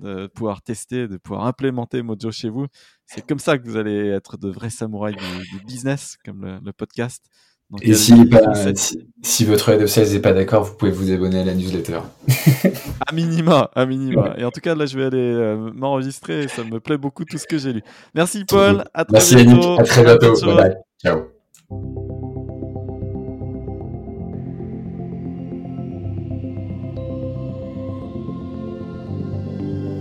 de 0.00 0.26
pouvoir 0.28 0.62
tester, 0.62 1.08
de 1.08 1.18
pouvoir 1.18 1.44
implémenter 1.44 2.02
Mojo 2.02 2.30
chez 2.30 2.48
vous. 2.48 2.66
C'est 3.04 3.26
comme 3.26 3.38
ça 3.38 3.58
que 3.58 3.68
vous 3.68 3.76
allez 3.76 4.08
être 4.08 4.38
de 4.38 4.48
vrais 4.48 4.70
samouraïs 4.70 5.16
du, 5.16 5.64
business, 5.66 6.16
comme 6.24 6.60
le 6.64 6.72
podcast 6.72 7.22
et 7.80 7.94
si, 7.94 8.14
si, 9.22 9.44
votre 9.44 9.70
head 9.70 9.82
of 9.82 9.88
sales 9.88 10.08
n'est 10.12 10.18
pas 10.18 10.32
d'accord, 10.32 10.64
vous 10.64 10.74
pouvez 10.74 10.90
vous 10.90 11.10
abonner 11.10 11.40
à 11.40 11.44
la 11.44 11.54
newsletter. 11.54 12.00
à 13.06 13.12
minima, 13.14 13.70
à 13.74 13.86
minima. 13.86 14.34
Et 14.36 14.44
en 14.44 14.50
tout 14.50 14.60
cas, 14.60 14.74
là, 14.74 14.84
je 14.84 14.98
vais 14.98 15.04
aller 15.06 15.18
euh, 15.18 15.70
m'enregistrer. 15.74 16.48
Ça 16.48 16.64
me 16.64 16.80
plaît 16.80 16.98
beaucoup 16.98 17.24
tout 17.24 17.38
ce 17.38 17.46
que 17.46 17.56
j'ai 17.56 17.72
lu. 17.72 17.82
Merci 18.14 18.44
Paul. 18.44 18.84
À 18.92 19.04
très 19.04 19.14
Merci 19.14 19.36
bientôt. 19.36 19.78
À 19.78 19.84
très 19.84 20.04
bientôt. 20.04 20.34
Bye 20.44 20.54
bye. 20.54 20.76
Ciao. 21.02 22.31